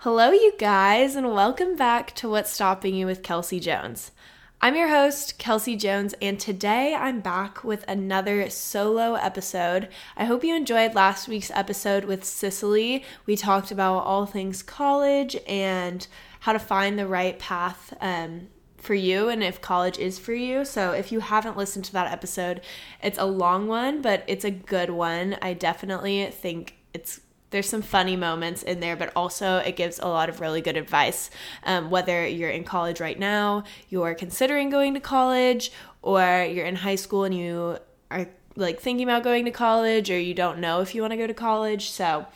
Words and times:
Hello, 0.00 0.30
you 0.30 0.52
guys, 0.58 1.16
and 1.16 1.32
welcome 1.32 1.74
back 1.74 2.14
to 2.16 2.28
What's 2.28 2.52
Stopping 2.52 2.94
You 2.94 3.06
with 3.06 3.22
Kelsey 3.22 3.58
Jones. 3.58 4.12
I'm 4.60 4.76
your 4.76 4.88
host, 4.88 5.38
Kelsey 5.38 5.74
Jones, 5.74 6.14
and 6.20 6.38
today 6.38 6.94
I'm 6.94 7.20
back 7.20 7.64
with 7.64 7.82
another 7.88 8.50
solo 8.50 9.14
episode. 9.14 9.88
I 10.14 10.26
hope 10.26 10.44
you 10.44 10.54
enjoyed 10.54 10.94
last 10.94 11.28
week's 11.28 11.50
episode 11.50 12.04
with 12.04 12.24
Cicely. 12.24 13.04
We 13.24 13.36
talked 13.36 13.70
about 13.70 14.00
all 14.00 14.26
things 14.26 14.62
college 14.62 15.34
and 15.48 16.06
how 16.40 16.52
to 16.52 16.58
find 16.58 16.98
the 16.98 17.06
right 17.06 17.38
path 17.38 17.94
um, 18.02 18.48
for 18.76 18.94
you 18.94 19.30
and 19.30 19.42
if 19.42 19.62
college 19.62 19.98
is 19.98 20.18
for 20.18 20.34
you. 20.34 20.66
So 20.66 20.92
if 20.92 21.10
you 21.10 21.20
haven't 21.20 21.56
listened 21.56 21.86
to 21.86 21.92
that 21.94 22.12
episode, 22.12 22.60
it's 23.02 23.18
a 23.18 23.24
long 23.24 23.66
one, 23.66 24.02
but 24.02 24.24
it's 24.26 24.44
a 24.44 24.50
good 24.50 24.90
one. 24.90 25.38
I 25.40 25.54
definitely 25.54 26.26
think 26.26 26.76
it's 26.92 27.20
there's 27.50 27.68
some 27.68 27.82
funny 27.82 28.16
moments 28.16 28.62
in 28.62 28.80
there, 28.80 28.96
but 28.96 29.12
also 29.14 29.58
it 29.58 29.76
gives 29.76 29.98
a 29.98 30.06
lot 30.06 30.28
of 30.28 30.40
really 30.40 30.60
good 30.60 30.76
advice. 30.76 31.30
Um, 31.64 31.90
whether 31.90 32.26
you're 32.26 32.50
in 32.50 32.64
college 32.64 33.00
right 33.00 33.18
now, 33.18 33.64
you're 33.88 34.14
considering 34.14 34.70
going 34.70 34.94
to 34.94 35.00
college, 35.00 35.72
or 36.02 36.44
you're 36.44 36.66
in 36.66 36.76
high 36.76 36.96
school 36.96 37.24
and 37.24 37.34
you 37.34 37.78
are 38.10 38.28
like 38.56 38.80
thinking 38.80 39.06
about 39.08 39.22
going 39.22 39.44
to 39.44 39.50
college, 39.50 40.10
or 40.10 40.18
you 40.18 40.34
don't 40.34 40.58
know 40.58 40.80
if 40.80 40.94
you 40.94 41.02
want 41.02 41.12
to 41.12 41.16
go 41.16 41.26
to 41.26 41.34
college. 41.34 41.90
So, 41.90 42.26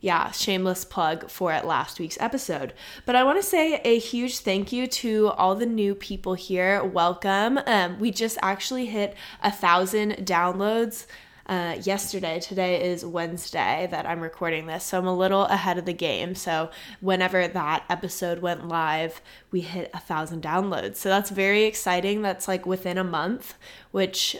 yeah, 0.00 0.30
shameless 0.30 0.84
plug 0.84 1.28
for 1.28 1.50
last 1.60 1.98
week's 1.98 2.18
episode. 2.20 2.72
But 3.04 3.16
I 3.16 3.24
want 3.24 3.40
to 3.40 3.46
say 3.46 3.80
a 3.84 3.98
huge 3.98 4.38
thank 4.38 4.72
you 4.72 4.86
to 4.86 5.28
all 5.30 5.56
the 5.56 5.66
new 5.66 5.94
people 5.94 6.34
here. 6.34 6.84
Welcome. 6.84 7.58
Um, 7.66 7.98
we 7.98 8.10
just 8.12 8.38
actually 8.40 8.86
hit 8.86 9.16
a 9.42 9.50
thousand 9.50 10.12
downloads 10.18 11.06
uh, 11.48 11.76
yesterday. 11.82 12.40
Today 12.40 12.90
is 12.90 13.04
Wednesday 13.04 13.88
that 13.90 14.06
I'm 14.06 14.20
recording 14.20 14.66
this, 14.66 14.84
so 14.84 14.98
I'm 14.98 15.06
a 15.06 15.16
little 15.16 15.44
ahead 15.44 15.78
of 15.78 15.86
the 15.86 15.92
game. 15.92 16.34
So 16.34 16.70
whenever 17.00 17.48
that 17.48 17.84
episode 17.88 18.40
went 18.40 18.68
live, 18.68 19.20
we 19.50 19.62
hit 19.62 19.90
a 19.94 20.00
thousand 20.00 20.42
downloads. 20.42 20.96
So 20.96 21.08
that's 21.08 21.30
very 21.30 21.64
exciting. 21.64 22.22
That's 22.22 22.48
like 22.48 22.66
within 22.66 22.98
a 22.98 23.04
month, 23.04 23.54
which 23.90 24.36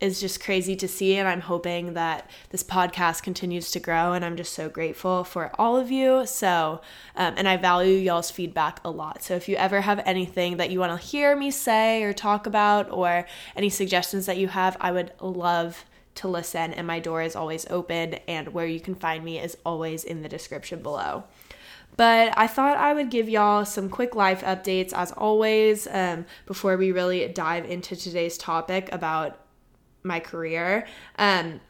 is 0.00 0.20
just 0.20 0.42
crazy 0.42 0.76
to 0.76 0.86
see 0.86 1.16
and 1.16 1.26
i'm 1.26 1.40
hoping 1.40 1.94
that 1.94 2.30
this 2.50 2.62
podcast 2.62 3.22
continues 3.22 3.70
to 3.70 3.80
grow 3.80 4.12
and 4.12 4.24
i'm 4.24 4.36
just 4.36 4.52
so 4.52 4.68
grateful 4.68 5.24
for 5.24 5.50
all 5.58 5.76
of 5.76 5.90
you 5.90 6.24
so 6.24 6.80
um, 7.16 7.34
and 7.36 7.48
i 7.48 7.56
value 7.56 7.96
y'all's 7.96 8.30
feedback 8.30 8.80
a 8.84 8.90
lot 8.90 9.22
so 9.24 9.34
if 9.34 9.48
you 9.48 9.56
ever 9.56 9.80
have 9.80 10.00
anything 10.06 10.56
that 10.56 10.70
you 10.70 10.78
want 10.78 10.92
to 10.92 11.06
hear 11.06 11.36
me 11.36 11.50
say 11.50 12.02
or 12.04 12.12
talk 12.12 12.46
about 12.46 12.88
or 12.92 13.26
any 13.56 13.68
suggestions 13.68 14.26
that 14.26 14.36
you 14.36 14.46
have 14.46 14.76
i 14.80 14.92
would 14.92 15.12
love 15.20 15.84
to 16.18 16.28
listen, 16.28 16.72
and 16.72 16.86
my 16.86 17.00
door 17.00 17.22
is 17.22 17.34
always 17.34 17.66
open, 17.70 18.14
and 18.28 18.48
where 18.54 18.66
you 18.66 18.80
can 18.80 18.94
find 18.94 19.24
me 19.24 19.38
is 19.38 19.56
always 19.64 20.04
in 20.04 20.22
the 20.22 20.28
description 20.28 20.82
below. 20.82 21.24
But 21.96 22.32
I 22.36 22.46
thought 22.46 22.76
I 22.76 22.94
would 22.94 23.10
give 23.10 23.28
y'all 23.28 23.64
some 23.64 23.88
quick 23.88 24.14
life 24.14 24.42
updates 24.42 24.92
as 24.92 25.10
always 25.12 25.88
um, 25.90 26.26
before 26.46 26.76
we 26.76 26.92
really 26.92 27.26
dive 27.28 27.64
into 27.64 27.96
today's 27.96 28.38
topic 28.38 28.88
about 28.92 29.40
my 30.04 30.20
career. 30.20 30.86
Um, 31.18 31.60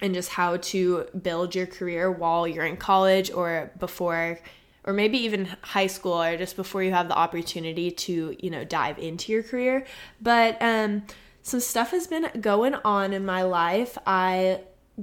and 0.00 0.14
just 0.14 0.30
how 0.30 0.58
to 0.58 1.06
build 1.22 1.54
your 1.54 1.66
career 1.66 2.10
while 2.10 2.46
you're 2.46 2.66
in 2.66 2.76
college 2.76 3.30
or 3.30 3.70
before 3.78 4.38
or 4.84 4.92
maybe 4.92 5.18
even 5.18 5.46
high 5.62 5.86
school 5.86 6.22
or 6.22 6.36
just 6.36 6.54
before 6.54 6.82
you 6.82 6.92
have 6.92 7.08
the 7.08 7.16
opportunity 7.16 7.90
to 7.90 8.36
you 8.38 8.50
know 8.50 8.64
dive 8.64 8.98
into 8.98 9.32
your 9.32 9.42
career 9.42 9.84
but 10.20 10.60
um 10.60 11.02
some 11.46 11.60
stuff 11.60 11.92
has 11.92 12.08
been 12.08 12.28
going 12.40 12.74
on 12.84 13.12
in 13.12 13.24
my 13.24 13.42
life. 13.42 13.96
I 14.04 14.62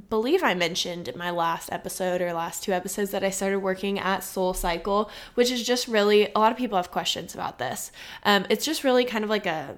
believe 0.09 0.43
I 0.43 0.53
mentioned 0.53 1.07
in 1.07 1.17
my 1.17 1.29
last 1.29 1.71
episode 1.71 2.21
or 2.21 2.33
last 2.33 2.63
two 2.63 2.73
episodes 2.73 3.11
that 3.11 3.23
I 3.23 3.29
started 3.29 3.59
working 3.59 3.97
at 3.97 4.25
Soul 4.25 4.53
Cycle, 4.53 5.09
which 5.35 5.49
is 5.49 5.63
just 5.63 5.87
really 5.87 6.29
a 6.33 6.39
lot 6.39 6.51
of 6.51 6.57
people 6.57 6.75
have 6.75 6.91
questions 6.91 7.33
about 7.33 7.59
this. 7.59 7.93
Um, 8.23 8.45
it's 8.49 8.65
just 8.65 8.83
really 8.83 9.05
kind 9.05 9.23
of 9.23 9.29
like 9.29 9.45
a 9.45 9.77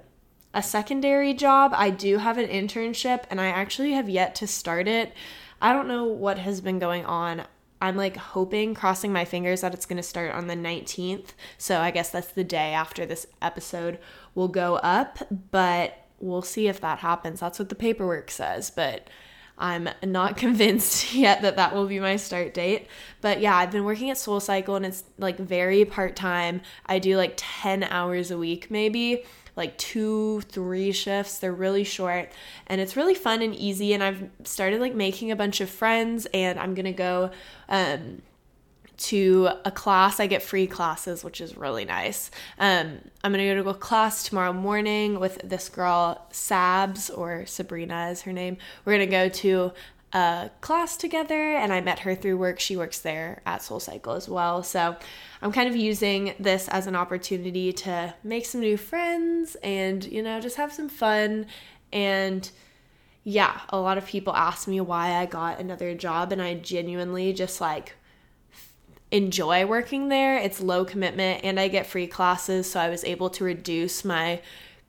a 0.54 0.62
secondary 0.62 1.34
job. 1.34 1.72
I 1.72 1.90
do 1.90 2.18
have 2.18 2.36
an 2.36 2.48
internship 2.48 3.26
and 3.30 3.40
I 3.40 3.46
actually 3.46 3.92
have 3.92 4.08
yet 4.08 4.34
to 4.36 4.48
start 4.48 4.88
it. 4.88 5.12
I 5.62 5.72
don't 5.72 5.86
know 5.86 6.06
what 6.06 6.38
has 6.38 6.60
been 6.60 6.80
going 6.80 7.04
on. 7.04 7.44
I'm 7.80 7.96
like 7.96 8.16
hoping, 8.16 8.74
crossing 8.74 9.12
my 9.12 9.24
fingers 9.24 9.60
that 9.60 9.72
it's 9.72 9.86
going 9.86 9.98
to 9.98 10.02
start 10.02 10.32
on 10.32 10.48
the 10.48 10.56
19th. 10.56 11.28
So 11.58 11.78
I 11.78 11.92
guess 11.92 12.10
that's 12.10 12.32
the 12.32 12.42
day 12.42 12.72
after 12.72 13.06
this 13.06 13.28
episode 13.40 14.00
will 14.34 14.48
go 14.48 14.76
up. 14.76 15.18
But 15.52 16.05
we'll 16.20 16.42
see 16.42 16.68
if 16.68 16.80
that 16.80 16.98
happens. 17.00 17.40
That's 17.40 17.58
what 17.58 17.68
the 17.68 17.74
paperwork 17.74 18.30
says, 18.30 18.70
but 18.70 19.08
I'm 19.58 19.88
not 20.02 20.36
convinced 20.36 21.14
yet 21.14 21.42
that 21.42 21.56
that 21.56 21.74
will 21.74 21.86
be 21.86 22.00
my 22.00 22.16
start 22.16 22.54
date. 22.54 22.88
But 23.20 23.40
yeah, 23.40 23.56
I've 23.56 23.70
been 23.70 23.84
working 23.84 24.10
at 24.10 24.18
Soul 24.18 24.40
Cycle 24.40 24.76
and 24.76 24.86
it's 24.86 25.04
like 25.18 25.38
very 25.38 25.84
part 25.84 26.16
time. 26.16 26.60
I 26.86 26.98
do 26.98 27.16
like 27.16 27.34
10 27.36 27.84
hours 27.84 28.30
a 28.30 28.38
week, 28.38 28.70
maybe 28.70 29.24
like 29.56 29.76
two, 29.78 30.42
three 30.42 30.92
shifts. 30.92 31.38
They're 31.38 31.52
really 31.52 31.84
short 31.84 32.30
and 32.66 32.80
it's 32.80 32.96
really 32.96 33.14
fun 33.14 33.40
and 33.40 33.54
easy. 33.54 33.94
And 33.94 34.02
I've 34.02 34.28
started 34.44 34.80
like 34.80 34.94
making 34.94 35.30
a 35.30 35.36
bunch 35.36 35.60
of 35.60 35.70
friends 35.70 36.26
and 36.34 36.60
I'm 36.60 36.74
gonna 36.74 36.92
go 36.92 37.30
um, 37.68 38.20
to 38.98 39.50
a 39.64 39.70
class. 39.70 40.20
I 40.20 40.26
get 40.26 40.42
free 40.42 40.66
classes, 40.66 41.22
which 41.22 41.40
is 41.40 41.56
really 41.56 41.84
nice. 41.84 42.30
Um, 42.58 42.98
I'm 43.22 43.32
gonna 43.32 43.54
go 43.54 43.62
to 43.62 43.68
a 43.68 43.74
class 43.74 44.22
tomorrow 44.24 44.52
morning 44.52 45.20
with 45.20 45.40
this 45.44 45.68
girl, 45.68 46.26
Sabs, 46.32 47.10
or 47.16 47.46
Sabrina 47.46 48.08
is 48.10 48.22
her 48.22 48.32
name. 48.32 48.56
We're 48.84 48.94
gonna 48.94 49.06
go 49.06 49.28
to 49.28 49.72
a 50.12 50.50
class 50.60 50.96
together, 50.96 51.56
and 51.56 51.72
I 51.72 51.80
met 51.80 52.00
her 52.00 52.14
through 52.14 52.38
work. 52.38 52.58
She 52.60 52.76
works 52.76 53.00
there 53.00 53.42
at 53.44 53.62
Soul 53.62 53.80
Cycle 53.80 54.14
as 54.14 54.28
well. 54.28 54.62
So 54.62 54.96
I'm 55.42 55.52
kind 55.52 55.68
of 55.68 55.76
using 55.76 56.34
this 56.38 56.68
as 56.68 56.86
an 56.86 56.96
opportunity 56.96 57.72
to 57.72 58.14
make 58.24 58.46
some 58.46 58.60
new 58.60 58.76
friends 58.76 59.56
and, 59.62 60.04
you 60.04 60.22
know, 60.22 60.40
just 60.40 60.56
have 60.56 60.72
some 60.72 60.88
fun. 60.88 61.46
And 61.92 62.50
yeah, 63.24 63.60
a 63.68 63.78
lot 63.78 63.98
of 63.98 64.06
people 64.06 64.32
ask 64.34 64.68
me 64.68 64.80
why 64.80 65.16
I 65.16 65.26
got 65.26 65.58
another 65.58 65.94
job, 65.94 66.32
and 66.32 66.40
I 66.40 66.54
genuinely 66.54 67.32
just 67.32 67.60
like 67.60 67.94
enjoy 69.10 69.66
working 69.66 70.08
there. 70.08 70.36
It's 70.36 70.60
low 70.60 70.84
commitment 70.84 71.44
and 71.44 71.60
I 71.60 71.68
get 71.68 71.86
free 71.86 72.06
classes, 72.06 72.70
so 72.70 72.80
I 72.80 72.88
was 72.88 73.04
able 73.04 73.30
to 73.30 73.44
reduce 73.44 74.04
my 74.04 74.40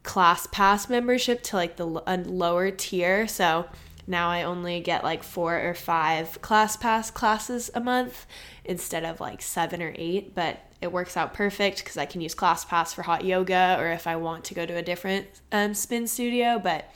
class 0.04 0.48
pass 0.48 0.90
membership 0.90 1.44
to 1.44 1.56
like 1.56 1.76
the 1.76 1.86
lower 1.86 2.72
tier. 2.72 3.28
So 3.28 3.68
now 4.08 4.30
I 4.30 4.44
only 4.44 4.80
get 4.80 5.04
like 5.04 5.22
four 5.22 5.60
or 5.60 5.74
five 5.74 6.42
class 6.42 6.78
pass 6.78 7.12
classes 7.12 7.70
a 7.76 7.82
month 7.82 8.26
instead 8.64 9.04
of 9.04 9.20
like 9.20 9.42
seven 9.42 9.82
or 9.82 9.94
eight, 9.98 10.34
but 10.34 10.60
it 10.80 10.92
works 10.92 11.18
out 11.18 11.34
perfect 11.34 11.80
because 11.80 11.98
I 11.98 12.06
can 12.06 12.22
use 12.22 12.34
class 12.34 12.64
pass 12.64 12.94
for 12.94 13.02
hot 13.02 13.26
yoga 13.26 13.76
or 13.80 13.88
if 13.92 14.08
I 14.08 14.16
want 14.16 14.46
to 14.46 14.54
go 14.54 14.66
to 14.66 14.78
a 14.78 14.82
different 14.82 15.28
um, 15.52 15.74
spin 15.74 16.08
studio, 16.08 16.58
but 16.58 16.90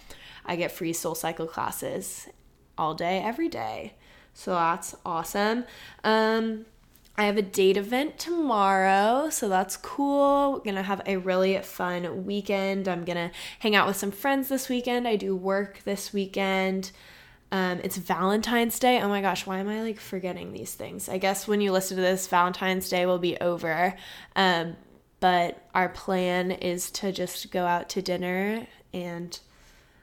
I 0.45 0.55
get 0.55 0.71
free 0.71 0.93
soul 0.93 1.15
cycle 1.15 1.47
classes 1.47 2.27
all 2.77 2.93
day, 2.93 3.21
every 3.23 3.49
day. 3.49 3.93
So 4.33 4.51
that's 4.51 4.95
awesome. 5.05 5.65
Um, 6.03 6.65
I 7.17 7.25
have 7.25 7.37
a 7.37 7.41
date 7.41 7.77
event 7.77 8.17
tomorrow, 8.17 9.29
so 9.29 9.49
that's 9.49 9.77
cool. 9.77 10.53
We're 10.53 10.59
gonna 10.59 10.83
have 10.83 11.01
a 11.05 11.17
really 11.17 11.57
fun 11.59 12.25
weekend. 12.25 12.87
I'm 12.87 13.03
gonna 13.03 13.31
hang 13.59 13.75
out 13.75 13.87
with 13.87 13.97
some 13.97 14.11
friends 14.11 14.47
this 14.47 14.69
weekend. 14.69 15.07
I 15.07 15.17
do 15.17 15.35
work 15.35 15.81
this 15.83 16.13
weekend. 16.13 16.91
Um, 17.51 17.81
it's 17.83 17.97
Valentine's 17.97 18.79
Day. 18.79 19.01
Oh 19.01 19.09
my 19.09 19.21
gosh, 19.21 19.45
why 19.45 19.59
am 19.59 19.67
I 19.67 19.81
like 19.81 19.99
forgetting 19.99 20.53
these 20.53 20.73
things? 20.73 21.09
I 21.09 21.17
guess 21.17 21.47
when 21.47 21.59
you 21.59 21.73
listen 21.73 21.97
to 21.97 22.01
this, 22.01 22.27
Valentine's 22.27 22.87
Day 22.87 23.05
will 23.05 23.19
be 23.19 23.37
over. 23.37 23.93
Um, 24.37 24.77
but 25.19 25.67
our 25.75 25.89
plan 25.89 26.51
is 26.51 26.89
to 26.91 27.11
just 27.11 27.51
go 27.51 27.65
out 27.65 27.89
to 27.89 28.01
dinner 28.01 28.67
and 28.93 29.37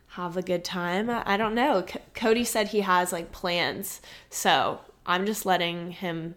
have 0.09 0.37
a 0.37 0.43
good 0.43 0.63
time. 0.63 1.09
I 1.11 1.37
don't 1.39 1.55
know. 1.55 1.87
C- 1.91 1.99
Cody 2.15 2.45
said 2.45 2.69
he 2.69 2.81
has 2.81 3.13
like 3.13 3.33
plans, 3.33 4.03
so 4.29 4.81
I'm 5.07 5.25
just 5.25 5.47
letting 5.47 5.93
him 5.93 6.35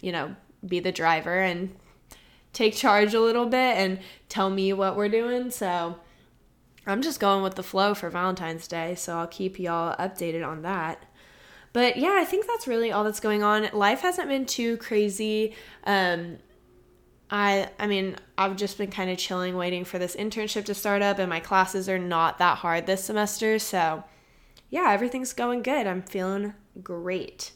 you 0.00 0.12
know, 0.12 0.36
be 0.66 0.80
the 0.80 0.92
driver 0.92 1.40
and 1.40 1.74
take 2.52 2.74
charge 2.74 3.14
a 3.14 3.20
little 3.20 3.46
bit 3.46 3.76
and 3.76 3.98
tell 4.28 4.48
me 4.48 4.72
what 4.72 4.96
we're 4.96 5.08
doing. 5.08 5.50
So 5.50 5.96
I'm 6.86 7.02
just 7.02 7.20
going 7.20 7.42
with 7.42 7.56
the 7.56 7.62
flow 7.62 7.94
for 7.94 8.10
Valentine's 8.10 8.66
Day. 8.68 8.94
So 8.94 9.18
I'll 9.18 9.26
keep 9.26 9.58
y'all 9.58 9.96
updated 9.96 10.46
on 10.46 10.62
that. 10.62 11.04
But 11.72 11.96
yeah, 11.96 12.16
I 12.16 12.24
think 12.24 12.46
that's 12.46 12.68
really 12.68 12.92
all 12.92 13.04
that's 13.04 13.20
going 13.20 13.42
on. 13.42 13.68
Life 13.72 14.00
hasn't 14.00 14.28
been 14.28 14.46
too 14.46 14.76
crazy. 14.76 15.54
Um, 15.84 16.38
I 17.30 17.68
I 17.80 17.88
mean, 17.88 18.16
I've 18.38 18.56
just 18.56 18.78
been 18.78 18.90
kind 18.90 19.10
of 19.10 19.18
chilling 19.18 19.56
waiting 19.56 19.84
for 19.84 19.98
this 19.98 20.14
internship 20.14 20.66
to 20.66 20.74
start 20.74 21.02
up 21.02 21.18
and 21.18 21.28
my 21.28 21.40
classes 21.40 21.88
are 21.88 21.98
not 21.98 22.38
that 22.38 22.58
hard 22.58 22.86
this 22.86 23.04
semester. 23.04 23.58
So, 23.58 24.04
yeah, 24.70 24.90
everything's 24.90 25.32
going 25.32 25.62
good. 25.62 25.86
I'm 25.86 26.02
feeling 26.02 26.54
great. 26.80 27.50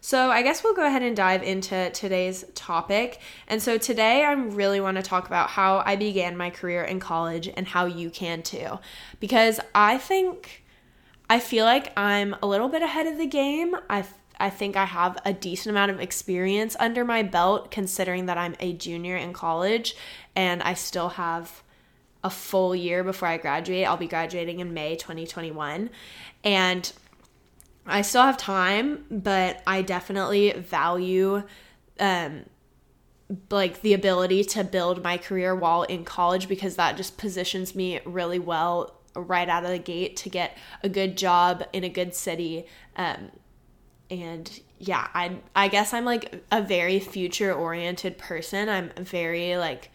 So, 0.00 0.30
I 0.30 0.42
guess 0.42 0.64
we'll 0.64 0.74
go 0.74 0.86
ahead 0.86 1.02
and 1.02 1.14
dive 1.14 1.42
into 1.42 1.90
today's 1.90 2.44
topic. 2.54 3.20
And 3.48 3.62
so, 3.62 3.76
today 3.76 4.24
I 4.24 4.32
really 4.32 4.80
want 4.80 4.96
to 4.96 5.02
talk 5.02 5.26
about 5.26 5.50
how 5.50 5.82
I 5.84 5.96
began 5.96 6.36
my 6.36 6.50
career 6.50 6.82
in 6.82 7.00
college 7.00 7.48
and 7.48 7.68
how 7.68 7.86
you 7.86 8.10
can 8.10 8.42
too. 8.42 8.78
Because 9.20 9.60
I 9.74 9.98
think 9.98 10.64
I 11.28 11.38
feel 11.38 11.64
like 11.64 11.96
I'm 11.98 12.34
a 12.42 12.46
little 12.46 12.68
bit 12.68 12.82
ahead 12.82 13.06
of 13.06 13.18
the 13.18 13.26
game. 13.26 13.76
I 13.88 14.04
I 14.40 14.48
think 14.48 14.74
I 14.74 14.86
have 14.86 15.18
a 15.24 15.34
decent 15.34 15.70
amount 15.70 15.90
of 15.90 16.00
experience 16.00 16.74
under 16.80 17.04
my 17.04 17.22
belt 17.22 17.70
considering 17.70 18.26
that 18.26 18.38
I'm 18.38 18.56
a 18.58 18.72
junior 18.72 19.16
in 19.16 19.34
college 19.34 19.94
and 20.34 20.62
I 20.62 20.72
still 20.74 21.10
have 21.10 21.62
a 22.24 22.30
full 22.30 22.74
year 22.74 23.04
before 23.04 23.28
I 23.28 23.36
graduate. 23.36 23.86
I'll 23.86 23.98
be 23.98 24.08
graduating 24.08 24.60
in 24.60 24.72
May 24.72 24.96
2021. 24.96 25.90
And 26.42 26.92
I 27.90 28.02
still 28.02 28.22
have 28.22 28.36
time, 28.36 29.04
but 29.10 29.62
I 29.66 29.82
definitely 29.82 30.52
value 30.52 31.42
um 31.98 32.44
like 33.50 33.82
the 33.82 33.94
ability 33.94 34.42
to 34.42 34.64
build 34.64 35.04
my 35.04 35.16
career 35.16 35.54
while 35.54 35.84
in 35.84 36.04
college 36.04 36.48
because 36.48 36.76
that 36.76 36.96
just 36.96 37.16
positions 37.16 37.74
me 37.74 38.00
really 38.04 38.40
well 38.40 38.96
right 39.14 39.48
out 39.48 39.64
of 39.64 39.70
the 39.70 39.78
gate 39.78 40.16
to 40.16 40.28
get 40.28 40.56
a 40.82 40.88
good 40.88 41.16
job 41.16 41.62
in 41.72 41.84
a 41.84 41.88
good 41.88 42.12
city 42.14 42.66
um 42.96 43.30
and 44.10 44.60
yeah, 44.78 45.08
I 45.14 45.36
I 45.54 45.68
guess 45.68 45.92
I'm 45.94 46.04
like 46.04 46.42
a 46.50 46.62
very 46.62 46.98
future 47.00 47.52
oriented 47.52 48.18
person. 48.18 48.68
I'm 48.68 48.90
very 48.98 49.56
like 49.56 49.90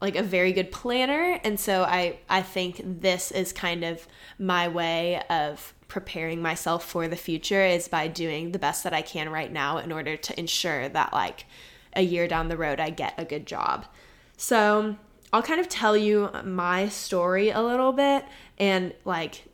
like 0.00 0.16
a 0.16 0.22
very 0.22 0.52
good 0.52 0.72
planner 0.72 1.38
and 1.44 1.60
so 1.60 1.84
I 1.84 2.18
I 2.28 2.42
think 2.42 2.80
this 2.84 3.30
is 3.30 3.52
kind 3.52 3.84
of 3.84 4.08
my 4.38 4.66
way 4.66 5.22
of 5.30 5.74
preparing 5.92 6.40
myself 6.40 6.82
for 6.82 7.06
the 7.06 7.16
future 7.16 7.62
is 7.66 7.86
by 7.86 8.08
doing 8.08 8.52
the 8.52 8.58
best 8.58 8.82
that 8.82 8.94
I 8.94 9.02
can 9.02 9.28
right 9.28 9.52
now 9.52 9.76
in 9.76 9.92
order 9.92 10.16
to 10.16 10.40
ensure 10.40 10.88
that 10.88 11.12
like 11.12 11.44
a 11.92 12.00
year 12.00 12.26
down 12.26 12.48
the 12.48 12.56
road 12.56 12.80
I 12.80 12.88
get 12.88 13.12
a 13.18 13.26
good 13.26 13.46
job. 13.46 13.84
So, 14.38 14.96
I'll 15.34 15.42
kind 15.42 15.60
of 15.60 15.68
tell 15.68 15.94
you 15.94 16.30
my 16.44 16.88
story 16.88 17.50
a 17.50 17.60
little 17.60 17.92
bit 17.92 18.24
and 18.58 18.94
like 19.04 19.44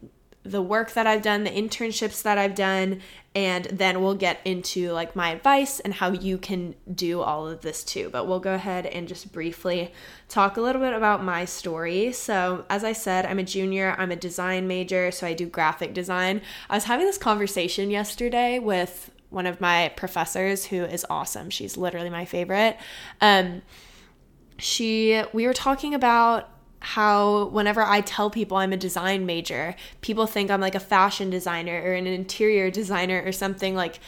the 0.50 0.62
work 0.62 0.92
that 0.92 1.06
I've 1.06 1.22
done, 1.22 1.44
the 1.44 1.50
internships 1.50 2.22
that 2.22 2.38
I've 2.38 2.54
done, 2.54 3.00
and 3.34 3.66
then 3.66 4.02
we'll 4.02 4.14
get 4.14 4.40
into 4.44 4.90
like 4.92 5.14
my 5.14 5.30
advice 5.30 5.80
and 5.80 5.94
how 5.94 6.10
you 6.10 6.38
can 6.38 6.74
do 6.92 7.20
all 7.20 7.46
of 7.46 7.60
this 7.60 7.84
too. 7.84 8.08
But 8.10 8.26
we'll 8.26 8.40
go 8.40 8.54
ahead 8.54 8.86
and 8.86 9.06
just 9.06 9.32
briefly 9.32 9.92
talk 10.28 10.56
a 10.56 10.60
little 10.60 10.80
bit 10.80 10.94
about 10.94 11.22
my 11.22 11.44
story. 11.44 12.12
So, 12.12 12.64
as 12.70 12.84
I 12.84 12.92
said, 12.92 13.26
I'm 13.26 13.38
a 13.38 13.44
junior, 13.44 13.94
I'm 13.98 14.10
a 14.10 14.16
design 14.16 14.66
major, 14.66 15.10
so 15.10 15.26
I 15.26 15.34
do 15.34 15.46
graphic 15.46 15.94
design. 15.94 16.40
I 16.68 16.76
was 16.76 16.84
having 16.84 17.06
this 17.06 17.18
conversation 17.18 17.90
yesterday 17.90 18.58
with 18.58 19.10
one 19.30 19.46
of 19.46 19.60
my 19.60 19.92
professors 19.96 20.66
who 20.66 20.84
is 20.84 21.04
awesome. 21.10 21.50
She's 21.50 21.76
literally 21.76 22.10
my 22.10 22.24
favorite. 22.24 22.78
Um, 23.20 23.62
she 24.58 25.22
we 25.32 25.46
were 25.46 25.54
talking 25.54 25.94
about 25.94 26.48
how 26.80 27.46
whenever 27.46 27.82
I 27.82 28.00
tell 28.00 28.30
people 28.30 28.56
I'm 28.56 28.72
a 28.72 28.76
design 28.76 29.26
major, 29.26 29.74
people 30.00 30.26
think 30.26 30.50
I'm 30.50 30.60
like 30.60 30.74
a 30.74 30.80
fashion 30.80 31.30
designer 31.30 31.82
or 31.82 31.92
an 31.94 32.06
interior 32.06 32.70
designer 32.70 33.22
or 33.24 33.32
something 33.32 33.74
like 33.74 34.00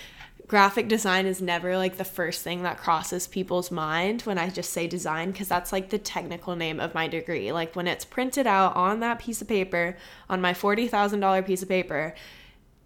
graphic 0.50 0.88
design 0.88 1.26
is 1.26 1.40
never 1.40 1.76
like 1.76 1.96
the 1.96 2.04
first 2.04 2.42
thing 2.42 2.64
that 2.64 2.76
crosses 2.76 3.28
people's 3.28 3.70
mind 3.70 4.22
when 4.22 4.36
I 4.36 4.50
just 4.50 4.72
say 4.72 4.88
design 4.88 5.30
because 5.30 5.46
that's 5.46 5.72
like 5.72 5.90
the 5.90 5.98
technical 5.98 6.56
name 6.56 6.80
of 6.80 6.92
my 6.92 7.06
degree. 7.06 7.52
Like 7.52 7.76
when 7.76 7.86
it's 7.86 8.04
printed 8.04 8.48
out 8.48 8.74
on 8.74 8.98
that 8.98 9.20
piece 9.20 9.40
of 9.40 9.46
paper, 9.46 9.96
on 10.28 10.40
my 10.40 10.52
$40,000 10.52 11.46
piece 11.46 11.62
of 11.62 11.68
paper, 11.68 12.14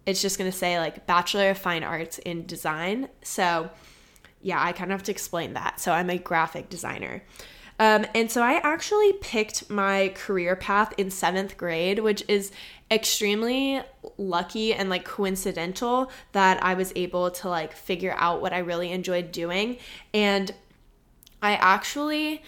it's 0.05 0.21
just 0.21 0.37
going 0.37 0.51
to 0.51 0.55
say 0.55 0.77
like 0.77 1.07
Bachelor 1.07 1.49
of 1.49 1.57
Fine 1.57 1.83
Arts 1.83 2.19
in 2.19 2.45
Design. 2.45 3.09
So, 3.23 3.71
yeah, 4.43 4.63
I 4.63 4.71
kind 4.71 4.91
of 4.91 4.99
have 4.99 5.05
to 5.05 5.11
explain 5.11 5.53
that. 5.53 5.79
So, 5.79 5.91
I'm 5.91 6.11
a 6.11 6.19
graphic 6.19 6.69
designer. 6.69 7.23
Um, 7.77 8.05
and 8.15 8.31
so 8.31 8.41
I 8.41 8.53
actually 8.63 9.13
picked 9.13 9.69
my 9.69 10.13
career 10.15 10.55
path 10.55 10.93
in 10.97 11.11
seventh 11.11 11.57
grade, 11.57 11.99
which 11.99 12.23
is 12.27 12.51
extremely 12.89 13.81
lucky 14.17 14.73
and 14.73 14.89
like 14.89 15.03
coincidental 15.03 16.11
that 16.31 16.63
I 16.63 16.75
was 16.75 16.93
able 16.95 17.31
to 17.31 17.49
like 17.49 17.73
figure 17.73 18.15
out 18.17 18.41
what 18.41 18.53
I 18.53 18.59
really 18.59 18.91
enjoyed 18.91 19.31
doing. 19.31 19.77
And 20.13 20.53
I 21.41 21.53
actually 21.53 22.41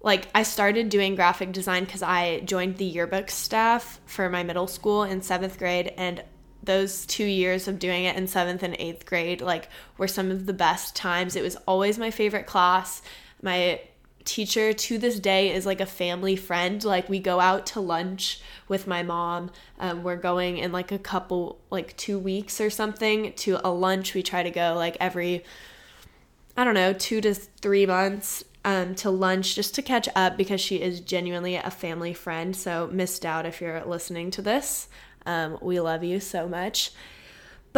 like 0.00 0.28
I 0.32 0.44
started 0.44 0.90
doing 0.90 1.16
graphic 1.16 1.52
design 1.52 1.84
because 1.84 2.02
I 2.02 2.40
joined 2.40 2.76
the 2.76 2.84
yearbook 2.84 3.30
staff 3.30 4.00
for 4.06 4.28
my 4.28 4.44
middle 4.44 4.68
school 4.68 5.02
in 5.02 5.22
seventh 5.22 5.58
grade. 5.58 5.92
And 5.96 6.22
those 6.62 7.06
two 7.06 7.24
years 7.24 7.66
of 7.66 7.78
doing 7.78 8.04
it 8.04 8.16
in 8.16 8.26
seventh 8.26 8.62
and 8.62 8.76
eighth 8.78 9.06
grade 9.06 9.40
like 9.40 9.68
were 9.96 10.08
some 10.08 10.30
of 10.30 10.46
the 10.46 10.52
best 10.52 10.94
times. 10.94 11.34
It 11.34 11.42
was 11.42 11.56
always 11.66 11.98
my 11.98 12.10
favorite 12.10 12.46
class. 12.46 13.02
My 13.42 13.80
teacher 14.28 14.74
to 14.74 14.98
this 14.98 15.18
day 15.18 15.50
is 15.50 15.64
like 15.64 15.80
a 15.80 15.86
family 15.86 16.36
friend. 16.36 16.84
Like 16.84 17.08
we 17.08 17.18
go 17.18 17.40
out 17.40 17.64
to 17.68 17.80
lunch 17.80 18.40
with 18.68 18.86
my 18.86 19.02
mom. 19.02 19.50
Um, 19.80 20.02
we're 20.02 20.16
going 20.16 20.58
in 20.58 20.70
like 20.70 20.92
a 20.92 20.98
couple, 20.98 21.58
like 21.70 21.96
two 21.96 22.18
weeks 22.18 22.60
or 22.60 22.68
something 22.68 23.32
to 23.32 23.58
a 23.66 23.70
lunch. 23.70 24.14
We 24.14 24.22
try 24.22 24.42
to 24.42 24.50
go 24.50 24.74
like 24.74 24.98
every, 25.00 25.44
I 26.56 26.64
don't 26.64 26.74
know, 26.74 26.92
two 26.92 27.22
to 27.22 27.32
three 27.32 27.86
months 27.86 28.44
um, 28.66 28.94
to 28.96 29.10
lunch 29.10 29.54
just 29.54 29.74
to 29.76 29.82
catch 29.82 30.08
up 30.14 30.36
because 30.36 30.60
she 30.60 30.76
is 30.76 31.00
genuinely 31.00 31.56
a 31.56 31.70
family 31.70 32.12
friend. 32.12 32.54
So 32.54 32.88
missed 32.92 33.24
out 33.24 33.46
if 33.46 33.62
you're 33.62 33.82
listening 33.86 34.30
to 34.32 34.42
this. 34.42 34.88
Um, 35.24 35.58
we 35.62 35.80
love 35.80 36.04
you 36.04 36.20
so 36.20 36.46
much. 36.46 36.90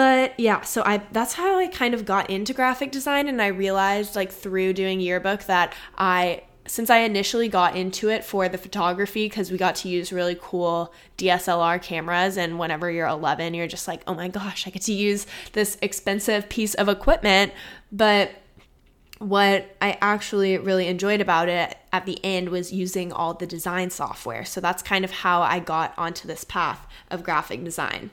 But 0.01 0.41
yeah, 0.41 0.63
so 0.63 0.83
I 0.87 1.03
that's 1.13 1.35
how 1.35 1.59
I 1.59 1.67
kind 1.67 1.93
of 1.93 2.07
got 2.07 2.31
into 2.31 2.55
graphic 2.55 2.91
design 2.91 3.29
and 3.29 3.43
I 3.43 3.49
realized 3.49 4.17
like 4.17 4.33
through 4.33 4.73
doing 4.73 4.99
yearbook 4.99 5.45
that 5.45 5.75
I 5.99 6.45
since 6.67 6.89
I 6.89 7.01
initially 7.01 7.49
got 7.49 7.77
into 7.77 8.09
it 8.09 8.25
for 8.25 8.49
the 8.49 8.57
photography 8.57 9.27
because 9.27 9.51
we 9.51 9.59
got 9.59 9.75
to 9.75 9.91
use 9.91 10.11
really 10.11 10.39
cool 10.41 10.95
DSLR 11.19 11.83
cameras 11.83 12.39
and 12.39 12.59
whenever 12.59 12.91
you're 12.91 13.09
11 13.09 13.53
you're 13.53 13.67
just 13.67 13.87
like, 13.87 14.01
"Oh 14.07 14.15
my 14.15 14.29
gosh, 14.29 14.67
I 14.67 14.71
get 14.71 14.81
to 14.85 14.95
use 14.95 15.27
this 15.53 15.77
expensive 15.83 16.49
piece 16.49 16.73
of 16.73 16.89
equipment." 16.89 17.53
But 17.93 18.31
what 19.19 19.77
I 19.83 19.99
actually 20.01 20.57
really 20.57 20.87
enjoyed 20.87 21.21
about 21.21 21.51
it 21.51 21.77
at 21.93 22.07
the 22.07 22.19
end 22.25 22.49
was 22.49 22.73
using 22.73 23.13
all 23.13 23.35
the 23.35 23.47
design 23.47 23.91
software. 23.91 24.47
So 24.47 24.63
that's 24.63 24.83
kind 24.83 25.05
of 25.05 25.11
how 25.11 25.43
I 25.43 25.59
got 25.59 25.93
onto 25.99 26.27
this 26.27 26.43
path 26.43 26.87
of 27.11 27.23
graphic 27.23 27.63
design. 27.63 28.13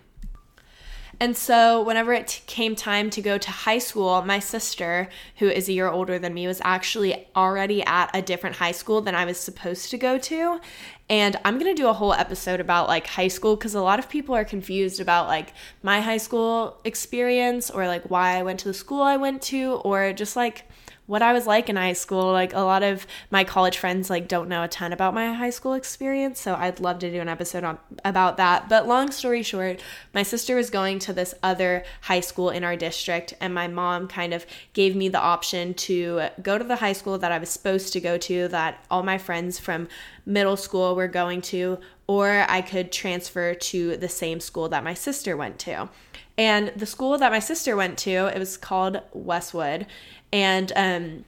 And 1.20 1.36
so, 1.36 1.82
whenever 1.82 2.14
it 2.14 2.28
t- 2.28 2.42
came 2.46 2.76
time 2.76 3.10
to 3.10 3.22
go 3.22 3.40
to 3.40 3.50
high 3.50 3.80
school, 3.80 4.22
my 4.22 4.38
sister, 4.38 5.10
who 5.38 5.48
is 5.48 5.68
a 5.68 5.74
year 5.74 5.90
older 5.90 6.20
than 6.20 6.36
me, 6.36 6.46
was 6.46 6.62
actually 6.64 7.28
already 7.36 7.84
at 7.84 8.16
a 8.16 8.22
different 8.22 8.58
high 8.58 8.72
school 8.72 9.02
than 9.02 9.16
I 9.16 9.26
was 9.26 9.40
supposed 9.40 9.90
to 9.90 9.98
go 9.98 10.20
to. 10.20 10.62
And 11.10 11.36
I'm 11.44 11.58
going 11.58 11.76
to 11.76 11.82
do 11.82 11.88
a 11.88 11.94
whole 11.94 12.14
episode 12.14 12.60
about 12.60 12.88
like 12.88 13.08
high 13.08 13.30
school 13.30 13.56
because 13.56 13.74
a 13.74 13.82
lot 13.82 13.98
of 13.98 14.10
people 14.10 14.36
are 14.36 14.46
confused 14.46 15.00
about 15.00 15.28
like 15.28 15.54
my 15.82 16.02
high 16.02 16.18
school 16.18 16.78
experience 16.84 17.72
or 17.72 17.88
like 17.88 18.12
why 18.12 18.38
I 18.38 18.44
went 18.44 18.60
to 18.60 18.68
the 18.68 18.74
school 18.74 19.02
I 19.02 19.18
went 19.18 19.42
to 19.44 19.82
or 19.86 20.14
just 20.14 20.36
like 20.36 20.66
what 21.08 21.22
I 21.22 21.34
was 21.34 21.48
like 21.48 21.70
in 21.70 21.76
high 21.76 21.94
school. 21.94 22.32
Like 22.32 22.54
a 22.54 22.60
lot 22.60 22.84
of 22.84 23.08
my 23.32 23.44
college 23.44 23.78
friends 23.78 24.10
like 24.10 24.28
don't 24.28 24.48
know 24.48 24.64
a 24.64 24.68
ton 24.68 24.94
about 24.94 25.14
my 25.14 25.34
high 25.34 25.50
school 25.50 25.74
experience, 25.74 26.40
so 26.40 26.54
I'd 26.54 26.80
love 26.80 27.00
to 27.00 27.10
do 27.10 27.20
an 27.20 27.30
episode 27.30 27.64
on 27.64 27.80
about 28.06 28.38
that. 28.38 28.70
But 28.70 28.88
long 28.88 29.12
story 29.12 29.42
short, 29.42 29.82
my 30.14 30.24
sister 30.24 30.56
was 30.56 30.70
going 30.70 31.00
to 31.00 31.14
this 31.14 31.34
other 31.42 31.84
high 32.02 32.20
school 32.20 32.50
in 32.50 32.64
our 32.64 32.76
district 32.76 33.34
and 33.42 33.54
my 33.54 33.68
mom 33.68 34.08
kind 34.08 34.34
of 34.34 34.46
gave 34.74 34.96
me 34.96 35.10
the 35.10 35.20
option 35.20 35.74
to 35.74 36.28
go 36.44 36.58
to 36.58 36.64
the 36.64 36.76
high 36.76 36.94
school 36.94 37.18
that 37.18 37.32
I 37.32 37.38
was 37.38 37.50
supposed 37.50 37.94
to 37.94 38.02
go 38.02 38.18
to 38.18 38.48
that 38.50 38.86
all 38.92 39.04
my 39.04 39.18
friends 39.18 39.58
from 39.58 39.88
middle 40.26 40.58
school 40.58 40.96
were 40.96 41.08
going 41.08 41.42
to 41.42 41.80
or 42.08 42.46
I 42.48 42.62
could 42.62 42.92
transfer 42.92 43.54
to 43.54 43.98
the 43.98 44.10
same 44.10 44.40
school 44.40 44.70
that 44.70 44.84
my 44.84 44.94
sister 44.94 45.36
went 45.36 45.60
to. 45.60 45.90
And 46.38 46.72
the 46.76 46.86
school 46.86 47.18
that 47.18 47.32
my 47.32 47.40
sister 47.40 47.76
went 47.76 47.98
to, 48.00 48.28
it 48.28 48.38
was 48.38 48.58
called 48.58 49.02
Westwood 49.12 49.88
and 50.32 50.72
um, 50.76 51.26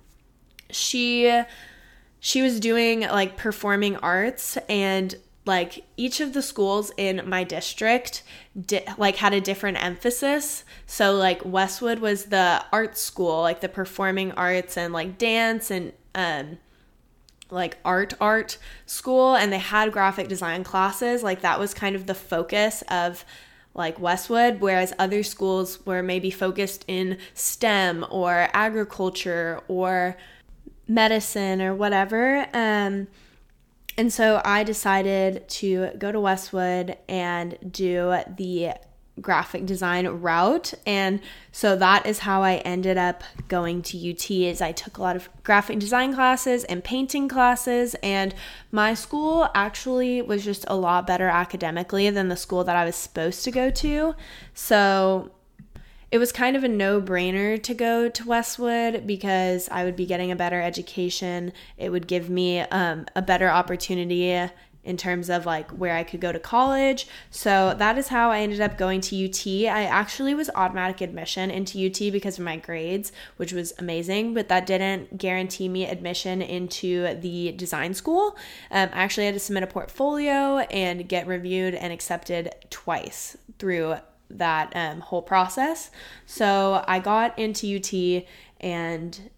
she 0.70 1.44
she 2.20 2.42
was 2.42 2.60
doing 2.60 3.02
like 3.02 3.38
performing 3.38 3.96
arts 3.98 4.58
and 4.68 5.16
like 5.46 5.86
each 5.98 6.20
of 6.20 6.34
the 6.34 6.42
schools 6.42 6.92
in 6.98 7.28
my 7.28 7.44
district 7.44 8.24
di- 8.66 8.86
like 8.98 9.16
had 9.16 9.34
a 9.34 9.42
different 9.42 9.82
emphasis. 9.82 10.64
So 10.86 11.14
like 11.16 11.44
westwood 11.46 12.00
was 12.00 12.26
the 12.26 12.64
art 12.72 12.98
school 12.98 13.42
like 13.42 13.62
the 13.62 13.70
performing 13.70 14.32
arts 14.34 14.78
and 14.78 14.94
like 14.94 15.18
dance 15.18 15.72
and 15.72 15.94
um 16.14 16.60
like 17.50 17.78
art 17.84 18.14
art 18.22 18.58
school. 18.86 19.36
And 19.36 19.52
they 19.52 19.58
had 19.60 19.92
graphic 19.92 20.28
design 20.28 20.64
classes. 20.64 21.24
Like 21.24 21.42
that 21.42 21.60
was 21.60 21.74
kind 21.74 21.96
of 21.96 22.06
the 22.06 22.16
focus 22.16 22.84
of 22.90 23.26
like 23.80 24.00
Westwood, 24.00 24.60
whereas 24.60 24.94
other 25.00 25.24
schools 25.24 25.84
were 25.86 26.04
maybe 26.04 26.30
focused 26.30 26.86
in 26.88 27.18
STEM 27.34 28.06
or 28.12 28.50
agriculture 28.54 29.62
or 29.68 30.16
medicine 30.88 31.62
or 31.62 31.74
whatever. 31.74 32.46
Um, 32.54 33.08
and 33.98 34.14
so 34.14 34.42
I 34.46 34.64
decided 34.64 35.50
to 35.50 35.92
go 35.98 36.12
to 36.12 36.20
Westwood 36.20 36.98
and 37.08 37.58
do 37.72 38.18
the 38.38 38.74
graphic 39.22 39.66
design 39.66 40.08
route 40.08 40.74
and 40.86 41.20
so 41.52 41.76
that 41.76 42.06
is 42.06 42.20
how 42.20 42.44
I 42.44 42.56
ended 42.58 42.98
up 42.98 43.24
going 43.48 43.82
to 43.84 44.12
UT 44.12 44.30
is 44.30 44.62
I 44.62 44.72
took 44.72 44.98
a 44.98 45.02
lot 45.02 45.16
of 45.16 45.30
graphic 45.44 45.80
design 45.80 46.14
classes 46.14 46.64
and 46.66 46.84
painting 46.84 47.28
classes 47.28 47.96
and 48.04 48.34
my 48.72 48.94
school 48.94 49.50
actually 49.56 50.22
was 50.22 50.46
just 50.46 50.66
a 50.68 50.76
lot 50.76 51.08
better 51.08 51.28
academically 51.28 52.10
than 52.10 52.30
the 52.30 52.36
school 52.36 52.64
that 52.64 52.76
I 52.76 52.86
was 52.86 52.96
supposed 52.96 53.44
to 53.46 53.52
go 53.52 53.70
to 53.70 54.16
so 54.54 55.32
it 56.12 56.18
was 56.18 56.32
kind 56.32 56.56
of 56.56 56.64
a 56.64 56.68
no 56.68 57.00
brainer 57.02 57.62
to 57.62 57.74
go 57.74 58.10
to 58.10 58.28
Westwood 58.28 59.06
because 59.06 59.70
I 59.72 59.84
would 59.84 59.96
be 59.96 60.08
getting 60.08 60.32
a 60.32 60.36
better 60.36 60.60
education. 60.60 61.54
It 61.78 61.92
would 61.92 62.08
give 62.08 62.32
me 62.32 62.62
um, 62.62 63.06
a 63.16 63.22
better 63.22 63.48
opportunity 63.48 64.50
in 64.84 64.98
terms 64.98 65.30
of 65.30 65.46
like 65.46 65.70
where 65.72 65.96
I 65.96 66.04
could 66.04 66.22
go 66.22 66.32
to 66.32 66.40
college. 66.40 67.08
So 67.30 67.76
that 67.78 67.98
is 67.98 68.08
how 68.08 68.32
I 68.32 68.40
ended 68.40 68.62
up 68.62 68.78
going 68.78 69.02
to 69.02 69.26
UT. 69.26 69.46
I 69.74 69.84
actually 69.84 70.34
was 70.34 70.50
automatic 70.56 71.02
admission 71.02 71.52
into 71.52 71.86
UT 71.86 72.12
because 72.12 72.40
of 72.40 72.46
my 72.46 72.58
grades, 72.58 73.12
which 73.38 73.54
was 73.54 73.74
amazing, 73.78 74.34
but 74.34 74.48
that 74.50 74.66
didn't 74.66 75.18
guarantee 75.18 75.68
me 75.68 75.86
admission 75.86 76.42
into 76.42 77.16
the 77.16 77.52
design 77.52 77.94
school. 77.94 78.38
Um, 78.72 78.90
I 78.94 79.04
actually 79.04 79.26
had 79.26 79.36
to 79.36 79.40
submit 79.40 79.64
a 79.64 79.68
portfolio 79.68 80.60
and 80.60 81.08
get 81.08 81.28
reviewed 81.28 81.76
and 81.76 81.92
accepted 81.92 82.54
twice 82.70 83.38
through 83.60 83.96
that 84.30 84.72
um, 84.76 85.02
whole 85.02 85.22
process. 85.22 85.92
So 86.26 86.84
I 86.88 87.00
got 87.00 87.38
into 87.38 87.78
UT 87.78 88.26
and 88.62 89.30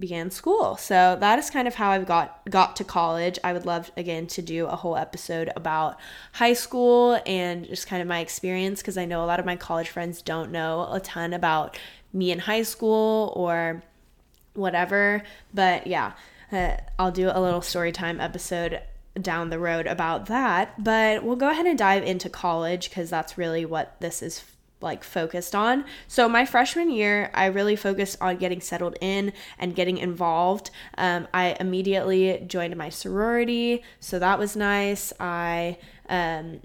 began 0.00 0.30
school. 0.30 0.76
So 0.76 1.16
that 1.20 1.38
is 1.38 1.50
kind 1.50 1.68
of 1.68 1.74
how 1.74 1.90
I've 1.90 2.06
got 2.06 2.40
got 2.50 2.74
to 2.76 2.84
college. 2.84 3.38
I 3.44 3.52
would 3.52 3.66
love 3.66 3.92
again 3.96 4.26
to 4.28 4.42
do 4.42 4.66
a 4.66 4.76
whole 4.76 4.96
episode 4.96 5.50
about 5.54 5.98
high 6.32 6.54
school 6.54 7.20
and 7.26 7.66
just 7.66 7.86
kind 7.86 8.02
of 8.02 8.08
my 8.08 8.20
experience 8.20 8.80
because 8.80 8.96
I 8.96 9.04
know 9.04 9.22
a 9.22 9.26
lot 9.26 9.38
of 9.38 9.46
my 9.46 9.56
college 9.56 9.90
friends 9.90 10.22
don't 10.22 10.50
know 10.50 10.88
a 10.90 11.00
ton 11.00 11.32
about 11.32 11.78
me 12.12 12.32
in 12.32 12.40
high 12.40 12.62
school 12.62 13.32
or 13.36 13.82
whatever. 14.54 15.22
But 15.54 15.86
yeah, 15.86 16.12
uh, 16.50 16.76
I'll 16.98 17.12
do 17.12 17.30
a 17.32 17.40
little 17.40 17.62
story 17.62 17.92
time 17.92 18.20
episode 18.20 18.80
down 19.20 19.50
the 19.50 19.58
road 19.58 19.86
about 19.86 20.26
that. 20.26 20.82
But 20.82 21.22
we'll 21.22 21.36
go 21.36 21.50
ahead 21.50 21.66
and 21.66 21.78
dive 21.78 22.04
into 22.04 22.28
college 22.28 22.88
because 22.88 23.10
that's 23.10 23.36
really 23.36 23.64
what 23.64 24.00
this 24.00 24.22
is 24.22 24.40
like 24.80 25.04
focused 25.04 25.54
on. 25.54 25.84
So 26.08 26.28
my 26.28 26.44
freshman 26.44 26.90
year, 26.90 27.30
I 27.34 27.46
really 27.46 27.76
focused 27.76 28.16
on 28.20 28.36
getting 28.36 28.60
settled 28.60 28.96
in 29.00 29.32
and 29.58 29.74
getting 29.74 29.98
involved. 29.98 30.70
Um, 30.96 31.28
I 31.34 31.56
immediately 31.60 32.42
joined 32.46 32.76
my 32.76 32.88
sorority, 32.88 33.82
so 33.98 34.18
that 34.18 34.38
was 34.38 34.56
nice. 34.56 35.12
I 35.20 35.78
um, 36.08 36.60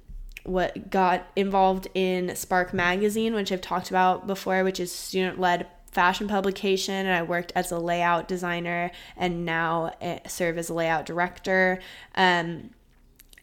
what 0.45 0.89
got 0.89 1.27
involved 1.36 1.88
in 1.93 2.36
Spark 2.36 2.74
Magazine, 2.74 3.34
which 3.34 3.51
I've 3.51 3.62
talked 3.62 3.89
about 3.89 4.27
before, 4.27 4.63
which 4.63 4.79
is 4.79 4.91
student 4.91 5.39
led 5.39 5.67
fashion 5.91 6.27
publication 6.27 6.93
and 6.93 7.15
I 7.15 7.24
worked 7.24 7.53
as 7.55 7.72
a 7.72 7.79
layout 7.79 8.27
designer 8.27 8.91
and 9.15 9.45
now 9.45 9.93
eh, 10.01 10.19
serve 10.27 10.57
as 10.57 10.69
a 10.69 10.74
layout 10.74 11.05
director. 11.05 11.79
Um, 12.15 12.72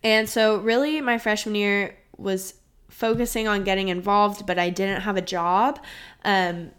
and 0.04 0.28
so, 0.28 0.58
really, 0.58 1.00
my 1.00 1.18
freshman 1.18 1.54
year 1.54 1.96
was 2.16 2.54
focusing 2.92 3.48
on 3.48 3.64
getting 3.64 3.88
involved, 3.88 4.46
but 4.46 4.58
I 4.58 4.70
didn't 4.70 5.00
have 5.00 5.16
a 5.16 5.22
job. 5.22 5.80
Um, 6.24 6.70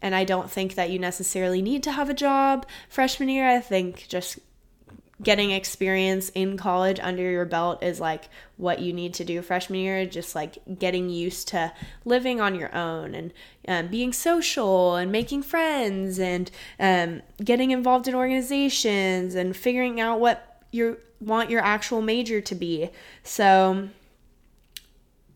and 0.00 0.14
I 0.14 0.24
don't 0.24 0.50
think 0.50 0.74
that 0.74 0.90
you 0.90 0.98
necessarily 0.98 1.62
need 1.62 1.82
to 1.84 1.92
have 1.92 2.10
a 2.10 2.14
job 2.14 2.66
freshman 2.88 3.28
year. 3.28 3.48
I 3.48 3.60
think 3.60 4.06
just 4.08 4.38
getting 5.22 5.52
experience 5.52 6.30
in 6.30 6.56
college 6.56 6.98
under 7.00 7.22
your 7.22 7.44
belt 7.44 7.82
is 7.82 8.00
like 8.00 8.28
what 8.56 8.80
you 8.80 8.92
need 8.92 9.14
to 9.14 9.24
do 9.24 9.40
freshman 9.40 9.78
year 9.78 10.04
just 10.04 10.34
like 10.34 10.58
getting 10.80 11.08
used 11.08 11.46
to 11.46 11.72
living 12.04 12.40
on 12.40 12.56
your 12.56 12.74
own 12.74 13.14
and 13.14 13.32
um, 13.68 13.86
being 13.86 14.12
social 14.12 14.96
and 14.96 15.12
making 15.12 15.40
friends 15.40 16.18
and 16.18 16.50
um, 16.80 17.22
getting 17.44 17.70
involved 17.70 18.08
in 18.08 18.16
organizations 18.16 19.36
and 19.36 19.56
figuring 19.56 20.00
out 20.00 20.18
what 20.18 20.60
you 20.72 20.98
want 21.20 21.50
your 21.50 21.62
actual 21.62 22.02
major 22.02 22.40
to 22.40 22.54
be 22.56 22.90
so 23.22 23.88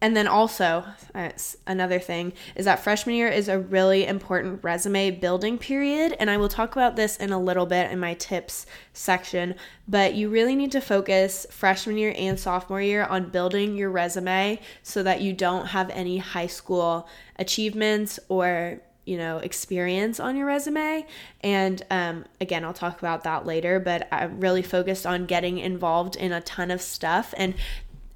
and 0.01 0.15
then 0.15 0.29
also, 0.29 0.85
uh, 1.15 1.31
another 1.67 1.99
thing 1.99 2.35
is 2.55 2.67
that 2.67 2.85
freshman 2.85 3.15
year 3.15 3.29
is 3.29 3.49
a 3.49 3.59
really 3.59 4.07
important 4.07 4.63
resume 4.63 5.11
building 5.11 5.57
period. 5.57 6.15
And 6.21 6.29
I 6.29 6.37
will 6.37 6.51
talk 6.51 6.73
about 6.73 6.97
this 6.97 7.17
in 7.17 7.33
a 7.33 7.41
little 7.41 7.65
bit 7.65 7.91
in 7.91 7.99
my 7.99 8.13
tips 8.15 8.67
section. 8.93 9.55
But 9.89 10.15
you 10.15 10.29
really 10.29 10.55
need 10.55 10.73
to 10.73 10.83
focus 10.83 11.47
freshman 11.51 11.97
year 11.97 12.15
and 12.17 12.39
sophomore 12.39 12.83
year 12.83 13.05
on 13.05 13.31
building 13.31 13.75
your 13.75 13.91
resume 13.91 14.61
so 14.83 15.03
that 15.03 15.23
you 15.23 15.33
don't 15.33 15.69
have 15.69 15.89
any 15.91 16.19
high 16.19 16.47
school 16.47 17.09
achievements 17.39 18.19
or 18.29 18.81
you 19.07 19.17
know 19.17 19.39
experience 19.39 20.19
on 20.19 20.37
your 20.37 20.47
resume 20.47 21.07
and 21.41 21.83
um, 21.91 22.25
again 22.41 22.65
i'll 22.65 22.73
talk 22.73 22.99
about 22.99 23.23
that 23.23 23.47
later 23.47 23.79
but 23.79 24.09
i'm 24.11 24.41
really 24.41 24.63
focused 24.63 25.07
on 25.07 25.27
getting 25.27 25.59
involved 25.59 26.17
in 26.17 26.33
a 26.33 26.41
ton 26.41 26.73
of 26.73 26.83
stuff 26.83 27.33
and 27.37 27.55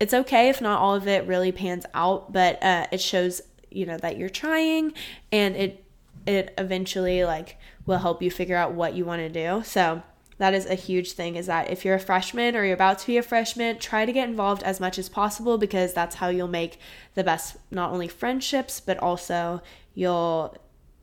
it's 0.01 0.15
okay 0.15 0.49
if 0.49 0.61
not 0.61 0.81
all 0.81 0.95
of 0.95 1.07
it 1.07 1.27
really 1.27 1.53
pans 1.53 1.85
out, 1.95 2.33
but 2.33 2.63
uh, 2.63 2.87
it 2.91 3.01
shows 3.01 3.43
you 3.71 3.87
know 3.87 3.99
that 3.99 4.17
you're 4.17 4.31
trying, 4.31 4.95
and 5.31 5.55
it 5.55 5.85
it 6.27 6.55
eventually 6.59 7.25
like 7.25 7.59
will 7.87 7.99
help 7.99 8.23
you 8.23 8.31
figure 8.31 8.57
out 8.57 8.73
what 8.73 8.95
you 8.95 9.05
want 9.05 9.21
to 9.21 9.29
do. 9.29 9.63
So 9.65 10.03
that 10.39 10.55
is 10.55 10.65
a 10.65 10.75
huge 10.75 11.13
thing 11.13 11.37
is 11.37 11.47
that 11.47 11.71
if 11.71 11.85
you're 11.85 11.97
a 11.97 12.01
freshman 12.01 12.57
or 12.57 12.65
you're 12.65 12.75
about 12.75 12.99
to 13.01 13.07
be 13.07 13.19
a 13.19 13.23
freshman, 13.23 13.79
try 13.79 14.07
to 14.07 14.13
get 14.13 14.27
involved 14.27 14.63
as 14.63 14.81
much 14.81 14.99
as 14.99 15.09
possible 15.09 15.59
because 15.59 15.93
that's 15.93 16.17
how 16.17 16.29
you'll 16.29 16.49
make 16.49 16.79
the 17.15 17.23
best 17.23 17.59
not 17.71 17.91
only 17.91 18.09
friendships 18.09 18.81
but 18.81 18.97
also 18.99 19.61
you'll 19.95 20.57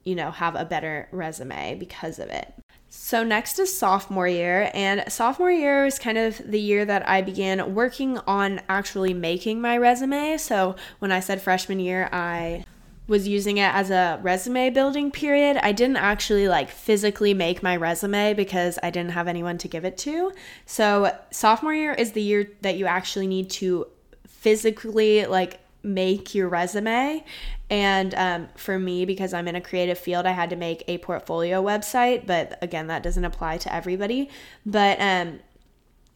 you 0.03 0.15
know 0.15 0.31
have 0.31 0.55
a 0.55 0.65
better 0.65 1.07
resume 1.11 1.75
because 1.75 2.17
of 2.17 2.29
it. 2.29 2.51
So, 2.99 3.23
next 3.23 3.59
is 3.59 3.77
sophomore 3.77 4.27
year, 4.27 4.71
and 4.73 5.03
sophomore 5.07 5.51
year 5.51 5.85
is 5.85 5.99
kind 5.99 6.17
of 6.17 6.41
the 6.43 6.59
year 6.59 6.83
that 6.83 7.07
I 7.07 7.21
began 7.21 7.75
working 7.75 8.17
on 8.27 8.59
actually 8.67 9.13
making 9.13 9.61
my 9.61 9.77
resume. 9.77 10.35
So, 10.37 10.75
when 10.97 11.11
I 11.11 11.21
said 11.21 11.39
freshman 11.39 11.79
year, 11.79 12.09
I 12.11 12.65
was 13.07 13.27
using 13.27 13.57
it 13.57 13.73
as 13.73 13.91
a 13.91 14.19
resume 14.23 14.71
building 14.71 15.11
period. 15.11 15.57
I 15.61 15.71
didn't 15.73 15.97
actually 15.97 16.49
like 16.49 16.69
physically 16.69 17.33
make 17.35 17.61
my 17.61 17.77
resume 17.77 18.33
because 18.33 18.79
I 18.81 18.89
didn't 18.89 19.11
have 19.11 19.27
anyone 19.27 19.59
to 19.59 19.67
give 19.69 19.85
it 19.85 19.97
to. 19.99 20.33
So, 20.65 21.15
sophomore 21.29 21.75
year 21.75 21.93
is 21.93 22.11
the 22.11 22.21
year 22.21 22.51
that 22.61 22.77
you 22.77 22.87
actually 22.87 23.27
need 23.27 23.51
to 23.51 23.87
physically 24.27 25.27
like 25.27 25.59
make 25.87 26.35
your 26.35 26.49
resume. 26.49 27.23
And 27.69 28.13
um, 28.15 28.49
for 28.55 28.77
me, 28.77 29.05
because 29.05 29.33
I'm 29.33 29.47
in 29.47 29.55
a 29.55 29.61
creative 29.61 29.97
field, 29.97 30.25
I 30.25 30.31
had 30.31 30.49
to 30.51 30.55
make 30.55 30.83
a 30.87 30.97
portfolio 30.99 31.63
website. 31.63 32.25
But 32.25 32.57
again, 32.61 32.87
that 32.87 33.03
doesn't 33.03 33.25
apply 33.25 33.57
to 33.59 33.73
everybody. 33.73 34.29
But 34.65 34.99
um, 35.01 35.39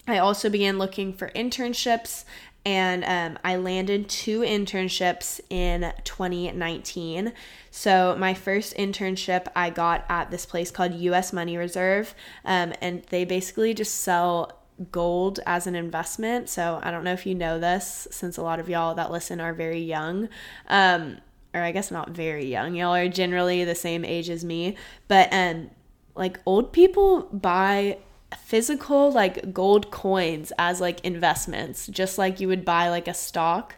I 0.08 0.18
also 0.18 0.50
began 0.50 0.78
looking 0.78 1.14
for 1.14 1.30
internships 1.30 2.26
and 2.64 3.04
um, 3.06 3.40
I 3.44 3.56
landed 3.56 4.08
two 4.08 4.42
internships 4.42 5.40
in 5.50 5.94
2019. 6.04 7.34
So, 7.72 8.16
my 8.20 8.34
first 8.34 8.76
internship 8.78 9.48
I 9.56 9.72
got 9.72 10.06
at 10.10 10.30
this 10.30 10.46
place 10.46 10.70
called 10.70 10.94
US 10.94 11.34
Money 11.34 11.58
Reserve, 11.58 12.14
um, 12.46 12.74
and 12.82 13.04
they 13.10 13.26
basically 13.26 13.74
just 13.74 13.96
sell 13.96 14.61
gold 14.92 15.40
as 15.46 15.68
an 15.68 15.76
investment. 15.76 16.50
So 16.50 16.80
I 16.82 16.92
don't 16.92 17.04
know 17.04 17.14
if 17.14 17.26
you 17.26 17.36
know 17.36 17.60
this, 17.60 18.08
since 18.12 18.38
a 18.38 18.42
lot 18.42 18.60
of 18.60 18.70
y'all 18.70 18.96
that 18.96 19.12
listen 19.12 19.40
are 19.40 19.54
very 19.54 19.82
young. 19.82 20.30
Um, 20.68 21.18
or 21.54 21.62
I 21.62 21.72
guess 21.72 21.92
not 21.92 22.12
very 22.12 22.46
young. 22.46 22.76
Y'all 22.76 22.96
are 22.96 23.10
generally 23.10 23.64
the 23.66 23.76
same 23.76 24.06
age 24.06 24.30
as 24.30 24.46
me, 24.46 24.78
but 25.08 25.28
um, 25.34 25.70
like 26.16 26.40
old 26.46 26.72
people 26.72 27.24
buy 27.34 27.98
physical 28.46 29.12
like 29.12 29.54
gold 29.54 29.92
coins 29.92 30.54
as 30.58 30.80
like 30.80 31.02
investments, 31.02 31.88
just 31.88 32.18
like 32.18 32.40
you 32.40 32.48
would 32.48 32.64
buy 32.64 32.90
like 32.90 33.08
a 33.08 33.14
stock 33.14 33.76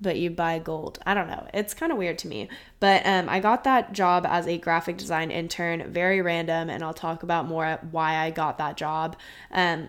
but 0.00 0.18
you 0.18 0.30
buy 0.30 0.58
gold. 0.58 0.98
I 1.04 1.14
don't 1.14 1.28
know. 1.28 1.46
It's 1.52 1.74
kind 1.74 1.92
of 1.92 1.98
weird 1.98 2.18
to 2.18 2.28
me. 2.28 2.48
But 2.80 3.04
um, 3.04 3.28
I 3.28 3.40
got 3.40 3.64
that 3.64 3.92
job 3.92 4.26
as 4.26 4.46
a 4.46 4.58
graphic 4.58 4.96
design 4.96 5.30
intern, 5.30 5.92
very 5.92 6.22
random, 6.22 6.70
and 6.70 6.82
I'll 6.82 6.94
talk 6.94 7.22
about 7.22 7.46
more 7.46 7.78
why 7.90 8.16
I 8.16 8.30
got 8.30 8.58
that 8.58 8.76
job. 8.76 9.16
Um, 9.50 9.88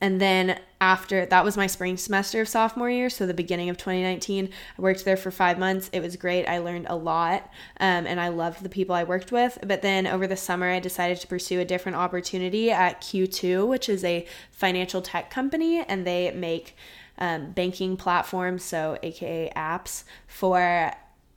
and 0.00 0.20
then 0.20 0.58
after 0.80 1.26
that 1.26 1.44
was 1.44 1.58
my 1.58 1.66
spring 1.66 1.98
semester 1.98 2.40
of 2.40 2.48
sophomore 2.48 2.88
year, 2.88 3.10
so 3.10 3.26
the 3.26 3.34
beginning 3.34 3.68
of 3.68 3.76
2019, 3.76 4.48
I 4.78 4.82
worked 4.82 5.04
there 5.04 5.16
for 5.16 5.30
five 5.30 5.58
months. 5.58 5.90
It 5.92 6.00
was 6.00 6.16
great. 6.16 6.46
I 6.46 6.58
learned 6.58 6.86
a 6.88 6.96
lot, 6.96 7.50
um, 7.78 8.06
and 8.06 8.18
I 8.18 8.28
loved 8.28 8.62
the 8.62 8.70
people 8.70 8.94
I 8.94 9.04
worked 9.04 9.30
with. 9.30 9.58
But 9.66 9.82
then 9.82 10.06
over 10.06 10.26
the 10.26 10.38
summer, 10.38 10.70
I 10.70 10.80
decided 10.80 11.20
to 11.20 11.26
pursue 11.26 11.60
a 11.60 11.66
different 11.66 11.96
opportunity 11.96 12.70
at 12.70 13.02
Q2, 13.02 13.66
which 13.68 13.90
is 13.90 14.02
a 14.04 14.26
financial 14.50 15.02
tech 15.02 15.30
company, 15.30 15.80
and 15.80 16.06
they 16.06 16.30
make 16.30 16.76
um, 17.18 17.52
banking 17.52 17.98
platforms, 17.98 18.64
so 18.64 18.96
AKA 19.02 19.52
apps 19.54 20.04
for 20.26 20.92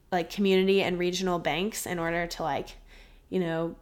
like 0.09 0.29
community 0.29 0.81
and 0.81 0.97
regional 0.97 1.39
banks 1.39 1.85
in 1.85 1.99
order 1.99 2.27
to 2.27 2.43
like, 2.43 2.77
you 3.29 3.39
know, 3.41 3.75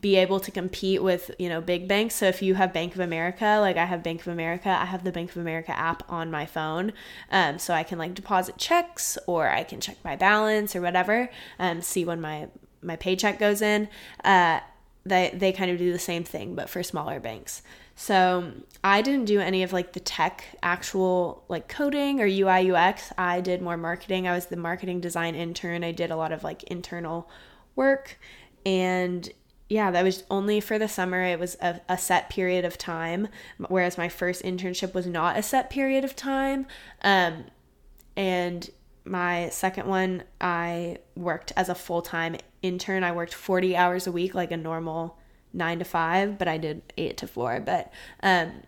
be 0.00 0.16
able 0.16 0.38
to 0.38 0.50
compete 0.50 1.02
with 1.02 1.30
you 1.38 1.48
know 1.48 1.60
big 1.60 1.88
banks 1.88 2.14
so 2.14 2.26
if 2.26 2.42
you 2.42 2.54
have 2.54 2.74
bank 2.74 2.94
of 2.94 3.00
america 3.00 3.56
like 3.60 3.78
i 3.78 3.86
have 3.86 4.02
bank 4.02 4.20
of 4.20 4.28
america 4.28 4.68
i 4.68 4.84
have 4.84 5.02
the 5.02 5.10
bank 5.10 5.30
of 5.30 5.38
america 5.38 5.70
app 5.70 6.02
on 6.10 6.30
my 6.30 6.44
phone 6.44 6.92
um, 7.32 7.58
so 7.58 7.72
i 7.72 7.82
can 7.82 7.98
like 7.98 8.14
deposit 8.14 8.58
checks 8.58 9.16
or 9.26 9.48
i 9.48 9.64
can 9.64 9.80
check 9.80 9.96
my 10.04 10.14
balance 10.14 10.76
or 10.76 10.82
whatever 10.82 11.30
um, 11.58 11.80
see 11.80 12.04
when 12.04 12.20
my 12.20 12.46
my 12.82 12.96
paycheck 12.96 13.38
goes 13.38 13.62
in 13.62 13.88
uh, 14.24 14.60
they 15.08 15.30
they 15.34 15.52
kind 15.52 15.70
of 15.70 15.78
do 15.78 15.92
the 15.92 15.98
same 15.98 16.24
thing 16.24 16.54
but 16.54 16.68
for 16.68 16.82
smaller 16.82 17.20
banks. 17.20 17.62
So 17.96 18.52
I 18.84 19.02
didn't 19.02 19.24
do 19.24 19.40
any 19.40 19.62
of 19.62 19.72
like 19.72 19.92
the 19.92 20.00
tech 20.00 20.44
actual 20.62 21.44
like 21.48 21.68
coding 21.68 22.20
or 22.20 22.26
UI 22.26 22.70
UX. 22.70 23.12
I 23.18 23.40
did 23.40 23.60
more 23.60 23.76
marketing. 23.76 24.28
I 24.28 24.34
was 24.34 24.46
the 24.46 24.56
marketing 24.56 25.00
design 25.00 25.34
intern. 25.34 25.82
I 25.82 25.92
did 25.92 26.10
a 26.10 26.16
lot 26.16 26.32
of 26.32 26.44
like 26.44 26.62
internal 26.64 27.28
work 27.74 28.18
and 28.64 29.28
yeah, 29.68 29.90
that 29.90 30.02
was 30.02 30.24
only 30.30 30.60
for 30.60 30.78
the 30.78 30.88
summer. 30.88 31.22
It 31.22 31.38
was 31.38 31.56
a, 31.60 31.80
a, 31.88 31.98
set 31.98 32.30
period 32.30 32.64
of 32.64 32.78
time, 32.78 33.28
whereas 33.68 33.98
my 33.98 34.08
first 34.08 34.42
internship 34.42 34.94
was 34.94 35.06
not 35.06 35.36
a 35.36 35.42
set 35.42 35.68
period 35.68 36.04
of 36.04 36.16
time. 36.16 36.66
Um, 37.02 37.44
and 38.16 38.70
my 39.04 39.50
second 39.50 39.86
one, 39.86 40.22
I 40.40 40.98
worked 41.14 41.52
as 41.56 41.68
a 41.68 41.74
full 41.74 42.00
time 42.00 42.36
intern. 42.62 43.04
I 43.04 43.12
worked 43.12 43.34
40 43.34 43.76
hours 43.76 44.06
a 44.06 44.12
week, 44.12 44.34
like 44.34 44.50
a 44.50 44.56
normal 44.56 45.18
nine 45.52 45.78
to 45.80 45.84
five, 45.84 46.38
but 46.38 46.48
I 46.48 46.56
did 46.56 46.82
eight 46.96 47.18
to 47.18 47.26
four. 47.26 47.60
But 47.60 47.92
um, 48.22 48.62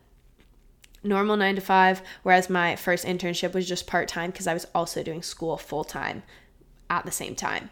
normal 1.02 1.36
nine 1.36 1.54
to 1.54 1.62
five, 1.62 2.02
whereas 2.22 2.50
my 2.50 2.76
first 2.76 3.06
internship 3.06 3.54
was 3.54 3.66
just 3.66 3.86
part 3.86 4.06
time 4.06 4.30
because 4.30 4.46
I 4.46 4.54
was 4.54 4.66
also 4.74 5.02
doing 5.02 5.22
school 5.22 5.56
full 5.56 5.84
time 5.84 6.22
at 6.90 7.06
the 7.06 7.12
same 7.12 7.34
time. 7.34 7.70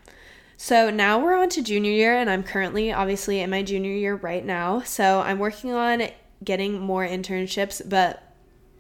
So 0.60 0.90
now 0.90 1.20
we're 1.20 1.36
on 1.36 1.50
to 1.50 1.62
junior 1.62 1.92
year, 1.92 2.18
and 2.18 2.28
I'm 2.28 2.42
currently 2.42 2.92
obviously 2.92 3.38
in 3.38 3.48
my 3.48 3.62
junior 3.62 3.92
year 3.92 4.16
right 4.16 4.44
now. 4.44 4.82
So 4.82 5.20
I'm 5.20 5.38
working 5.38 5.72
on 5.72 6.08
getting 6.42 6.80
more 6.80 7.06
internships, 7.06 7.80
but 7.88 8.24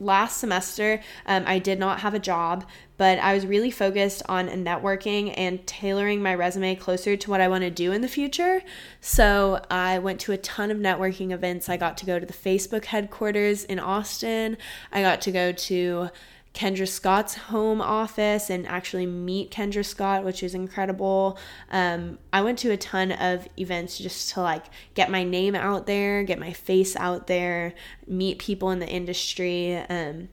last 0.00 0.38
semester 0.38 1.00
um, 1.24 1.44
I 1.46 1.60
did 1.60 1.78
not 1.78 2.00
have 2.00 2.14
a 2.14 2.18
job, 2.18 2.64
but 2.96 3.20
I 3.20 3.32
was 3.32 3.46
really 3.46 3.70
focused 3.70 4.24
on 4.28 4.48
networking 4.48 5.32
and 5.36 5.64
tailoring 5.68 6.20
my 6.20 6.34
resume 6.34 6.74
closer 6.74 7.16
to 7.16 7.30
what 7.30 7.40
I 7.40 7.46
want 7.46 7.62
to 7.62 7.70
do 7.70 7.92
in 7.92 8.00
the 8.00 8.08
future. 8.08 8.60
So 9.00 9.64
I 9.70 10.00
went 10.00 10.18
to 10.22 10.32
a 10.32 10.36
ton 10.36 10.72
of 10.72 10.78
networking 10.78 11.30
events. 11.30 11.68
I 11.68 11.76
got 11.76 11.96
to 11.98 12.06
go 12.06 12.18
to 12.18 12.26
the 12.26 12.32
Facebook 12.32 12.86
headquarters 12.86 13.62
in 13.62 13.78
Austin, 13.78 14.56
I 14.90 15.00
got 15.00 15.20
to 15.22 15.30
go 15.30 15.52
to 15.52 16.10
Kendra 16.54 16.88
Scott's 16.88 17.34
home 17.34 17.80
office 17.80 18.50
and 18.50 18.66
actually 18.66 19.06
meet 19.06 19.50
Kendra 19.50 19.84
Scott, 19.84 20.24
which 20.24 20.42
is 20.42 20.54
incredible. 20.54 21.38
Um, 21.70 22.18
I 22.32 22.42
went 22.42 22.58
to 22.60 22.70
a 22.70 22.76
ton 22.76 23.12
of 23.12 23.46
events 23.56 23.98
just 23.98 24.30
to 24.34 24.40
like 24.40 24.64
get 24.94 25.10
my 25.10 25.24
name 25.24 25.54
out 25.54 25.86
there, 25.86 26.22
get 26.24 26.38
my 26.38 26.52
face 26.52 26.96
out 26.96 27.26
there, 27.26 27.74
meet 28.06 28.38
people 28.38 28.70
in 28.70 28.78
the 28.78 28.88
industry, 28.88 29.76
um, 29.76 30.28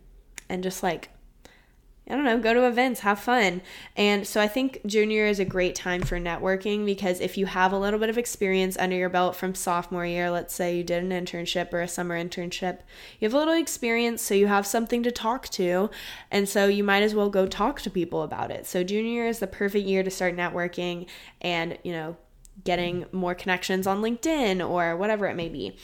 and 0.49 0.63
just 0.63 0.81
like 0.81 1.09
I 2.07 2.13
don't 2.13 2.23
know, 2.23 2.37
go 2.39 2.53
to 2.53 2.67
events, 2.67 2.99
have 2.99 3.19
fun. 3.19 3.63
And 3.95 4.27
so 4.27 4.39
I 4.39 4.47
think 4.47 4.81
junior 4.85 5.25
is 5.25 5.39
a 5.39 5.45
great 5.45 5.73
time 5.73 6.03
for 6.03 6.19
networking 6.19 6.85
because 6.85 7.19
if 7.19 7.35
you 7.35 7.47
have 7.47 7.73
a 7.73 7.79
little 7.79 7.99
bit 7.99 8.11
of 8.11 8.17
experience 8.17 8.77
under 8.77 8.95
your 8.95 9.09
belt 9.09 9.35
from 9.35 9.55
sophomore 9.55 10.05
year, 10.05 10.29
let's 10.29 10.53
say 10.53 10.77
you 10.77 10.83
did 10.83 11.03
an 11.03 11.09
internship 11.09 11.73
or 11.73 11.81
a 11.81 11.87
summer 11.87 12.15
internship, 12.23 12.81
you 13.19 13.25
have 13.25 13.33
a 13.33 13.37
little 13.37 13.55
experience, 13.55 14.21
so 14.21 14.35
you 14.35 14.45
have 14.45 14.67
something 14.67 15.01
to 15.01 15.11
talk 15.11 15.49
to. 15.49 15.89
And 16.29 16.47
so 16.47 16.67
you 16.67 16.83
might 16.83 17.01
as 17.01 17.15
well 17.15 17.29
go 17.29 17.47
talk 17.47 17.81
to 17.81 17.89
people 17.89 18.21
about 18.21 18.51
it. 18.51 18.67
So 18.67 18.83
junior 18.83 19.25
is 19.25 19.39
the 19.39 19.47
perfect 19.47 19.87
year 19.87 20.03
to 20.03 20.11
start 20.11 20.35
networking 20.35 21.07
and, 21.41 21.79
you 21.83 21.91
know, 21.91 22.17
getting 22.63 23.05
more 23.11 23.33
connections 23.33 23.87
on 23.87 24.01
LinkedIn 24.01 24.67
or 24.67 24.95
whatever 24.95 25.25
it 25.25 25.35
may 25.35 25.49
be. 25.49 25.75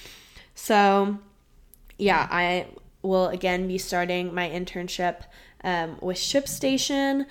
So, 0.53 1.17
yeah, 1.97 2.27
I 2.29 2.67
will 3.01 3.27
again 3.27 3.67
be 3.67 3.77
starting 3.77 4.33
my 4.33 4.49
internship 4.49 5.23
um, 5.63 5.97
with 6.01 6.17
ShipStation. 6.17 7.25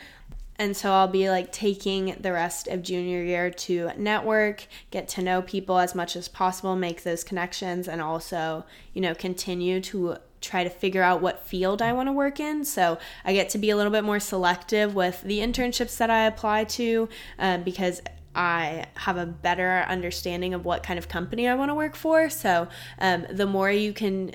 And 0.58 0.76
so 0.76 0.92
I'll 0.92 1.08
be 1.08 1.30
like 1.30 1.52
taking 1.52 2.16
the 2.20 2.32
rest 2.32 2.68
of 2.68 2.82
junior 2.82 3.22
year 3.22 3.50
to 3.50 3.92
network, 3.96 4.66
get 4.90 5.08
to 5.08 5.22
know 5.22 5.40
people 5.40 5.78
as 5.78 5.94
much 5.94 6.16
as 6.16 6.28
possible, 6.28 6.76
make 6.76 7.02
those 7.02 7.24
connections, 7.24 7.88
and 7.88 8.02
also, 8.02 8.66
you 8.92 9.00
know, 9.00 9.14
continue 9.14 9.80
to 9.80 10.18
try 10.42 10.64
to 10.64 10.70
figure 10.70 11.02
out 11.02 11.22
what 11.22 11.46
field 11.46 11.80
I 11.80 11.94
want 11.94 12.08
to 12.08 12.12
work 12.12 12.40
in. 12.40 12.64
So 12.64 12.98
I 13.24 13.32
get 13.32 13.48
to 13.50 13.58
be 13.58 13.70
a 13.70 13.76
little 13.76 13.92
bit 13.92 14.04
more 14.04 14.20
selective 14.20 14.94
with 14.94 15.22
the 15.22 15.38
internships 15.38 15.96
that 15.96 16.10
I 16.10 16.26
apply 16.26 16.64
to 16.64 17.08
um, 17.38 17.62
because 17.62 18.02
I 18.34 18.86
have 18.94 19.16
a 19.16 19.26
better 19.26 19.84
understanding 19.88 20.54
of 20.54 20.64
what 20.64 20.82
kind 20.82 20.98
of 20.98 21.08
company 21.08 21.48
I 21.48 21.54
want 21.54 21.70
to 21.70 21.74
work 21.74 21.96
for. 21.96 22.30
So 22.30 22.68
um, 22.98 23.26
the 23.30 23.46
more 23.46 23.70
you 23.70 23.92
can 23.92 24.34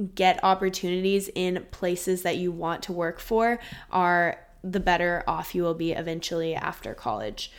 get 0.00 0.42
opportunities 0.42 1.28
in 1.34 1.66
places 1.70 2.22
that 2.22 2.36
you 2.36 2.52
want 2.52 2.82
to 2.84 2.92
work 2.92 3.20
for 3.20 3.58
are 3.90 4.38
the 4.62 4.80
better 4.80 5.24
off 5.26 5.54
you 5.54 5.62
will 5.62 5.74
be 5.74 5.92
eventually 5.92 6.54
after 6.54 6.94
college. 6.94 7.50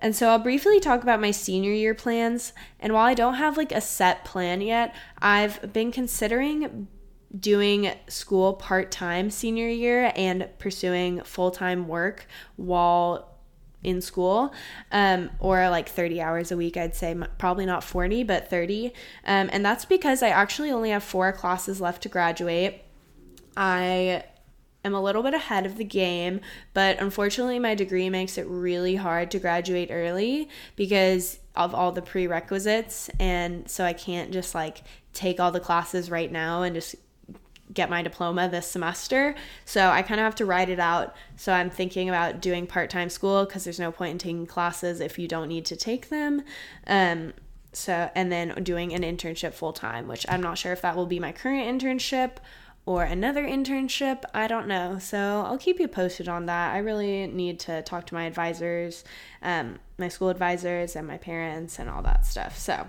And 0.00 0.14
so 0.14 0.28
I'll 0.28 0.38
briefly 0.38 0.80
talk 0.80 1.02
about 1.02 1.20
my 1.20 1.30
senior 1.30 1.72
year 1.72 1.94
plans. 1.94 2.52
And 2.78 2.92
while 2.92 3.06
I 3.06 3.14
don't 3.14 3.34
have 3.34 3.56
like 3.56 3.72
a 3.72 3.80
set 3.80 4.24
plan 4.24 4.60
yet, 4.60 4.94
I've 5.18 5.72
been 5.72 5.90
considering 5.90 6.88
doing 7.38 7.92
school 8.08 8.54
part 8.54 8.90
time 8.90 9.30
senior 9.30 9.68
year 9.68 10.12
and 10.16 10.48
pursuing 10.58 11.22
full 11.22 11.50
time 11.50 11.88
work 11.88 12.26
while 12.56 13.37
in 13.82 14.00
school 14.00 14.52
um, 14.90 15.30
or 15.38 15.68
like 15.70 15.88
30 15.88 16.20
hours 16.20 16.50
a 16.50 16.56
week 16.56 16.76
i'd 16.76 16.94
say 16.94 17.16
probably 17.38 17.64
not 17.64 17.84
40 17.84 18.24
but 18.24 18.50
30 18.50 18.88
um, 19.24 19.48
and 19.52 19.64
that's 19.64 19.84
because 19.84 20.22
i 20.22 20.28
actually 20.28 20.70
only 20.70 20.90
have 20.90 21.04
four 21.04 21.32
classes 21.32 21.80
left 21.80 22.02
to 22.02 22.08
graduate. 22.08 22.82
I 23.56 24.24
am 24.84 24.94
a 24.94 25.02
little 25.02 25.24
bit 25.24 25.34
ahead 25.34 25.66
of 25.66 25.76
the 25.76 25.84
game 25.84 26.40
but 26.74 27.00
unfortunately 27.00 27.58
my 27.58 27.74
degree 27.74 28.08
makes 28.08 28.38
it 28.38 28.46
really 28.46 28.96
hard 28.96 29.30
to 29.32 29.38
graduate 29.38 29.88
early 29.90 30.48
because 30.76 31.40
of 31.56 31.74
all 31.74 31.90
the 31.90 32.02
prerequisites. 32.02 33.10
And 33.18 33.68
so 33.68 33.84
i 33.84 33.92
can't 33.92 34.32
just 34.32 34.54
like 34.54 34.82
take 35.12 35.40
all 35.40 35.50
the 35.50 35.60
classes 35.60 36.10
right 36.10 36.30
now 36.30 36.62
and 36.62 36.74
just 36.74 36.94
get 37.72 37.90
my 37.90 38.02
diploma 38.02 38.48
this 38.48 38.66
semester. 38.66 39.34
So 39.64 39.88
I 39.88 40.02
kind 40.02 40.20
of 40.20 40.24
have 40.24 40.34
to 40.36 40.46
write 40.46 40.68
it 40.68 40.80
out. 40.80 41.14
So 41.36 41.52
I'm 41.52 41.70
thinking 41.70 42.08
about 42.08 42.40
doing 42.40 42.66
part 42.66 42.90
time 42.90 43.10
school 43.10 43.44
because 43.44 43.64
there's 43.64 43.80
no 43.80 43.92
point 43.92 44.12
in 44.12 44.18
taking 44.18 44.46
classes 44.46 45.00
if 45.00 45.18
you 45.18 45.28
don't 45.28 45.48
need 45.48 45.64
to 45.66 45.76
take 45.76 46.08
them. 46.08 46.42
Um, 46.86 47.34
so, 47.72 48.10
and 48.14 48.32
then 48.32 48.62
doing 48.62 48.94
an 48.94 49.02
internship 49.02 49.52
full 49.52 49.72
time, 49.72 50.08
which 50.08 50.24
I'm 50.28 50.40
not 50.40 50.58
sure 50.58 50.72
if 50.72 50.82
that 50.82 50.96
will 50.96 51.06
be 51.06 51.20
my 51.20 51.32
current 51.32 51.82
internship 51.82 52.38
or 52.86 53.02
another 53.02 53.44
internship. 53.44 54.22
I 54.32 54.46
don't 54.46 54.66
know. 54.66 54.98
So 54.98 55.44
I'll 55.46 55.58
keep 55.58 55.78
you 55.78 55.88
posted 55.88 56.28
on 56.28 56.46
that. 56.46 56.74
I 56.74 56.78
really 56.78 57.26
need 57.26 57.60
to 57.60 57.82
talk 57.82 58.06
to 58.06 58.14
my 58.14 58.24
advisors, 58.24 59.04
um, 59.42 59.78
my 59.98 60.08
school 60.08 60.30
advisors, 60.30 60.96
and 60.96 61.06
my 61.06 61.18
parents, 61.18 61.78
and 61.78 61.90
all 61.90 62.02
that 62.02 62.24
stuff. 62.24 62.56
So 62.56 62.88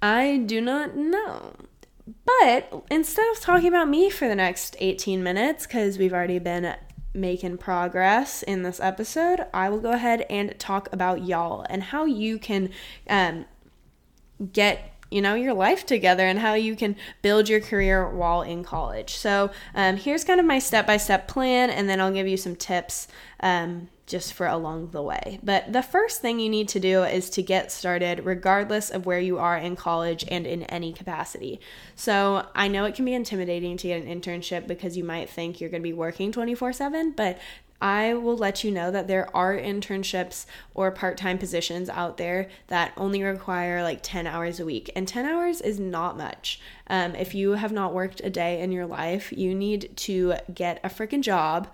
I 0.00 0.38
do 0.38 0.62
not 0.62 0.96
know. 0.96 1.52
But 2.24 2.84
instead 2.90 3.26
of 3.32 3.40
talking 3.40 3.68
about 3.68 3.88
me 3.88 4.10
for 4.10 4.28
the 4.28 4.34
next 4.34 4.76
18 4.78 5.22
minutes, 5.22 5.66
because 5.66 5.98
we've 5.98 6.12
already 6.12 6.38
been 6.38 6.74
making 7.12 7.58
progress 7.58 8.42
in 8.42 8.62
this 8.62 8.80
episode, 8.80 9.46
I 9.52 9.68
will 9.68 9.80
go 9.80 9.92
ahead 9.92 10.26
and 10.30 10.58
talk 10.58 10.88
about 10.92 11.24
y'all 11.24 11.66
and 11.68 11.82
how 11.82 12.04
you 12.04 12.38
can 12.38 12.70
um, 13.08 13.46
get 14.52 14.86
you 15.10 15.20
know 15.20 15.34
your 15.34 15.54
life 15.54 15.84
together 15.84 16.24
and 16.24 16.38
how 16.38 16.54
you 16.54 16.76
can 16.76 16.94
build 17.20 17.48
your 17.48 17.60
career 17.60 18.08
while 18.08 18.42
in 18.42 18.62
college. 18.62 19.14
So 19.14 19.50
um, 19.74 19.96
here's 19.96 20.22
kind 20.22 20.38
of 20.38 20.46
my 20.46 20.60
step-by-step 20.60 21.26
plan 21.26 21.68
and 21.70 21.88
then 21.88 22.00
i'll 22.00 22.12
give 22.12 22.28
you 22.28 22.36
some 22.36 22.54
tips 22.54 23.08
um, 23.40 23.88
just 24.10 24.32
for 24.32 24.46
along 24.46 24.90
the 24.90 25.02
way. 25.02 25.38
But 25.42 25.72
the 25.72 25.82
first 25.82 26.20
thing 26.20 26.40
you 26.40 26.50
need 26.50 26.68
to 26.70 26.80
do 26.80 27.04
is 27.04 27.30
to 27.30 27.42
get 27.42 27.72
started, 27.72 28.24
regardless 28.24 28.90
of 28.90 29.06
where 29.06 29.20
you 29.20 29.38
are 29.38 29.56
in 29.56 29.76
college 29.76 30.24
and 30.28 30.46
in 30.46 30.64
any 30.64 30.92
capacity. 30.92 31.60
So 31.94 32.46
I 32.54 32.68
know 32.68 32.84
it 32.84 32.94
can 32.94 33.04
be 33.04 33.14
intimidating 33.14 33.76
to 33.78 33.88
get 33.88 34.02
an 34.02 34.20
internship 34.20 34.66
because 34.66 34.96
you 34.96 35.04
might 35.04 35.30
think 35.30 35.60
you're 35.60 35.70
going 35.70 35.82
to 35.82 35.88
be 35.88 35.92
working 35.92 36.32
24 36.32 36.72
7, 36.72 37.12
but 37.12 37.38
I 37.80 38.14
will 38.14 38.36
let 38.36 38.62
you 38.62 38.70
know 38.70 38.90
that 38.90 39.08
there 39.08 39.34
are 39.34 39.56
internships 39.56 40.44
or 40.74 40.90
part 40.90 41.16
time 41.16 41.38
positions 41.38 41.88
out 41.88 42.18
there 42.18 42.48
that 42.66 42.92
only 42.96 43.22
require 43.22 43.82
like 43.82 44.00
10 44.02 44.26
hours 44.26 44.60
a 44.60 44.66
week. 44.66 44.90
And 44.94 45.08
10 45.08 45.24
hours 45.24 45.60
is 45.60 45.80
not 45.80 46.18
much. 46.18 46.60
Um, 46.88 47.14
if 47.14 47.34
you 47.34 47.52
have 47.52 47.72
not 47.72 47.94
worked 47.94 48.20
a 48.22 48.30
day 48.30 48.60
in 48.60 48.70
your 48.70 48.86
life, 48.86 49.32
you 49.32 49.54
need 49.54 49.96
to 49.98 50.34
get 50.52 50.80
a 50.84 50.88
freaking 50.88 51.22
job 51.22 51.68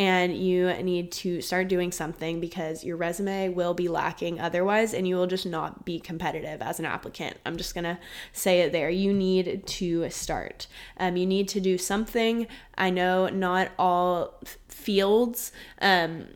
and 0.00 0.34
you 0.34 0.72
need 0.82 1.12
to 1.12 1.42
start 1.42 1.68
doing 1.68 1.92
something 1.92 2.40
because 2.40 2.82
your 2.82 2.96
resume 2.96 3.50
will 3.50 3.74
be 3.74 3.86
lacking 3.86 4.40
otherwise 4.40 4.94
and 4.94 5.06
you 5.06 5.14
will 5.14 5.26
just 5.26 5.44
not 5.44 5.84
be 5.84 6.00
competitive 6.00 6.62
as 6.62 6.78
an 6.78 6.86
applicant. 6.86 7.36
I'm 7.44 7.58
just 7.58 7.74
gonna 7.74 8.00
say 8.32 8.62
it 8.62 8.72
there. 8.72 8.88
You 8.88 9.12
need 9.12 9.66
to 9.66 10.08
start. 10.08 10.68
Um, 10.96 11.18
you 11.18 11.26
need 11.26 11.48
to 11.48 11.60
do 11.60 11.76
something. 11.76 12.46
I 12.78 12.88
know 12.88 13.28
not 13.28 13.72
all 13.78 14.40
fields. 14.68 15.52
Um, 15.82 16.28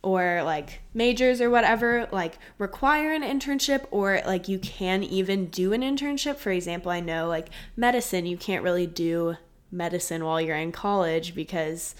or 0.00 0.44
like 0.44 0.80
majors 0.94 1.40
or 1.40 1.50
whatever 1.50 2.08
like 2.12 2.38
require 2.56 3.12
an 3.12 3.24
internship 3.24 3.84
or 3.90 4.22
like 4.26 4.46
you 4.46 4.60
can 4.60 5.02
even 5.02 5.46
do 5.46 5.72
an 5.72 5.80
internship 5.82 6.36
for 6.36 6.52
example 6.52 6.88
i 6.92 7.00
know 7.00 7.26
like 7.26 7.48
medicine 7.76 8.24
you 8.24 8.36
can't 8.36 8.62
really 8.62 8.86
do 8.86 9.36
medicine 9.72 10.24
while 10.24 10.40
you're 10.40 10.56
in 10.56 10.70
college 10.70 11.34
because 11.34 11.96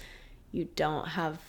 you 0.51 0.67
don't 0.75 1.09
have 1.09 1.39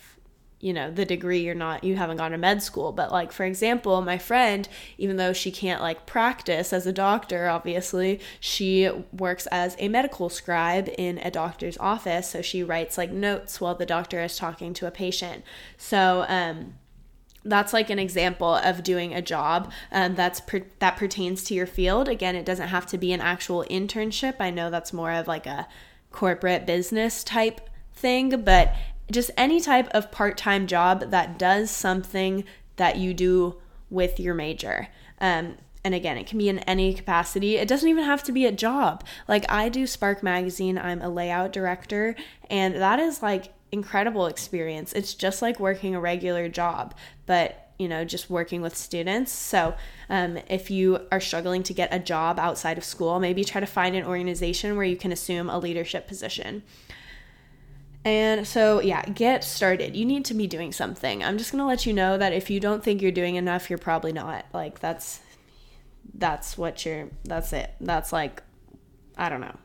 you 0.60 0.74
know 0.74 0.90
the 0.90 1.06
degree 1.06 1.40
you're 1.40 1.54
not 1.54 1.82
you 1.82 1.96
haven't 1.96 2.18
gone 2.18 2.32
to 2.32 2.38
med 2.38 2.62
school. 2.62 2.92
But 2.92 3.10
like 3.10 3.32
for 3.32 3.44
example 3.44 4.00
my 4.02 4.18
friend 4.18 4.68
even 4.98 5.16
though 5.16 5.32
she 5.32 5.50
can't 5.50 5.80
like 5.80 6.06
practice 6.06 6.72
as 6.72 6.86
a 6.86 6.92
doctor 6.92 7.48
obviously 7.48 8.20
she 8.38 8.90
works 9.12 9.46
as 9.46 9.74
a 9.78 9.88
medical 9.88 10.28
scribe 10.28 10.88
in 10.98 11.18
a 11.18 11.30
doctor's 11.30 11.78
office. 11.78 12.28
So 12.28 12.42
she 12.42 12.62
writes 12.62 12.98
like 12.98 13.10
notes 13.10 13.60
while 13.60 13.74
the 13.74 13.86
doctor 13.86 14.20
is 14.20 14.36
talking 14.36 14.74
to 14.74 14.86
a 14.86 14.90
patient. 14.90 15.44
So 15.78 16.26
um 16.28 16.74
that's 17.42 17.72
like 17.72 17.88
an 17.88 17.98
example 17.98 18.54
of 18.54 18.82
doing 18.82 19.14
a 19.14 19.22
job 19.22 19.72
um, 19.90 20.14
that's 20.14 20.42
per- 20.42 20.66
that 20.80 20.98
pertains 20.98 21.42
to 21.44 21.54
your 21.54 21.66
field. 21.66 22.06
Again 22.06 22.36
it 22.36 22.44
doesn't 22.44 22.68
have 22.68 22.84
to 22.88 22.98
be 22.98 23.14
an 23.14 23.22
actual 23.22 23.64
internship. 23.70 24.34
I 24.40 24.50
know 24.50 24.68
that's 24.68 24.92
more 24.92 25.12
of 25.12 25.26
like 25.26 25.46
a 25.46 25.66
corporate 26.10 26.66
business 26.66 27.24
type 27.24 27.69
thing 28.00 28.42
but 28.42 28.74
just 29.10 29.30
any 29.36 29.60
type 29.60 29.88
of 29.88 30.10
part 30.10 30.36
time 30.36 30.66
job 30.66 31.10
that 31.10 31.38
does 31.38 31.70
something 31.70 32.44
that 32.76 32.96
you 32.96 33.12
do 33.12 33.56
with 33.90 34.20
your 34.20 34.34
major. 34.34 34.88
Um, 35.20 35.56
and 35.82 35.94
again, 35.94 36.16
it 36.16 36.26
can 36.26 36.38
be 36.38 36.48
in 36.48 36.60
any 36.60 36.94
capacity. 36.94 37.56
It 37.56 37.66
doesn't 37.66 37.88
even 37.88 38.04
have 38.04 38.22
to 38.24 38.32
be 38.32 38.46
a 38.46 38.52
job. 38.52 39.04
Like 39.26 39.50
I 39.50 39.68
do 39.68 39.86
Spark 39.86 40.22
Magazine, 40.22 40.78
I'm 40.78 41.00
a 41.00 41.08
layout 41.08 41.52
director, 41.52 42.14
and 42.50 42.74
that 42.76 42.98
is 42.98 43.22
like 43.22 43.52
incredible 43.72 44.26
experience. 44.26 44.92
It's 44.92 45.14
just 45.14 45.42
like 45.42 45.58
working 45.58 45.94
a 45.94 46.00
regular 46.00 46.48
job, 46.48 46.94
but 47.26 47.70
you 47.78 47.88
know, 47.88 48.04
just 48.04 48.28
working 48.28 48.60
with 48.60 48.76
students. 48.76 49.32
So, 49.32 49.74
um, 50.10 50.38
if 50.48 50.70
you 50.70 51.06
are 51.10 51.20
struggling 51.20 51.62
to 51.62 51.72
get 51.72 51.88
a 51.94 51.98
job 51.98 52.38
outside 52.38 52.76
of 52.76 52.84
school, 52.84 53.18
maybe 53.18 53.42
try 53.42 53.58
to 53.58 53.66
find 53.66 53.96
an 53.96 54.04
organization 54.04 54.76
where 54.76 54.84
you 54.84 54.96
can 54.96 55.12
assume 55.12 55.48
a 55.48 55.58
leadership 55.58 56.06
position. 56.06 56.62
And 58.04 58.46
so, 58.46 58.80
yeah, 58.80 59.04
get 59.04 59.44
started. 59.44 59.94
You 59.94 60.06
need 60.06 60.24
to 60.26 60.34
be 60.34 60.46
doing 60.46 60.72
something. 60.72 61.22
I'm 61.22 61.36
just 61.36 61.52
going 61.52 61.60
to 61.60 61.66
let 61.66 61.84
you 61.84 61.92
know 61.92 62.16
that 62.16 62.32
if 62.32 62.48
you 62.48 62.58
don't 62.58 62.82
think 62.82 63.02
you're 63.02 63.12
doing 63.12 63.36
enough, 63.36 63.68
you're 63.68 63.78
probably 63.78 64.12
not. 64.12 64.46
Like 64.54 64.78
that's 64.78 65.20
that's 66.14 66.56
what 66.56 66.84
you're 66.84 67.08
that's 67.24 67.52
it. 67.52 67.72
That's 67.80 68.12
like 68.12 68.42
I 69.16 69.28
don't 69.28 69.40
know. 69.40 69.56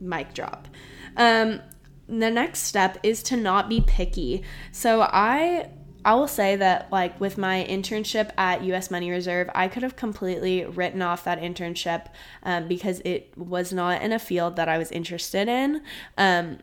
Mic 0.00 0.34
drop. 0.34 0.68
Um 1.16 1.60
the 2.08 2.30
next 2.30 2.60
step 2.60 2.98
is 3.02 3.22
to 3.24 3.36
not 3.36 3.68
be 3.68 3.80
picky. 3.80 4.42
So 4.72 5.02
I 5.02 5.70
I 6.04 6.14
will 6.14 6.28
say 6.28 6.54
that 6.54 6.92
like 6.92 7.20
with 7.20 7.36
my 7.36 7.66
internship 7.68 8.30
at 8.38 8.62
US 8.62 8.90
Money 8.92 9.10
Reserve, 9.10 9.50
I 9.54 9.66
could 9.66 9.82
have 9.82 9.96
completely 9.96 10.64
written 10.64 11.02
off 11.02 11.24
that 11.24 11.40
internship 11.40 12.06
um, 12.44 12.68
because 12.68 13.00
it 13.04 13.36
was 13.36 13.72
not 13.72 14.02
in 14.02 14.12
a 14.12 14.20
field 14.20 14.54
that 14.54 14.68
I 14.68 14.78
was 14.78 14.92
interested 14.92 15.48
in. 15.48 15.82
Um, 16.16 16.58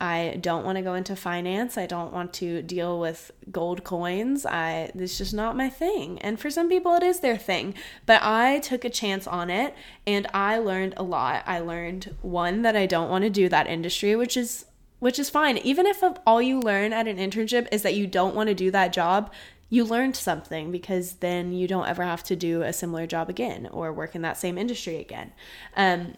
I 0.00 0.38
don't 0.40 0.64
want 0.64 0.76
to 0.76 0.82
go 0.82 0.94
into 0.94 1.16
finance. 1.16 1.76
I 1.76 1.86
don't 1.86 2.12
want 2.12 2.32
to 2.34 2.62
deal 2.62 3.00
with 3.00 3.32
gold 3.50 3.82
coins. 3.82 4.46
I 4.46 4.90
it's 4.94 5.18
just 5.18 5.34
not 5.34 5.56
my 5.56 5.68
thing. 5.68 6.18
And 6.20 6.38
for 6.38 6.50
some 6.50 6.68
people 6.68 6.94
it 6.94 7.02
is 7.02 7.20
their 7.20 7.36
thing. 7.36 7.74
But 8.06 8.22
I 8.22 8.60
took 8.60 8.84
a 8.84 8.90
chance 8.90 9.26
on 9.26 9.50
it 9.50 9.74
and 10.06 10.26
I 10.32 10.58
learned 10.58 10.94
a 10.96 11.02
lot. 11.02 11.42
I 11.46 11.58
learned 11.60 12.14
one 12.22 12.62
that 12.62 12.76
I 12.76 12.86
don't 12.86 13.10
want 13.10 13.24
to 13.24 13.30
do 13.30 13.48
that 13.48 13.66
industry, 13.66 14.14
which 14.14 14.36
is 14.36 14.66
which 15.00 15.18
is 15.18 15.30
fine. 15.30 15.58
Even 15.58 15.86
if 15.86 16.02
all 16.26 16.42
you 16.42 16.60
learn 16.60 16.92
at 16.92 17.08
an 17.08 17.18
internship 17.18 17.68
is 17.70 17.82
that 17.82 17.94
you 17.94 18.06
don't 18.06 18.34
want 18.34 18.48
to 18.48 18.54
do 18.54 18.70
that 18.70 18.92
job, 18.92 19.32
you 19.70 19.84
learned 19.84 20.16
something 20.16 20.72
because 20.72 21.14
then 21.14 21.52
you 21.52 21.68
don't 21.68 21.86
ever 21.86 22.02
have 22.02 22.22
to 22.24 22.36
do 22.36 22.62
a 22.62 22.72
similar 22.72 23.06
job 23.06 23.28
again 23.28 23.68
or 23.70 23.92
work 23.92 24.14
in 24.14 24.22
that 24.22 24.36
same 24.36 24.56
industry 24.56 24.96
again. 24.96 25.32
Um, 25.76 26.14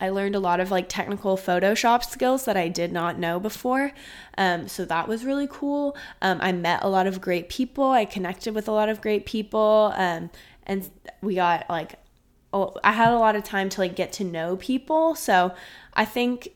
I 0.00 0.08
learned 0.10 0.34
a 0.34 0.40
lot 0.40 0.60
of 0.60 0.70
like 0.70 0.88
technical 0.88 1.36
Photoshop 1.36 2.04
skills 2.04 2.44
that 2.46 2.56
I 2.56 2.68
did 2.68 2.92
not 2.92 3.18
know 3.18 3.38
before. 3.38 3.92
Um, 4.36 4.68
so 4.68 4.84
that 4.84 5.06
was 5.08 5.24
really 5.24 5.48
cool. 5.50 5.96
Um, 6.20 6.38
I 6.40 6.52
met 6.52 6.82
a 6.82 6.88
lot 6.88 7.06
of 7.06 7.20
great 7.20 7.48
people. 7.48 7.90
I 7.90 8.04
connected 8.04 8.54
with 8.54 8.68
a 8.68 8.72
lot 8.72 8.88
of 8.88 9.00
great 9.00 9.24
people. 9.24 9.92
Um, 9.96 10.30
and 10.66 10.90
we 11.22 11.36
got 11.36 11.68
like, 11.70 11.94
oh, 12.52 12.74
I 12.82 12.92
had 12.92 13.12
a 13.12 13.18
lot 13.18 13.36
of 13.36 13.44
time 13.44 13.68
to 13.70 13.80
like 13.80 13.94
get 13.94 14.12
to 14.14 14.24
know 14.24 14.56
people. 14.56 15.14
So 15.14 15.54
I 15.94 16.04
think 16.04 16.48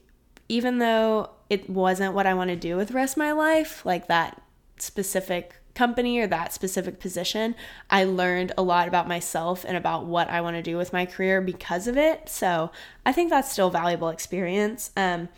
even 0.48 0.78
though 0.78 1.30
it 1.48 1.70
wasn't 1.70 2.14
what 2.14 2.26
I 2.26 2.34
want 2.34 2.50
to 2.50 2.56
do 2.56 2.76
with 2.76 2.88
the 2.88 2.94
rest 2.94 3.14
of 3.14 3.18
my 3.18 3.32
life, 3.32 3.84
like 3.86 4.08
that 4.08 4.42
specific 4.78 5.57
company 5.78 6.18
or 6.18 6.26
that 6.26 6.52
specific 6.52 6.98
position, 6.98 7.54
I 7.88 8.02
learned 8.02 8.52
a 8.58 8.62
lot 8.62 8.88
about 8.88 9.06
myself 9.06 9.64
and 9.64 9.76
about 9.76 10.06
what 10.06 10.28
I 10.28 10.40
want 10.40 10.56
to 10.56 10.62
do 10.62 10.76
with 10.76 10.92
my 10.92 11.06
career 11.06 11.40
because 11.40 11.86
of 11.86 11.96
it. 11.96 12.28
So 12.28 12.72
I 13.06 13.12
think 13.12 13.30
that's 13.30 13.52
still 13.52 13.70
valuable 13.70 14.08
experience. 14.08 14.90
Um, 14.96 15.28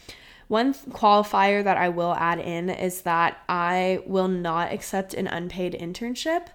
one 0.48 0.72
qualifier 0.74 1.62
that 1.62 1.76
I 1.76 1.90
will 1.90 2.14
add 2.14 2.40
in 2.40 2.70
is 2.70 3.03
that 3.03 3.38
I 3.48 4.03
will 4.07 4.29
not 4.29 4.72
accept 4.72 5.14
an 5.14 5.26
unpaid 5.29 5.76
internship. 5.79 6.46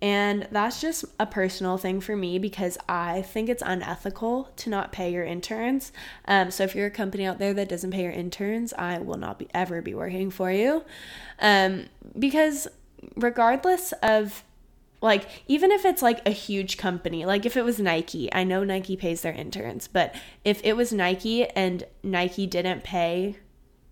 And 0.00 0.48
that's 0.50 0.80
just 0.80 1.04
a 1.20 1.26
personal 1.26 1.76
thing 1.78 2.00
for 2.00 2.16
me 2.16 2.38
because 2.38 2.76
I 2.88 3.22
think 3.22 3.48
it's 3.48 3.62
unethical 3.64 4.50
to 4.56 4.70
not 4.70 4.90
pay 4.90 5.12
your 5.12 5.24
interns. 5.24 5.92
Um, 6.26 6.50
so 6.50 6.64
if 6.64 6.74
you're 6.74 6.88
a 6.88 6.90
company 6.90 7.24
out 7.24 7.38
there 7.38 7.54
that 7.54 7.68
doesn't 7.68 7.92
pay 7.92 8.02
your 8.02 8.12
interns, 8.12 8.72
I 8.72 8.98
will 8.98 9.18
not 9.18 9.38
be 9.38 9.48
ever 9.54 9.80
be 9.80 9.94
working 9.94 10.30
for 10.30 10.50
you. 10.50 10.84
Um, 11.38 11.86
because 12.18 12.68
regardless 13.16 13.92
of 14.02 14.44
like 15.00 15.28
even 15.48 15.70
if 15.72 15.84
it's 15.84 16.00
like 16.00 16.26
a 16.26 16.30
huge 16.30 16.78
company 16.78 17.26
like 17.26 17.44
if 17.44 17.56
it 17.56 17.64
was 17.64 17.78
nike 17.78 18.32
i 18.32 18.44
know 18.44 18.64
nike 18.64 18.96
pays 18.96 19.20
their 19.22 19.32
interns 19.32 19.88
but 19.88 20.14
if 20.44 20.60
it 20.64 20.76
was 20.76 20.92
nike 20.92 21.44
and 21.50 21.84
nike 22.02 22.46
didn't 22.46 22.84
pay 22.84 23.36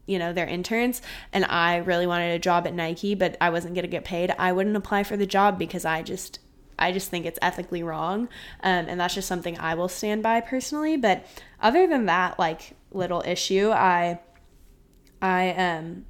you 0.07 0.19
know 0.19 0.33
their 0.33 0.47
interns 0.47 1.03
and 1.33 1.45
i 1.47 1.77
really 1.77 2.07
wanted 2.07 2.33
a 2.33 2.39
job 2.39 2.67
at 2.67 2.75
nike 2.75 3.15
but 3.15 3.37
i 3.41 3.51
wasn't 3.51 3.75
going 3.75 3.83
to 3.83 3.89
get 3.89 4.05
paid 4.05 4.33
i 4.39 4.53
wouldn't 4.53 4.77
apply 4.77 5.03
for 5.03 5.17
the 5.17 5.27
job 5.27 5.59
because 5.59 5.85
i 5.85 6.01
just 6.01 6.39
i 6.79 6.91
just 6.91 7.11
think 7.11 7.27
it's 7.27 7.39
ethically 7.43 7.83
wrong 7.83 8.23
um, 8.63 8.87
and 8.89 8.99
that's 9.01 9.15
just 9.15 9.29
something 9.29 9.59
i 9.59 9.75
will 9.75 9.89
stand 9.89 10.23
by 10.23 10.41
personally 10.41 10.97
but 10.97 11.27
other 11.61 11.87
than 11.87 12.07
that 12.07 12.39
like 12.39 12.77
little 12.93 13.23
issue 13.27 13.71
i 13.71 14.19
i 15.21 15.51
um 15.51 16.05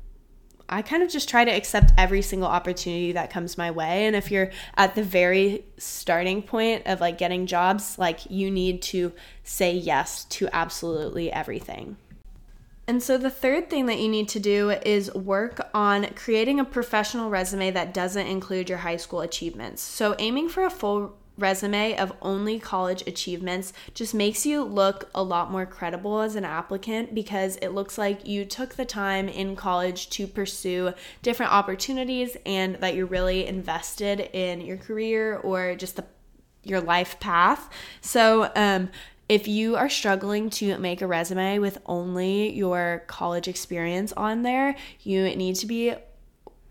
I 0.72 0.82
kind 0.82 1.02
of 1.02 1.10
just 1.10 1.28
try 1.28 1.44
to 1.44 1.50
accept 1.50 1.92
every 1.98 2.22
single 2.22 2.48
opportunity 2.48 3.12
that 3.12 3.28
comes 3.28 3.58
my 3.58 3.72
way. 3.72 4.06
And 4.06 4.14
if 4.14 4.30
you're 4.30 4.50
at 4.76 4.94
the 4.94 5.02
very 5.02 5.64
starting 5.78 6.42
point 6.42 6.86
of 6.86 7.00
like 7.00 7.18
getting 7.18 7.46
jobs, 7.46 7.98
like 7.98 8.30
you 8.30 8.50
need 8.52 8.80
to 8.82 9.12
say 9.42 9.74
yes 9.74 10.24
to 10.26 10.48
absolutely 10.52 11.32
everything. 11.32 11.96
And 12.86 13.02
so, 13.02 13.18
the 13.18 13.30
third 13.30 13.70
thing 13.70 13.86
that 13.86 14.00
you 14.00 14.08
need 14.08 14.28
to 14.30 14.40
do 14.40 14.70
is 14.70 15.14
work 15.14 15.68
on 15.72 16.06
creating 16.16 16.58
a 16.58 16.64
professional 16.64 17.30
resume 17.30 17.70
that 17.70 17.94
doesn't 17.94 18.26
include 18.26 18.68
your 18.68 18.78
high 18.78 18.96
school 18.96 19.20
achievements. 19.20 19.80
So, 19.80 20.16
aiming 20.18 20.48
for 20.48 20.64
a 20.64 20.70
full 20.70 21.16
resume 21.40 21.96
of 21.96 22.12
only 22.22 22.58
college 22.58 23.02
achievements 23.06 23.72
just 23.94 24.14
makes 24.14 24.46
you 24.46 24.62
look 24.62 25.10
a 25.14 25.22
lot 25.22 25.50
more 25.50 25.66
credible 25.66 26.20
as 26.20 26.36
an 26.36 26.44
applicant 26.44 27.14
because 27.14 27.56
it 27.56 27.70
looks 27.70 27.98
like 27.98 28.26
you 28.26 28.44
took 28.44 28.74
the 28.74 28.84
time 28.84 29.28
in 29.28 29.56
college 29.56 30.10
to 30.10 30.26
pursue 30.26 30.92
different 31.22 31.52
opportunities 31.52 32.36
and 32.46 32.76
that 32.76 32.94
you're 32.94 33.06
really 33.06 33.46
invested 33.46 34.20
in 34.32 34.60
your 34.60 34.76
career 34.76 35.36
or 35.38 35.74
just 35.74 35.96
the 35.96 36.04
your 36.62 36.80
life 36.80 37.18
path. 37.20 37.70
So, 38.00 38.50
um, 38.54 38.90
if 39.28 39.46
you 39.46 39.76
are 39.76 39.88
struggling 39.88 40.50
to 40.50 40.76
make 40.78 41.02
a 41.02 41.06
resume 41.06 41.60
with 41.60 41.78
only 41.86 42.52
your 42.52 43.04
college 43.06 43.46
experience 43.46 44.12
on 44.14 44.42
there, 44.42 44.74
you 45.02 45.24
need 45.36 45.54
to 45.56 45.66
be 45.66 45.94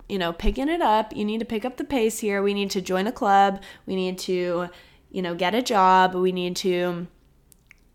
you 0.10 0.18
know, 0.18 0.34
picking 0.34 0.68
it 0.68 0.82
up. 0.82 1.16
You 1.16 1.24
need 1.24 1.40
to 1.40 1.46
pick 1.46 1.64
up 1.64 1.78
the 1.78 1.84
pace 1.84 2.20
here. 2.20 2.42
We 2.42 2.54
need 2.54 2.72
to 2.72 2.82
join 2.82 3.08
a 3.08 3.12
club. 3.12 3.62
We 3.86 3.96
need 3.96 4.18
to, 4.20 4.70
you 5.12 5.22
know, 5.22 5.36
get 5.36 5.56
a 5.56 5.62
job. 5.62 6.16
We 6.16 6.32
need 6.32 6.56
to, 6.58 7.08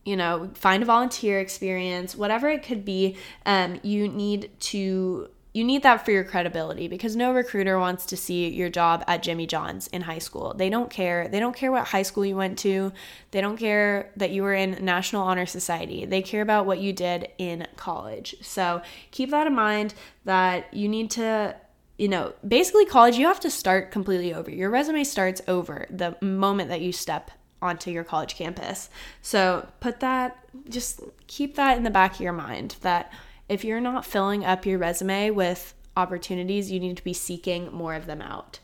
you 0.05 0.17
know, 0.17 0.51
find 0.55 0.83
a 0.83 0.87
volunteer 0.87 1.41
experience, 1.41 2.15
whatever 2.15 2.49
it 2.49 2.63
could 2.63 2.85
be. 2.85 3.17
Um, 3.45 3.81
you 3.83 4.09
need 4.09 4.51
to 4.61 5.29
you 5.55 5.63
need 5.63 5.85
that 5.85 6.05
for 6.05 6.11
your 6.11 6.25
credibility 6.25 6.89
because 6.89 7.15
no 7.15 7.33
recruiter 7.33 7.79
wants 7.79 8.07
to 8.07 8.17
see 8.17 8.49
your 8.49 8.69
job 8.69 9.05
at 9.07 9.23
Jimmy 9.23 9.47
John's 9.47 9.87
in 9.87 10.03
high 10.03 10.19
school. 10.19 10.53
They 10.53 10.69
don't 10.69 10.91
care. 10.91 11.29
They 11.29 11.39
don't 11.39 11.55
care 11.55 11.71
what 11.71 11.87
high 11.87 12.03
school 12.03 12.27
you 12.27 12.35
went 12.35 12.59
to. 12.59 12.93
They 13.31 13.41
don't 13.41 13.57
care 13.57 14.11
that 14.17 14.33
you 14.33 14.43
were 14.43 14.53
in 14.53 14.85
National 14.85 15.23
Honor 15.23 15.47
Society. 15.47 16.07
They 16.07 16.23
care 16.23 16.43
about 16.43 16.67
what 16.67 16.81
you 16.81 16.93
did 16.93 17.29
in 17.39 17.69
college. 17.77 18.35
So 18.43 18.83
keep 19.13 19.31
that 19.31 19.47
in 19.47 19.55
mind 19.55 19.95
that 20.25 20.75
you 20.75 20.89
need 20.89 21.13
to 21.13 21.55
you 21.97 22.09
know, 22.09 22.33
basically 22.47 22.87
college, 22.87 23.17
you 23.17 23.27
have 23.27 23.41
to 23.41 23.51
start 23.51 23.91
completely 23.91 24.35
over. 24.35 24.51
Your 24.51 24.71
resume 24.71 25.05
starts 25.05 25.41
over 25.47 25.87
the 25.91 26.17
moment 26.21 26.69
that 26.71 26.81
you 26.81 26.93
step 26.93 27.31
onto 27.63 27.91
your 27.91 28.05
college 28.05 28.35
campus. 28.35 28.91
So 29.23 29.69
put 29.81 30.01
that, 30.01 30.37
just 30.69 31.01
keep 31.27 31.55
that 31.55 31.77
in 31.77 31.85
the 31.85 31.91
back 31.91 32.15
of 32.15 32.21
your 32.21 32.33
mind 32.33 32.77
that 32.83 33.13
if 33.49 33.65
you're 33.65 33.81
not 33.81 34.05
filling 34.05 34.45
up 34.45 34.67
your 34.67 34.79
resume 34.79 35.31
with 35.31 35.75
opportunities, 35.97 36.71
you 36.71 36.81
need 36.81 36.97
to 36.97 37.05
be 37.05 37.13
seeking 37.13 37.73
more 37.73 37.95
of 37.95 38.07
them 38.07 38.21
out. 38.21 38.59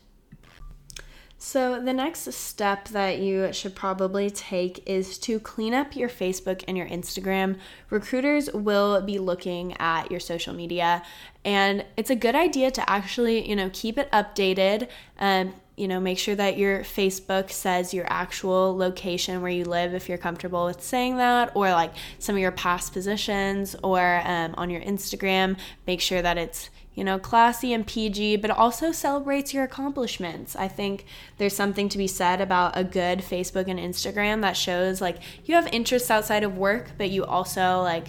So, 1.43 1.81
the 1.81 1.91
next 1.91 2.31
step 2.33 2.89
that 2.89 3.17
you 3.17 3.51
should 3.51 3.73
probably 3.73 4.29
take 4.29 4.87
is 4.87 5.17
to 5.17 5.39
clean 5.39 5.73
up 5.73 5.95
your 5.95 6.07
Facebook 6.07 6.63
and 6.67 6.77
your 6.77 6.87
Instagram. 6.87 7.57
Recruiters 7.89 8.53
will 8.53 9.01
be 9.01 9.17
looking 9.17 9.75
at 9.79 10.11
your 10.11 10.19
social 10.19 10.53
media, 10.53 11.01
and 11.43 11.83
it's 11.97 12.11
a 12.11 12.15
good 12.15 12.35
idea 12.35 12.69
to 12.69 12.87
actually, 12.87 13.49
you 13.49 13.55
know, 13.55 13.71
keep 13.73 13.97
it 13.97 14.07
updated. 14.11 14.87
Um, 15.17 15.55
you 15.75 15.87
know, 15.87 15.99
make 15.99 16.19
sure 16.19 16.35
that 16.35 16.59
your 16.59 16.81
Facebook 16.81 17.49
says 17.49 17.91
your 17.91 18.05
actual 18.07 18.77
location 18.77 19.41
where 19.41 19.51
you 19.51 19.65
live 19.65 19.95
if 19.95 20.07
you're 20.07 20.19
comfortable 20.19 20.65
with 20.65 20.83
saying 20.83 21.17
that, 21.17 21.53
or 21.55 21.71
like 21.71 21.95
some 22.19 22.35
of 22.35 22.41
your 22.41 22.51
past 22.51 22.93
positions, 22.93 23.75
or 23.83 24.21
um, 24.25 24.53
on 24.59 24.69
your 24.69 24.81
Instagram, 24.81 25.57
make 25.87 26.01
sure 26.01 26.21
that 26.21 26.37
it's 26.37 26.69
you 26.93 27.03
know, 27.03 27.17
classy 27.17 27.71
and 27.73 27.87
PG, 27.87 28.37
but 28.37 28.51
also 28.51 28.91
celebrates 28.91 29.53
your 29.53 29.63
accomplishments. 29.63 30.55
I 30.55 30.67
think 30.67 31.05
there's 31.37 31.55
something 31.55 31.87
to 31.89 31.97
be 31.97 32.07
said 32.07 32.41
about 32.41 32.77
a 32.77 32.83
good 32.83 33.19
Facebook 33.19 33.67
and 33.67 33.79
Instagram 33.79 34.41
that 34.41 34.57
shows 34.57 34.99
like 34.99 35.17
you 35.45 35.55
have 35.55 35.67
interests 35.71 36.11
outside 36.11 36.43
of 36.43 36.57
work, 36.57 36.91
but 36.97 37.09
you 37.09 37.23
also 37.23 37.81
like, 37.81 38.07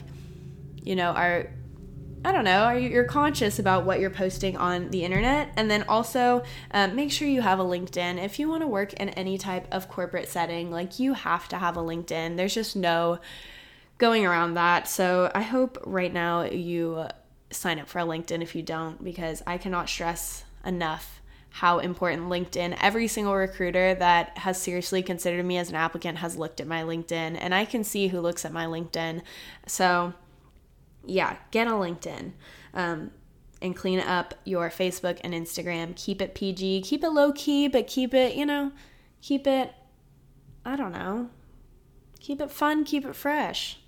you 0.83 0.97
know, 0.97 1.11
are 1.11 1.51
I 2.25 2.31
don't 2.31 2.45
know, 2.45 2.63
are 2.63 2.79
you, 2.79 2.89
you're 2.89 3.05
conscious 3.05 3.59
about 3.59 3.85
what 3.85 3.99
you're 3.99 4.09
posting 4.09 4.57
on 4.57 4.91
the 4.91 5.05
internet, 5.05 5.53
and 5.57 5.69
then 5.69 5.83
also 5.89 6.45
um, 6.71 6.95
make 6.95 7.11
sure 7.11 7.27
you 7.27 7.43
have 7.43 7.59
a 7.59 7.65
LinkedIn. 7.65 8.23
If 8.23 8.39
you 8.39 8.49
want 8.49 8.63
to 8.63 8.69
work 8.69 8.93
in 8.93 9.09
any 9.11 9.39
type 9.39 9.67
of 9.73 9.89
corporate 9.89 10.29
setting, 10.29 10.71
like 10.71 11.01
you 11.01 11.15
have 11.15 11.49
to 11.49 11.59
have 11.59 11.77
a 11.77 11.81
LinkedIn. 11.81 12.37
There's 12.37 12.55
just 12.55 12.77
no 12.77 13.19
going 13.99 14.25
around 14.25 14.55
that. 14.55 14.87
So 14.87 15.33
I 15.35 15.43
hope 15.43 15.83
right 15.85 16.13
now 16.13 16.43
you 16.43 17.07
sign 17.53 17.79
up 17.79 17.89
for 17.89 17.99
a 17.99 18.05
LinkedIn 18.05 18.43
if 18.43 18.55
you 18.55 18.63
don't, 18.63 19.03
because 19.03 19.43
I 19.47 19.59
cannot 19.59 19.89
stress 19.89 20.45
enough 20.65 21.21
how 21.51 21.81
important 21.81 22.29
LinkedIn. 22.29 22.77
Every 22.81 23.07
single 23.07 23.35
recruiter 23.35 23.95
that 23.95 24.39
has 24.39 24.61
seriously 24.61 25.03
considered 25.03 25.45
me 25.45 25.59
as 25.59 25.69
an 25.69 25.75
applicant 25.75 26.19
has 26.19 26.37
looked 26.37 26.61
at 26.61 26.67
my 26.67 26.83
LinkedIn, 26.83 27.37
and 27.39 27.55
I 27.55 27.65
can 27.65 27.85
see 27.85 28.09
who 28.09 28.21
looks 28.21 28.45
at 28.45 28.53
my 28.53 28.65
LinkedIn. 28.65 29.23
So, 29.67 30.15
yeah, 31.05 31.37
get 31.51 31.67
a 31.67 31.73
LinkedIn. 31.73 32.33
Um, 32.73 33.11
and 33.63 33.77
clean 33.77 34.01
up 34.01 34.35
your 34.45 34.69
Facebook 34.71 35.21
and 35.23 35.33
Instagram. 35.33 35.95
Keep 35.95 36.21
it 36.21 36.35
PG, 36.35 36.83
keep 36.83 37.05
it 37.05 37.11
low 37.11 37.33
key, 37.33 37.69
but 37.69 37.87
keep 37.87 38.13
it, 38.13 38.35
you 38.35 38.45
know, 38.45 38.73
keep 39.23 39.47
it, 39.47 39.73
I 40.65 40.75
don't 40.75 40.93
know, 40.93 41.31
keep 42.19 42.41
it 42.41 42.51
fun, 42.51 42.85
keep 42.85 43.07
it 43.07 43.15
fresh. 43.15 43.79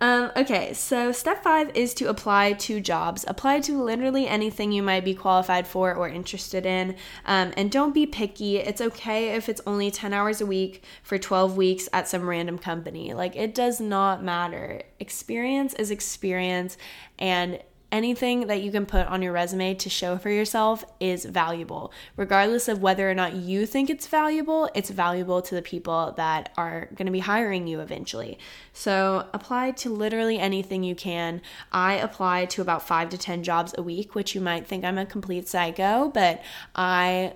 Um, 0.00 0.30
okay, 0.36 0.72
so 0.74 1.10
step 1.10 1.42
five 1.42 1.74
is 1.74 1.92
to 1.94 2.08
apply 2.08 2.52
to 2.52 2.80
jobs. 2.80 3.24
Apply 3.26 3.60
to 3.60 3.82
literally 3.82 4.28
anything 4.28 4.70
you 4.70 4.82
might 4.82 5.04
be 5.04 5.14
qualified 5.14 5.66
for 5.66 5.94
or 5.94 6.08
interested 6.08 6.64
in. 6.64 6.94
Um, 7.26 7.52
and 7.56 7.70
don't 7.70 7.92
be 7.92 8.06
picky. 8.06 8.58
It's 8.58 8.80
okay 8.80 9.30
if 9.34 9.48
it's 9.48 9.60
only 9.66 9.90
10 9.90 10.12
hours 10.12 10.40
a 10.40 10.46
week 10.46 10.84
for 11.02 11.18
12 11.18 11.56
weeks 11.56 11.88
at 11.92 12.06
some 12.06 12.28
random 12.28 12.58
company. 12.58 13.12
Like, 13.12 13.34
it 13.34 13.54
does 13.54 13.80
not 13.80 14.22
matter. 14.22 14.82
Experience 15.00 15.74
is 15.74 15.90
experience, 15.90 16.76
and 17.18 17.60
anything 17.90 18.46
that 18.48 18.62
you 18.62 18.70
can 18.70 18.86
put 18.86 19.06
on 19.06 19.22
your 19.22 19.32
resume 19.32 19.74
to 19.74 19.88
show 19.88 20.18
for 20.18 20.30
yourself 20.30 20.84
is 21.00 21.24
valuable. 21.24 21.92
Regardless 22.16 22.68
of 22.68 22.82
whether 22.82 23.10
or 23.10 23.14
not 23.14 23.34
you 23.34 23.66
think 23.66 23.88
it's 23.88 24.06
valuable, 24.06 24.68
it's 24.74 24.90
valuable 24.90 25.40
to 25.42 25.54
the 25.54 25.62
people 25.62 26.12
that 26.16 26.52
are 26.56 26.88
going 26.94 27.06
to 27.06 27.12
be 27.12 27.20
hiring 27.20 27.66
you 27.66 27.80
eventually. 27.80 28.38
So 28.72 29.26
apply 29.32 29.72
to 29.72 29.90
literally 29.90 30.38
anything 30.38 30.82
you 30.84 30.94
can. 30.94 31.40
I 31.72 31.94
apply 31.94 32.46
to 32.46 32.62
about 32.62 32.86
five 32.86 33.08
to 33.10 33.18
10 33.18 33.42
jobs 33.42 33.74
a 33.78 33.82
week, 33.82 34.14
which 34.14 34.34
you 34.34 34.40
might 34.40 34.66
think 34.66 34.84
I'm 34.84 34.98
a 34.98 35.06
complete 35.06 35.48
psycho, 35.48 36.10
but 36.12 36.42
I. 36.74 37.34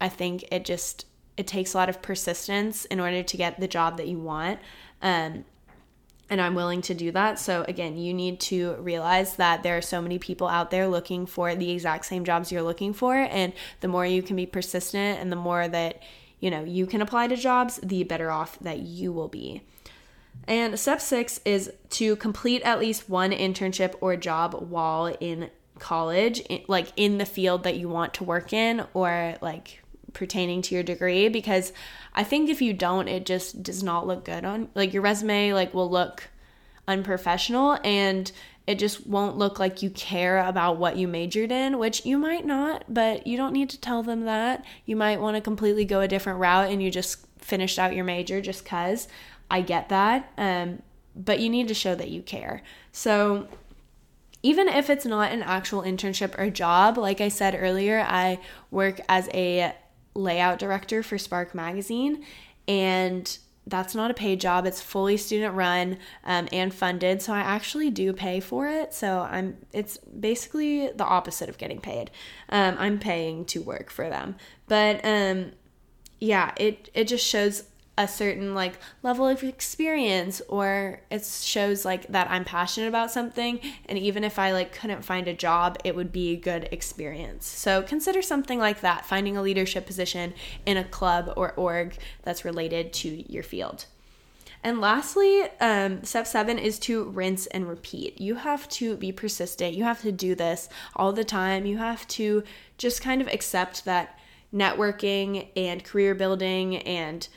I 0.00 0.08
think 0.08 0.44
it 0.50 0.66
just 0.66 1.06
it 1.36 1.46
takes 1.46 1.72
a 1.72 1.76
lot 1.78 1.88
of 1.88 2.02
persistence 2.02 2.84
in 2.86 3.00
order 3.00 3.22
to 3.22 3.36
get 3.36 3.58
the 3.58 3.68
job 3.68 3.96
that 3.96 4.06
you 4.06 4.18
want. 4.18 4.60
Um, 5.00 5.44
and 6.30 6.40
I'm 6.40 6.54
willing 6.54 6.82
to 6.82 6.94
do 6.94 7.10
that. 7.12 7.38
So, 7.38 7.64
again, 7.68 7.98
you 7.98 8.14
need 8.14 8.40
to 8.40 8.74
realize 8.74 9.36
that 9.36 9.62
there 9.62 9.76
are 9.76 9.82
so 9.82 10.00
many 10.00 10.18
people 10.18 10.48
out 10.48 10.70
there 10.70 10.88
looking 10.88 11.26
for 11.26 11.54
the 11.54 11.70
exact 11.70 12.06
same 12.06 12.24
jobs 12.24 12.50
you're 12.50 12.62
looking 12.62 12.92
for. 12.92 13.14
And 13.14 13.52
the 13.80 13.88
more 13.88 14.06
you 14.06 14.22
can 14.22 14.36
be 14.36 14.46
persistent 14.46 15.20
and 15.20 15.30
the 15.30 15.36
more 15.36 15.68
that, 15.68 16.02
you 16.40 16.50
know, 16.50 16.64
you 16.64 16.86
can 16.86 17.02
apply 17.02 17.28
to 17.28 17.36
jobs, 17.36 17.78
the 17.82 18.04
better 18.04 18.30
off 18.30 18.58
that 18.60 18.80
you 18.80 19.12
will 19.12 19.28
be. 19.28 19.62
And 20.48 20.78
step 20.78 21.00
six 21.00 21.40
is 21.44 21.72
to 21.90 22.16
complete 22.16 22.62
at 22.62 22.78
least 22.78 23.08
one 23.08 23.30
internship 23.30 23.94
or 24.00 24.16
job 24.16 24.54
while 24.68 25.06
in 25.20 25.50
college, 25.78 26.42
like 26.68 26.88
in 26.96 27.18
the 27.18 27.24
field 27.26 27.64
that 27.64 27.76
you 27.76 27.88
want 27.88 28.14
to 28.14 28.24
work 28.24 28.52
in 28.52 28.84
or 28.94 29.36
like 29.40 29.83
pertaining 30.14 30.62
to 30.62 30.74
your 30.74 30.84
degree 30.84 31.28
because 31.28 31.72
I 32.14 32.24
think 32.24 32.48
if 32.48 32.62
you 32.62 32.72
don't 32.72 33.08
it 33.08 33.26
just 33.26 33.62
does 33.62 33.82
not 33.82 34.06
look 34.06 34.24
good 34.24 34.44
on 34.44 34.68
like 34.74 34.92
your 34.92 35.02
resume 35.02 35.52
like 35.52 35.74
will 35.74 35.90
look 35.90 36.28
unprofessional 36.86 37.78
and 37.84 38.30
it 38.66 38.78
just 38.78 39.06
won't 39.06 39.36
look 39.36 39.58
like 39.58 39.82
you 39.82 39.90
care 39.90 40.38
about 40.38 40.78
what 40.78 40.96
you 40.96 41.06
majored 41.06 41.52
in, 41.52 41.78
which 41.78 42.06
you 42.06 42.16
might 42.16 42.46
not, 42.46 42.84
but 42.88 43.26
you 43.26 43.36
don't 43.36 43.52
need 43.52 43.68
to 43.70 43.80
tell 43.80 44.02
them 44.02 44.24
that. 44.24 44.64
You 44.86 44.96
might 44.96 45.20
want 45.20 45.36
to 45.36 45.42
completely 45.42 45.84
go 45.84 46.00
a 46.00 46.08
different 46.08 46.38
route 46.38 46.70
and 46.70 46.82
you 46.82 46.90
just 46.90 47.26
finished 47.38 47.78
out 47.78 47.94
your 47.94 48.04
major 48.04 48.40
just 48.40 48.64
cuz. 48.64 49.06
I 49.50 49.60
get 49.60 49.90
that. 49.90 50.32
Um, 50.38 50.82
but 51.14 51.40
you 51.40 51.50
need 51.50 51.68
to 51.68 51.74
show 51.74 51.94
that 51.94 52.08
you 52.08 52.22
care. 52.22 52.62
So 52.90 53.48
even 54.42 54.68
if 54.68 54.88
it's 54.88 55.04
not 55.04 55.32
an 55.32 55.42
actual 55.42 55.82
internship 55.82 56.38
or 56.38 56.48
job, 56.48 56.96
like 56.96 57.20
I 57.20 57.28
said 57.28 57.56
earlier, 57.58 58.04
I 58.08 58.40
work 58.70 59.00
as 59.08 59.28
a 59.34 59.74
layout 60.14 60.58
director 60.58 61.02
for 61.02 61.18
Spark 61.18 61.54
Magazine, 61.54 62.24
and 62.66 63.38
that's 63.66 63.94
not 63.94 64.10
a 64.10 64.14
paid 64.14 64.40
job. 64.40 64.66
It's 64.66 64.80
fully 64.80 65.16
student 65.16 65.54
run 65.54 65.98
um, 66.24 66.48
and 66.52 66.72
funded, 66.72 67.22
so 67.22 67.32
I 67.32 67.40
actually 67.40 67.90
do 67.90 68.12
pay 68.12 68.40
for 68.40 68.68
it. 68.68 68.92
So 68.92 69.20
I'm 69.20 69.56
it's 69.72 69.98
basically 69.98 70.88
the 70.88 71.04
opposite 71.04 71.48
of 71.48 71.58
getting 71.58 71.80
paid. 71.80 72.10
Um, 72.48 72.76
I'm 72.78 72.98
paying 72.98 73.44
to 73.46 73.62
work 73.62 73.90
for 73.90 74.08
them, 74.08 74.36
but 74.68 75.00
um, 75.04 75.52
yeah, 76.20 76.52
it 76.56 76.90
it 76.94 77.08
just 77.08 77.26
shows 77.26 77.64
a 77.96 78.08
certain 78.08 78.54
like 78.54 78.74
level 79.02 79.28
of 79.28 79.42
experience 79.44 80.42
or 80.48 81.00
it 81.10 81.24
shows 81.24 81.84
like 81.84 82.06
that 82.08 82.28
I'm 82.28 82.44
passionate 82.44 82.88
about 82.88 83.12
something 83.12 83.60
and 83.86 83.96
even 83.96 84.24
if 84.24 84.38
I 84.38 84.52
like 84.52 84.72
couldn't 84.72 85.04
find 85.04 85.28
a 85.28 85.34
job 85.34 85.78
it 85.84 85.94
would 85.94 86.10
be 86.10 86.32
a 86.32 86.36
good 86.36 86.68
experience. 86.72 87.46
So 87.46 87.82
consider 87.82 88.20
something 88.20 88.58
like 88.58 88.80
that, 88.80 89.06
finding 89.06 89.36
a 89.36 89.42
leadership 89.42 89.86
position 89.86 90.34
in 90.66 90.76
a 90.76 90.84
club 90.84 91.32
or 91.36 91.52
org 91.52 91.96
that's 92.22 92.44
related 92.44 92.92
to 92.94 93.32
your 93.32 93.44
field. 93.44 93.86
And 94.64 94.80
lastly, 94.80 95.42
um, 95.60 96.02
step 96.04 96.26
seven 96.26 96.58
is 96.58 96.78
to 96.80 97.04
rinse 97.04 97.46
and 97.46 97.68
repeat. 97.68 98.18
You 98.18 98.36
have 98.36 98.66
to 98.70 98.96
be 98.96 99.12
persistent. 99.12 99.74
You 99.74 99.84
have 99.84 100.00
to 100.00 100.10
do 100.10 100.34
this 100.34 100.70
all 100.96 101.12
the 101.12 101.22
time. 101.22 101.66
You 101.66 101.76
have 101.76 102.08
to 102.08 102.42
just 102.78 103.02
kind 103.02 103.20
of 103.20 103.28
accept 103.28 103.84
that 103.84 104.18
networking 104.54 105.48
and 105.54 105.84
career 105.84 106.14
building 106.14 106.76
and 106.78 107.28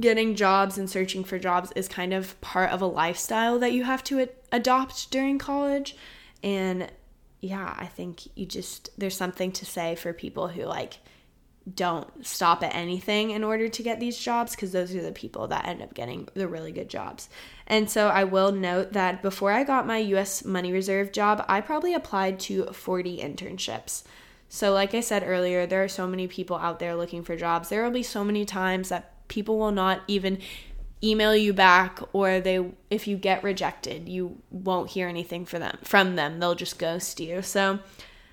getting 0.00 0.34
jobs 0.34 0.78
and 0.78 0.88
searching 0.88 1.24
for 1.24 1.38
jobs 1.38 1.72
is 1.76 1.88
kind 1.88 2.12
of 2.12 2.40
part 2.40 2.70
of 2.70 2.80
a 2.80 2.86
lifestyle 2.86 3.58
that 3.58 3.72
you 3.72 3.84
have 3.84 4.02
to 4.04 4.20
ad- 4.20 4.30
adopt 4.50 5.10
during 5.10 5.38
college. 5.38 5.96
And 6.42 6.90
yeah, 7.40 7.74
I 7.78 7.86
think 7.86 8.28
you 8.36 8.46
just, 8.46 8.90
there's 8.98 9.16
something 9.16 9.52
to 9.52 9.66
say 9.66 9.94
for 9.94 10.12
people 10.12 10.48
who 10.48 10.64
like 10.64 10.98
don't 11.74 12.26
stop 12.26 12.62
at 12.62 12.74
anything 12.74 13.30
in 13.30 13.44
order 13.44 13.68
to 13.68 13.82
get 13.82 14.00
these 14.00 14.18
jobs 14.18 14.52
because 14.54 14.72
those 14.72 14.94
are 14.94 15.02
the 15.02 15.12
people 15.12 15.46
that 15.48 15.66
end 15.66 15.80
up 15.80 15.94
getting 15.94 16.28
the 16.34 16.48
really 16.48 16.72
good 16.72 16.88
jobs. 16.88 17.28
And 17.66 17.88
so 17.88 18.08
I 18.08 18.24
will 18.24 18.52
note 18.52 18.92
that 18.92 19.22
before 19.22 19.52
I 19.52 19.62
got 19.64 19.86
my 19.86 19.98
US 19.98 20.44
Money 20.44 20.72
Reserve 20.72 21.12
job, 21.12 21.44
I 21.48 21.60
probably 21.60 21.94
applied 21.94 22.40
to 22.40 22.66
40 22.66 23.18
internships. 23.18 24.02
So, 24.48 24.72
like 24.72 24.92
I 24.92 25.00
said 25.00 25.22
earlier, 25.24 25.64
there 25.64 25.82
are 25.82 25.88
so 25.88 26.06
many 26.06 26.28
people 26.28 26.56
out 26.56 26.78
there 26.78 26.94
looking 26.94 27.22
for 27.22 27.36
jobs. 27.36 27.70
There 27.70 27.82
will 27.82 27.90
be 27.90 28.02
so 28.02 28.22
many 28.22 28.44
times 28.44 28.90
that 28.90 29.11
people 29.28 29.58
will 29.58 29.72
not 29.72 30.02
even 30.08 30.38
email 31.04 31.34
you 31.34 31.52
back 31.52 32.00
or 32.12 32.40
they 32.40 32.64
if 32.90 33.08
you 33.08 33.16
get 33.16 33.42
rejected 33.42 34.08
you 34.08 34.40
won't 34.50 34.90
hear 34.90 35.08
anything 35.08 35.44
for 35.44 35.58
them 35.58 35.76
from 35.82 36.16
them. 36.16 36.38
They'll 36.38 36.54
just 36.54 36.78
ghost 36.78 37.18
you. 37.18 37.42
So 37.42 37.80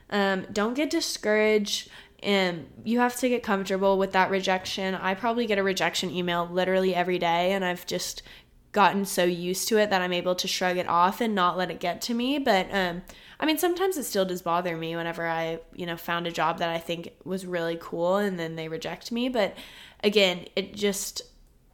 um, 0.10 0.46
don't 0.52 0.74
get 0.74 0.90
discouraged. 0.90 1.90
And 2.22 2.68
you 2.84 3.00
have 3.00 3.16
to 3.18 3.30
get 3.30 3.44
comfortable 3.44 3.98
with 3.98 4.12
that 4.12 4.30
rejection. 4.30 4.94
I 4.94 5.14
probably 5.14 5.46
get 5.46 5.58
a 5.58 5.64
rejection 5.64 6.12
email 6.12 6.48
literally 6.52 6.94
every 6.94 7.18
day 7.18 7.54
and 7.54 7.64
i've 7.64 7.86
just 7.86 8.24
gotten 8.72 9.04
so 9.04 9.24
used 9.24 9.68
to 9.68 9.80
it 9.80 9.90
that 9.90 10.02
i'm 10.02 10.14
able 10.14 10.36
to 10.36 10.48
shrug 10.48 10.78
it 10.78 10.88
off 10.88 11.22
and 11.22 11.34
not 11.34 11.58
let 11.58 11.72
it 11.72 11.80
get 11.80 12.02
to 12.02 12.14
me. 12.14 12.38
But 12.38 12.68
um, 12.72 13.04
i 13.40 13.46
mean 13.46 13.58
sometimes 13.58 13.98
it 13.98 14.04
still 14.04 14.26
does 14.26 14.42
bother 14.42 14.76
me 14.76 14.96
whenever 14.96 15.26
i 15.26 15.60
you 15.74 15.86
know 15.86 15.96
found 15.96 16.28
a 16.28 16.32
job 16.32 16.60
that 16.60 16.70
i 16.70 16.78
think 16.78 17.14
was 17.24 17.46
really 17.46 17.78
cool 17.80 18.18
and 18.18 18.38
then 18.38 18.58
they 18.58 18.68
reject 18.68 19.12
me. 19.12 19.30
But 19.30 19.56
again, 20.04 20.46
it 20.56 20.74
just 20.74 21.22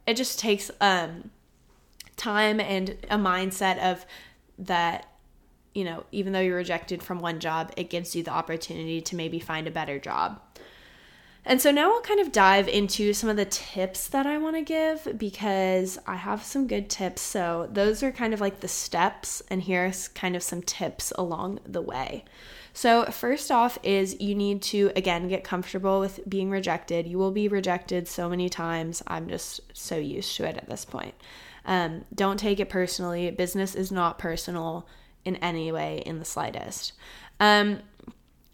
it 0.06 0.14
just 0.16 0.38
takes 0.38 0.70
um 0.80 1.30
time 2.16 2.60
and 2.60 2.96
a 3.10 3.18
mindset 3.18 3.78
of 3.78 4.06
that 4.58 5.12
you 5.74 5.84
know, 5.84 6.04
even 6.10 6.32
though 6.32 6.40
you're 6.40 6.56
rejected 6.56 7.02
from 7.02 7.18
one 7.18 7.38
job, 7.38 7.70
it 7.76 7.90
gives 7.90 8.16
you 8.16 8.22
the 8.22 8.30
opportunity 8.30 9.02
to 9.02 9.14
maybe 9.14 9.38
find 9.38 9.66
a 9.66 9.70
better 9.70 9.98
job. 9.98 10.40
And 11.44 11.60
so 11.60 11.70
now 11.70 11.92
I'll 11.92 12.00
kind 12.00 12.18
of 12.18 12.32
dive 12.32 12.66
into 12.66 13.12
some 13.12 13.28
of 13.28 13.36
the 13.36 13.44
tips 13.44 14.08
that 14.08 14.26
I 14.26 14.38
want 14.38 14.56
to 14.56 14.62
give 14.62 15.16
because 15.18 15.98
I 16.06 16.16
have 16.16 16.42
some 16.42 16.66
good 16.66 16.88
tips. 16.88 17.20
So 17.20 17.68
those 17.70 18.02
are 18.02 18.10
kind 18.10 18.32
of 18.32 18.40
like 18.40 18.60
the 18.60 18.68
steps, 18.68 19.42
and 19.48 19.62
here's 19.62 20.08
kind 20.08 20.34
of 20.34 20.42
some 20.42 20.62
tips 20.62 21.12
along 21.16 21.60
the 21.64 21.82
way. 21.82 22.24
So, 22.76 23.06
first 23.06 23.50
off, 23.50 23.78
is 23.82 24.20
you 24.20 24.34
need 24.34 24.60
to 24.64 24.92
again 24.94 25.28
get 25.28 25.42
comfortable 25.42 25.98
with 25.98 26.20
being 26.28 26.50
rejected. 26.50 27.06
You 27.06 27.16
will 27.16 27.30
be 27.30 27.48
rejected 27.48 28.06
so 28.06 28.28
many 28.28 28.50
times. 28.50 29.02
I'm 29.06 29.30
just 29.30 29.62
so 29.72 29.96
used 29.96 30.36
to 30.36 30.44
it 30.44 30.58
at 30.58 30.68
this 30.68 30.84
point. 30.84 31.14
Um, 31.64 32.04
don't 32.14 32.38
take 32.38 32.60
it 32.60 32.68
personally. 32.68 33.30
Business 33.30 33.74
is 33.74 33.90
not 33.90 34.18
personal 34.18 34.86
in 35.24 35.36
any 35.36 35.72
way, 35.72 36.02
in 36.04 36.18
the 36.18 36.26
slightest. 36.26 36.92
Um, 37.40 37.78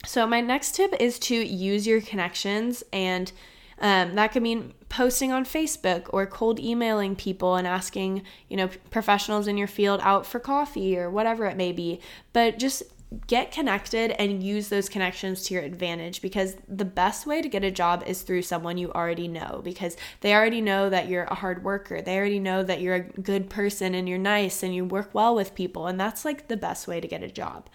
so, 0.07 0.25
my 0.25 0.41
next 0.41 0.77
tip 0.77 0.95
is 1.01 1.19
to 1.19 1.35
use 1.35 1.85
your 1.85 2.01
connections, 2.01 2.85
and 2.93 3.33
um, 3.81 4.15
that 4.15 4.31
could 4.31 4.45
mean 4.45 4.73
posting 4.89 5.33
on 5.33 5.45
Facebook 5.45 6.09
or 6.11 6.27
cold 6.27 6.61
emailing 6.61 7.17
people 7.17 7.57
and 7.57 7.67
asking, 7.67 8.23
you 8.49 8.57
know, 8.57 8.71
professionals 8.93 9.49
in 9.49 9.57
your 9.57 9.67
field 9.67 9.99
out 10.05 10.27
for 10.27 10.39
coffee 10.39 10.97
or 10.97 11.11
whatever 11.11 11.47
it 11.47 11.57
may 11.57 11.73
be. 11.73 11.99
But 12.33 12.61
just 12.61 12.85
get 13.27 13.53
connected 13.53 14.11
and 14.13 14.43
use 14.43 14.69
those 14.69 14.89
connections 14.89 15.43
to 15.45 15.55
your 15.55 15.63
advantage 15.63 16.23
because 16.23 16.57
the 16.69 16.85
best 16.85 17.27
way 17.27 17.43
to 17.43 17.49
get 17.49 17.65
a 17.65 17.71
job 17.71 18.03
is 18.07 18.23
through 18.23 18.43
someone 18.43 18.79
you 18.79 18.93
already 18.93 19.29
know 19.29 19.61
because 19.65 19.97
they 20.21 20.35
already 20.35 20.61
know 20.61 20.89
that 20.91 21.09
you're 21.09 21.25
a 21.25 21.35
hard 21.35 21.65
worker. 21.65 22.01
They 22.01 22.17
already 22.17 22.39
know 22.39 22.63
that 22.63 22.81
you're 22.81 22.95
a 22.95 23.01
good 23.01 23.51
person 23.51 23.95
and 23.95 24.09
you're 24.09 24.19
nice 24.19 24.63
and 24.63 24.75
you 24.75 24.85
work 24.85 25.11
well 25.13 25.35
with 25.35 25.55
people. 25.55 25.87
And 25.87 25.99
that's 25.99 26.25
like 26.25 26.49
the 26.49 26.57
best 26.57 26.87
way 26.87 27.01
to 27.01 27.09
get 27.09 27.23
a 27.23 27.31
job. 27.31 27.69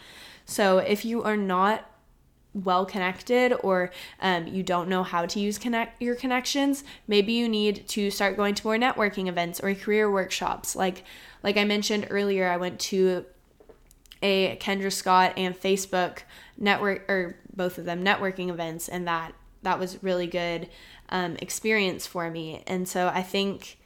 So 0.46 0.80
if 0.80 1.04
you 1.04 1.24
are 1.24 1.38
not 1.38 1.90
well 2.54 2.86
connected 2.86 3.54
or 3.62 3.92
um, 4.22 4.48
you 4.48 4.64
don't 4.64 4.90
know 4.90 5.04
how 5.04 5.26
to 5.26 5.40
use 5.40 5.60
connect 5.60 6.02
your 6.02 6.16
connections 6.16 6.84
maybe 7.08 7.34
you 7.34 7.48
need 7.48 7.88
to 7.88 8.10
start 8.10 8.36
going 8.36 8.56
to 8.56 8.66
more 8.66 8.78
networking 8.78 9.28
events 9.28 9.60
or 9.60 9.76
career 9.76 10.10
workshops 10.10 10.76
like 10.76 11.04
like 11.44 11.56
i 11.56 11.64
mentioned 11.64 12.08
earlier 12.10 12.48
i 12.48 12.58
went 12.58 12.80
to 12.80 13.24
a 14.22 14.56
kendra 14.58 14.92
scott 14.92 15.34
and 15.38 15.60
facebook 15.60 16.20
network 16.58 17.10
or 17.10 17.38
both 17.56 17.78
of 17.78 17.86
them 17.86 18.04
networking 18.04 18.50
events 18.50 18.88
and 18.88 19.08
that 19.08 19.34
that 19.64 19.80
was 19.80 20.02
really 20.04 20.28
good 20.28 20.70
um, 21.10 21.36
experience 21.42 22.06
for 22.06 22.30
me 22.30 22.64
and 22.68 22.88
so 22.88 23.08
i 23.14 23.22
think 23.22 23.78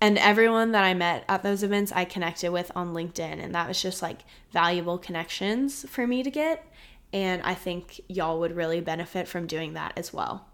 and 0.00 0.18
everyone 0.18 0.72
that 0.72 0.84
i 0.84 0.92
met 0.94 1.24
at 1.28 1.42
those 1.42 1.62
events 1.62 1.92
i 1.92 2.04
connected 2.04 2.50
with 2.50 2.70
on 2.74 2.92
linkedin 2.92 3.42
and 3.42 3.54
that 3.54 3.68
was 3.68 3.80
just 3.80 4.02
like 4.02 4.20
valuable 4.52 4.98
connections 4.98 5.84
for 5.88 6.06
me 6.06 6.22
to 6.22 6.30
get 6.30 6.66
and 7.14 7.42
I 7.42 7.54
think 7.54 8.00
y'all 8.08 8.40
would 8.40 8.56
really 8.56 8.80
benefit 8.80 9.28
from 9.28 9.46
doing 9.46 9.74
that 9.74 9.92
as 9.96 10.12
well. 10.12 10.48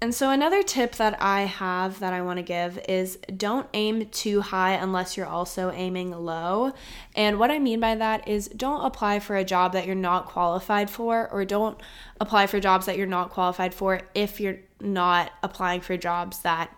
And 0.00 0.14
so, 0.14 0.30
another 0.30 0.62
tip 0.62 0.96
that 0.96 1.20
I 1.22 1.42
have 1.42 2.00
that 2.00 2.12
I 2.12 2.20
want 2.20 2.36
to 2.38 2.42
give 2.42 2.78
is 2.88 3.16
don't 3.36 3.68
aim 3.72 4.06
too 4.10 4.42
high 4.42 4.72
unless 4.72 5.16
you're 5.16 5.26
also 5.26 5.70
aiming 5.70 6.10
low. 6.10 6.72
And 7.14 7.38
what 7.38 7.50
I 7.50 7.58
mean 7.58 7.80
by 7.80 7.94
that 7.94 8.28
is 8.28 8.48
don't 8.48 8.84
apply 8.84 9.20
for 9.20 9.36
a 9.36 9.44
job 9.44 9.72
that 9.72 9.86
you're 9.86 9.94
not 9.94 10.26
qualified 10.26 10.90
for, 10.90 11.30
or 11.30 11.44
don't 11.44 11.80
apply 12.20 12.48
for 12.48 12.60
jobs 12.60 12.86
that 12.86 12.98
you're 12.98 13.06
not 13.06 13.30
qualified 13.30 13.72
for 13.72 14.02
if 14.14 14.40
you're 14.40 14.58
not 14.80 15.32
applying 15.42 15.80
for 15.80 15.96
jobs 15.96 16.40
that 16.40 16.70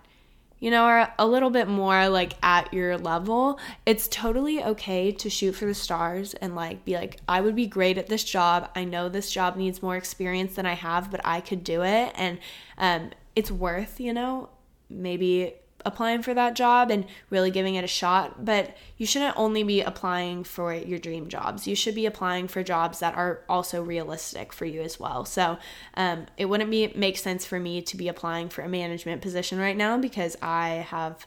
you 0.67 0.73
know, 0.73 0.83
are 0.83 1.15
a 1.17 1.25
little 1.25 1.51
bit 1.51 1.69
more 1.69 2.09
like 2.09 2.33
at 2.43 2.75
your 2.75 2.99
level, 2.99 3.61
it's 3.87 4.09
totally 4.09 4.65
okay 4.65 5.13
to 5.13 5.31
shoot 5.31 5.53
for 5.53 5.65
the 5.65 5.73
stars 5.73 6.35
and 6.35 6.57
like 6.57 6.85
be 6.85 6.95
like, 6.95 7.21
I 7.29 7.41
would 7.41 7.55
be 7.55 7.69
great 7.69 7.99
at 7.99 8.09
this 8.09 8.25
job. 8.25 8.69
I 8.75 8.83
know 8.83 9.09
this 9.09 9.31
job 9.31 9.55
needs 9.55 9.81
more 9.81 9.95
experience 9.95 10.57
than 10.57 10.67
I 10.67 10.73
have, 10.73 11.09
but 11.13 11.21
I 11.25 11.41
could 11.41 11.63
do 11.63 11.85
it. 11.85 12.13
And 12.17 12.41
um, 12.79 13.11
it's 13.37 13.49
worth, 13.49 14.01
you 14.01 14.13
know, 14.13 14.49
maybe 14.91 15.55
applying 15.87 16.21
for 16.21 16.35
that 16.35 16.55
job 16.55 16.91
and 16.91 17.07
really 17.31 17.51
giving 17.51 17.77
it 17.77 17.85
a 17.85 17.89
shot. 17.89 18.45
But 18.45 18.77
you 18.99 19.07
shouldn't 19.07 19.39
only 19.39 19.63
be 19.63 19.81
applying 19.81 20.45
for 20.45 20.75
your 20.75 20.99
dream 20.99 21.29
jobs. 21.29 21.67
You 21.67 21.75
should 21.75 21.95
be 21.95 22.05
applying 22.05 22.49
for 22.49 22.63
jobs 22.63 22.99
that 22.99 23.15
are 23.15 23.43
also 23.49 23.83
realistic 23.83 24.53
for 24.53 24.67
you 24.67 24.83
as 24.83 25.01
well. 25.01 25.25
So 25.25 25.59
um, 25.95 26.27
it 26.37 26.47
wouldn't 26.47 26.71
be 26.71 26.93
make 26.95 27.17
sense 27.17 27.47
for 27.47 27.59
me 27.59 27.81
to 27.83 27.97
be 27.97 28.09
applying 28.09 28.49
for 28.49 28.63
a 28.63 28.69
management 28.69 29.23
position 29.23 29.59
right 29.59 29.77
now 29.77 29.97
because 29.97 30.37
I 30.43 30.87
have 30.89 31.27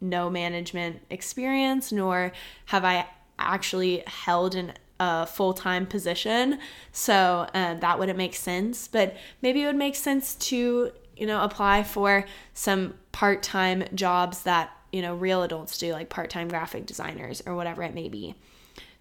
no 0.00 0.30
management 0.30 1.00
experience, 1.10 1.90
nor 1.90 2.32
have 2.66 2.84
I 2.84 3.06
actually 3.38 4.04
held 4.06 4.54
an 4.54 4.74
a 5.00 5.26
full 5.26 5.54
time 5.54 5.86
position. 5.86 6.58
So 6.92 7.46
uh, 7.54 7.74
that 7.74 7.98
wouldn't 7.98 8.18
make 8.18 8.34
sense. 8.34 8.86
But 8.86 9.16
maybe 9.40 9.62
it 9.62 9.66
would 9.66 9.76
make 9.76 9.96
sense 9.96 10.34
to 10.34 10.92
you 11.20 11.26
know, 11.26 11.42
apply 11.42 11.84
for 11.84 12.24
some 12.54 12.94
part 13.12 13.42
time 13.42 13.84
jobs 13.94 14.42
that, 14.44 14.70
you 14.90 15.02
know, 15.02 15.14
real 15.14 15.42
adults 15.42 15.76
do, 15.76 15.92
like 15.92 16.08
part 16.08 16.30
time 16.30 16.48
graphic 16.48 16.86
designers 16.86 17.42
or 17.44 17.54
whatever 17.54 17.82
it 17.82 17.94
may 17.94 18.08
be. 18.08 18.34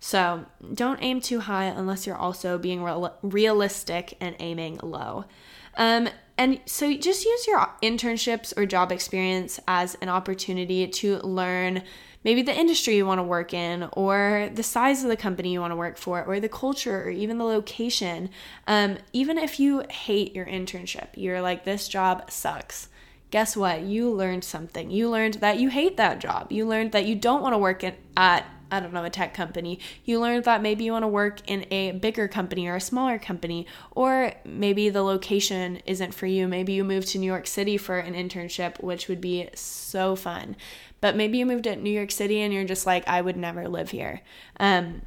So 0.01 0.45
don't 0.73 0.99
aim 1.01 1.21
too 1.21 1.39
high 1.39 1.65
unless 1.65 2.05
you're 2.05 2.17
also 2.17 2.57
being 2.57 2.83
real- 2.83 3.15
realistic 3.21 4.17
and 4.19 4.35
aiming 4.39 4.79
low. 4.83 5.25
Um, 5.75 6.09
and 6.37 6.59
so 6.65 6.93
just 6.93 7.25
use 7.25 7.47
your 7.47 7.69
internships 7.81 8.53
or 8.57 8.65
job 8.65 8.91
experience 8.91 9.59
as 9.67 9.95
an 10.01 10.09
opportunity 10.09 10.87
to 10.87 11.17
learn 11.19 11.83
maybe 12.23 12.41
the 12.41 12.57
industry 12.57 12.95
you 12.95 13.05
want 13.05 13.19
to 13.19 13.23
work 13.23 13.53
in, 13.53 13.87
or 13.93 14.49
the 14.53 14.63
size 14.63 15.03
of 15.03 15.09
the 15.09 15.17
company 15.17 15.53
you 15.53 15.61
want 15.61 15.71
to 15.71 15.77
work 15.77 15.97
for, 15.97 16.23
or 16.23 16.39
the 16.39 16.49
culture, 16.49 17.03
or 17.03 17.09
even 17.09 17.37
the 17.37 17.45
location. 17.45 18.29
Um, 18.67 18.97
even 19.13 19.37
if 19.37 19.59
you 19.59 19.83
hate 19.89 20.35
your 20.35 20.45
internship, 20.45 21.09
you're 21.15 21.41
like, 21.41 21.63
this 21.63 21.87
job 21.87 22.29
sucks. 22.29 22.89
Guess 23.31 23.55
what? 23.55 23.81
You 23.83 24.09
learned 24.11 24.43
something. 24.43 24.89
You 24.89 25.09
learned 25.09 25.35
that 25.35 25.59
you 25.59 25.69
hate 25.69 25.97
that 25.97 26.19
job. 26.19 26.51
You 26.51 26.65
learned 26.65 26.93
that 26.93 27.05
you 27.05 27.15
don't 27.15 27.43
want 27.43 27.53
to 27.53 27.59
work 27.59 27.83
at, 27.83 27.95
at 28.17 28.45
I 28.71 28.79
don't 28.79 28.93
know, 28.93 29.03
a 29.03 29.09
tech 29.09 29.33
company. 29.33 29.79
You 30.03 30.19
learned 30.19 30.45
that 30.45 30.61
maybe 30.61 30.83
you 30.83 30.91
want 30.91 31.03
to 31.03 31.07
work 31.07 31.41
in 31.47 31.65
a 31.71 31.91
bigger 31.91 32.27
company 32.27 32.67
or 32.67 32.75
a 32.75 32.81
smaller 32.81 33.17
company, 33.17 33.65
or 33.91 34.33
maybe 34.45 34.89
the 34.89 35.01
location 35.01 35.77
isn't 35.85 36.13
for 36.13 36.25
you. 36.25 36.47
Maybe 36.47 36.73
you 36.73 36.83
moved 36.83 37.07
to 37.09 37.17
New 37.17 37.27
York 37.27 37.47
City 37.47 37.77
for 37.77 37.97
an 37.97 38.13
internship, 38.13 38.81
which 38.83 39.07
would 39.07 39.21
be 39.21 39.49
so 39.53 40.15
fun. 40.15 40.55
But 41.01 41.15
maybe 41.15 41.37
you 41.37 41.45
moved 41.45 41.63
to 41.63 41.75
New 41.75 41.91
York 41.91 42.11
City 42.11 42.41
and 42.41 42.53
you're 42.53 42.65
just 42.65 42.85
like, 42.85 43.07
I 43.07 43.21
would 43.21 43.37
never 43.37 43.67
live 43.67 43.91
here. 43.91 44.21
Um, 44.59 45.03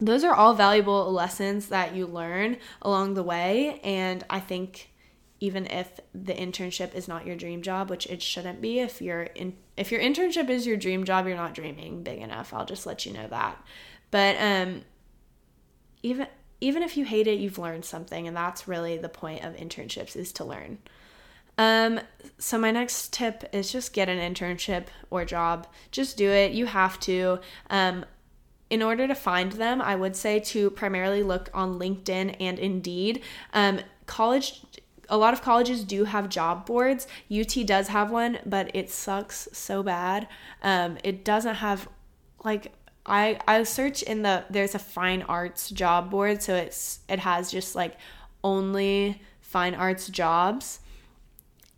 those 0.00 0.24
are 0.24 0.34
all 0.34 0.54
valuable 0.54 1.10
lessons 1.12 1.68
that 1.68 1.94
you 1.94 2.06
learn 2.06 2.58
along 2.82 3.14
the 3.14 3.22
way. 3.22 3.80
And 3.82 4.24
I 4.28 4.40
think 4.40 4.90
even 5.40 5.66
if 5.66 6.00
the 6.14 6.32
internship 6.32 6.94
is 6.94 7.08
not 7.08 7.26
your 7.26 7.36
dream 7.36 7.62
job, 7.62 7.90
which 7.90 8.06
it 8.06 8.22
shouldn't 8.22 8.60
be, 8.60 8.80
if 8.80 9.02
you're 9.02 9.22
in 9.22 9.56
if 9.76 9.92
your 9.92 10.00
internship 10.00 10.48
is 10.48 10.66
your 10.66 10.78
dream 10.78 11.04
job, 11.04 11.26
you're 11.26 11.36
not 11.36 11.54
dreaming 11.54 12.02
big 12.02 12.20
enough. 12.20 12.54
I'll 12.54 12.64
just 12.64 12.86
let 12.86 13.04
you 13.04 13.12
know 13.12 13.28
that. 13.28 13.62
But 14.10 14.36
um 14.40 14.82
even 16.02 16.26
even 16.60 16.82
if 16.82 16.96
you 16.96 17.04
hate 17.04 17.26
it, 17.26 17.38
you've 17.38 17.58
learned 17.58 17.84
something, 17.84 18.26
and 18.26 18.36
that's 18.36 18.66
really 18.66 18.96
the 18.96 19.10
point 19.10 19.44
of 19.44 19.56
internships 19.56 20.16
is 20.16 20.32
to 20.32 20.44
learn. 20.44 20.78
Um, 21.58 22.00
so 22.38 22.58
my 22.58 22.70
next 22.70 23.12
tip 23.12 23.48
is 23.52 23.72
just 23.72 23.92
get 23.92 24.08
an 24.08 24.18
internship 24.18 24.86
or 25.10 25.24
job. 25.24 25.66
Just 25.90 26.16
do 26.16 26.30
it. 26.30 26.52
You 26.52 26.66
have 26.66 27.00
to. 27.00 27.40
Um, 27.70 28.04
in 28.68 28.82
order 28.82 29.06
to 29.06 29.14
find 29.14 29.52
them, 29.52 29.80
I 29.80 29.94
would 29.94 30.16
say 30.16 30.40
to 30.40 30.70
primarily 30.70 31.22
look 31.22 31.48
on 31.54 31.78
LinkedIn 31.78 32.36
and 32.40 32.58
Indeed. 32.58 33.22
Um, 33.52 33.80
college 34.06 34.62
a 35.08 35.16
lot 35.16 35.32
of 35.32 35.40
colleges 35.40 35.84
do 35.84 36.04
have 36.04 36.28
job 36.28 36.66
boards. 36.66 37.06
UT 37.30 37.64
does 37.64 37.88
have 37.88 38.10
one, 38.10 38.40
but 38.44 38.74
it 38.74 38.90
sucks 38.90 39.48
so 39.52 39.82
bad. 39.82 40.26
Um, 40.62 40.98
it 41.04 41.24
doesn't 41.24 41.56
have 41.56 41.88
like 42.44 42.72
I 43.04 43.38
I 43.46 43.62
search 43.62 44.02
in 44.02 44.22
the 44.22 44.44
there's 44.50 44.74
a 44.74 44.80
fine 44.80 45.22
arts 45.22 45.70
job 45.70 46.10
board, 46.10 46.42
so 46.42 46.56
it's 46.56 47.00
it 47.08 47.20
has 47.20 47.50
just 47.52 47.76
like 47.76 47.96
only 48.42 49.22
fine 49.40 49.74
arts 49.74 50.08
jobs 50.08 50.80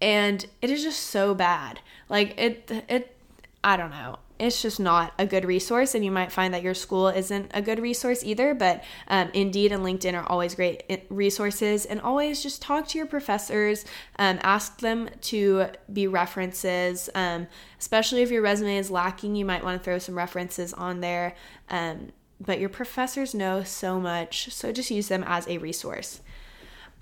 and 0.01 0.45
it 0.63 0.71
is 0.71 0.83
just 0.83 1.01
so 1.01 1.35
bad. 1.35 1.81
Like 2.09 2.39
it 2.39 2.71
it 2.89 3.17
I 3.63 3.77
don't 3.77 3.91
know. 3.91 4.19
It's 4.39 4.63
just 4.63 4.79
not 4.79 5.13
a 5.19 5.27
good 5.27 5.45
resource, 5.45 5.97
and 5.97 6.05
you 6.05 6.13
might 6.13 6.31
find 6.31 6.55
that 6.55 6.63
your 6.63 6.75
school 6.75 7.09
isn't 7.09 7.51
a 7.53 7.61
good 7.61 7.81
resource 7.81 8.23
either. 8.23 8.55
But 8.55 8.85
um, 9.09 9.31
Indeed 9.35 9.73
and 9.73 9.83
LinkedIn 9.83 10.15
are 10.15 10.25
always 10.27 10.55
great 10.55 10.85
eh, 10.89 10.99
resources, 11.11 11.85
and 11.85 12.01
always 12.01 12.41
just 12.41 12.63
talk 12.63 12.87
to 12.89 12.99
your 12.99 13.09
professors, 13.09 13.85
um, 14.17 14.39
ask 14.43 14.79
them 14.79 15.11
to 15.23 15.67
be 15.93 16.07
references. 16.07 17.11
Um, 17.17 17.49
especially 17.81 18.23
if 18.23 18.31
your 18.31 18.43
resume 18.43 18.77
is 18.77 18.93
lacking, 18.93 19.35
you 19.35 19.45
might 19.45 19.65
want 19.65 19.81
to 19.81 19.85
throw 19.85 19.99
some 19.99 20.17
references 20.17 20.73
on 20.73 21.01
there. 21.01 21.35
Um, 21.69 22.13
but 22.41 22.61
your 22.61 22.69
professors 22.69 23.35
know 23.35 23.65
so 23.65 23.99
much, 23.99 24.53
so 24.53 24.71
just 24.71 24.93
use 24.93 25.09
them 25.09 25.25
as 25.27 25.49
a 25.49 25.59
resource 25.59 26.21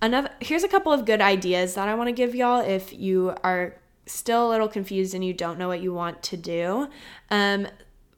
another 0.02 0.30
here's 0.40 0.64
a 0.64 0.68
couple 0.68 0.92
of 0.92 1.04
good 1.04 1.20
ideas 1.20 1.74
that 1.74 1.88
I 1.88 1.94
want 1.94 2.08
to 2.08 2.12
give 2.12 2.34
y'all 2.34 2.60
if 2.60 2.92
you 2.92 3.34
are 3.42 3.76
still 4.06 4.48
a 4.48 4.50
little 4.50 4.68
confused 4.68 5.14
and 5.14 5.24
you 5.24 5.32
don't 5.32 5.58
know 5.58 5.68
what 5.68 5.80
you 5.80 5.92
want 5.92 6.22
to 6.22 6.36
do. 6.36 6.88
Um, 7.30 7.66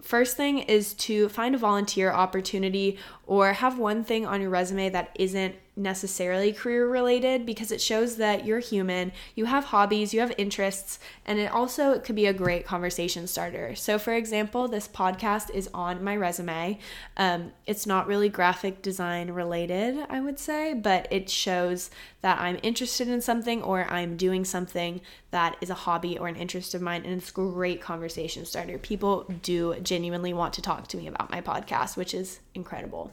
first 0.03 0.37
thing 0.37 0.59
is 0.59 0.95
to 0.95 1.29
find 1.29 1.55
a 1.55 1.59
volunteer 1.59 2.11
opportunity 2.13 2.99
or 3.29 3.53
have 3.53 3.79
one 3.79 4.03
thing 4.03 4.25
on 4.25 4.41
your 4.41 4.49
resume 4.49 4.89
that 4.89 5.15
isn't 5.15 5.55
necessarily 5.77 6.53
career 6.53 6.89
related 6.89 7.47
because 7.47 7.71
it 7.71 7.81
shows 7.81 8.17
that 8.17 8.45
you're 8.45 8.59
human, 8.59 9.13
you 9.35 9.45
have 9.45 9.65
hobbies, 9.65 10.13
you 10.13 10.21
have 10.21 10.33
interests, 10.37 10.99
and 11.25 11.39
it 11.39 11.53
also 11.53 11.93
it 11.93 12.05
could 12.05 12.17
be 12.17 12.27
a 12.27 12.33
great 12.33 12.67
conversation 12.67 13.27
starter. 13.27 13.75
So, 13.75 13.99
for 13.99 14.13
example, 14.13 14.67
this 14.67 14.89
podcast 14.89 15.51
is 15.55 15.69
on 15.73 16.03
my 16.03 16.17
resume. 16.17 16.79
Um, 17.17 17.53
it's 17.67 17.87
not 17.87 18.07
really 18.07 18.29
graphic 18.29 18.83
design 18.83 19.31
related, 19.31 20.07
I 20.09 20.21
would 20.21 20.39
say, 20.39 20.75
but 20.75 21.07
it 21.11 21.31
shows 21.31 21.91
that 22.23 22.41
I'm 22.41 22.59
interested 22.63 23.09
in 23.09 23.21
something 23.21 23.63
or 23.63 23.85
I'm 23.85 24.17
doing 24.17 24.45
something 24.45 25.01
that 25.31 25.57
is 25.61 25.71
a 25.71 25.75
hobby 25.75 26.19
or 26.19 26.27
an 26.27 26.37
interest 26.37 26.75
of 26.75 26.81
mine, 26.81 27.03
and 27.05 27.15
it's 27.15 27.31
a 27.31 27.35
great 27.35 27.81
conversation 27.81 28.45
starter. 28.47 28.79
People 28.79 29.27
do 29.43 29.79
genuinely 29.81 30.33
want 30.33 30.55
to 30.55 30.63
talk 30.63 30.89
to 30.89 30.97
me 30.97 31.07
about 31.07 31.31
my 31.31 31.41
podcast, 31.41 31.97
which 31.97 32.15
is 32.15 32.41
incredible. 32.59 33.13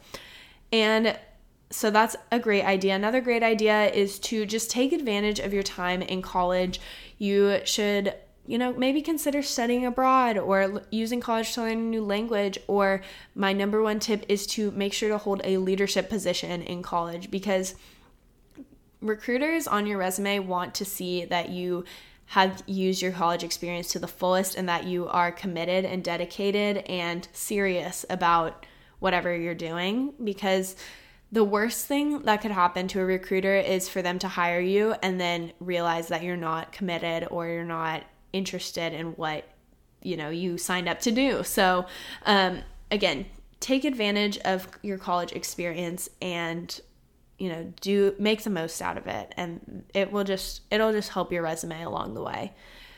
And 0.73 1.17
so 1.71 1.89
that's 1.89 2.15
a 2.31 2.39
great 2.39 2.63
idea. 2.63 2.95
Another 2.95 3.21
great 3.21 3.43
idea 3.43 3.89
is 3.91 4.19
to 4.19 4.45
just 4.45 4.69
take 4.69 4.91
advantage 4.91 5.39
of 5.39 5.53
your 5.53 5.63
time 5.63 6.01
in 6.01 6.21
college. 6.21 6.79
You 7.17 7.61
should, 7.63 8.13
you 8.45 8.57
know, 8.57 8.73
maybe 8.73 9.01
consider 9.01 9.41
studying 9.41 9.85
abroad 9.85 10.37
or 10.37 10.81
using 10.91 11.21
college 11.21 11.53
to 11.53 11.61
learn 11.61 11.71
a 11.71 11.75
new 11.75 12.03
language. 12.03 12.59
Or 12.67 13.01
my 13.33 13.53
number 13.53 13.81
one 13.81 13.99
tip 13.99 14.25
is 14.29 14.45
to 14.47 14.71
make 14.71 14.93
sure 14.93 15.09
to 15.09 15.17
hold 15.17 15.41
a 15.43 15.57
leadership 15.57 16.09
position 16.09 16.61
in 16.61 16.83
college 16.83 17.31
because 17.31 17.75
recruiters 19.01 19.67
on 19.67 19.85
your 19.85 19.97
resume 19.97 20.39
want 20.39 20.75
to 20.75 20.85
see 20.85 21.25
that 21.25 21.49
you 21.49 21.83
have 22.27 22.63
used 22.65 23.01
your 23.01 23.11
college 23.11 23.43
experience 23.43 23.89
to 23.89 23.99
the 23.99 24.07
fullest 24.07 24.55
and 24.55 24.67
that 24.67 24.85
you 24.85 25.07
are 25.07 25.31
committed 25.31 25.85
and 25.85 26.03
dedicated 26.03 26.77
and 26.87 27.27
serious 27.33 28.05
about 28.09 28.65
whatever 28.99 29.35
you're 29.35 29.55
doing 29.55 30.13
because 30.23 30.75
the 31.31 31.43
worst 31.43 31.85
thing 31.85 32.21
that 32.23 32.41
could 32.41 32.51
happen 32.51 32.87
to 32.87 32.99
a 33.01 33.05
recruiter 33.05 33.55
is 33.55 33.89
for 33.89 34.01
them 34.01 34.19
to 34.19 34.27
hire 34.27 34.59
you 34.59 34.95
and 35.01 35.19
then 35.19 35.51
realize 35.59 36.07
that 36.07 36.23
you're 36.23 36.37
not 36.37 36.71
committed 36.71 37.27
or 37.29 37.47
you're 37.47 37.63
not 37.63 38.03
interested 38.31 38.93
in 38.93 39.07
what 39.13 39.47
you 40.01 40.15
know 40.15 40.29
you 40.29 40.57
signed 40.57 40.87
up 40.87 40.99
to 41.01 41.11
do. 41.11 41.43
So 41.43 41.85
um, 42.25 42.61
again 42.91 43.25
take 43.59 43.83
advantage 43.83 44.37
of 44.39 44.67
your 44.83 44.97
college 44.97 45.31
experience 45.31 46.07
and 46.21 46.79
you 47.39 47.49
know 47.49 47.73
do 47.81 48.13
make 48.19 48.43
the 48.43 48.49
most 48.49 48.81
out 48.81 48.97
of 48.97 49.07
it. 49.07 49.33
And 49.35 49.83
it 49.93 50.11
will 50.11 50.23
just 50.23 50.61
it'll 50.71 50.91
just 50.91 51.09
help 51.09 51.31
your 51.31 51.41
resume 51.41 51.81
along 51.83 52.13
the 52.13 52.21
way. 52.21 52.53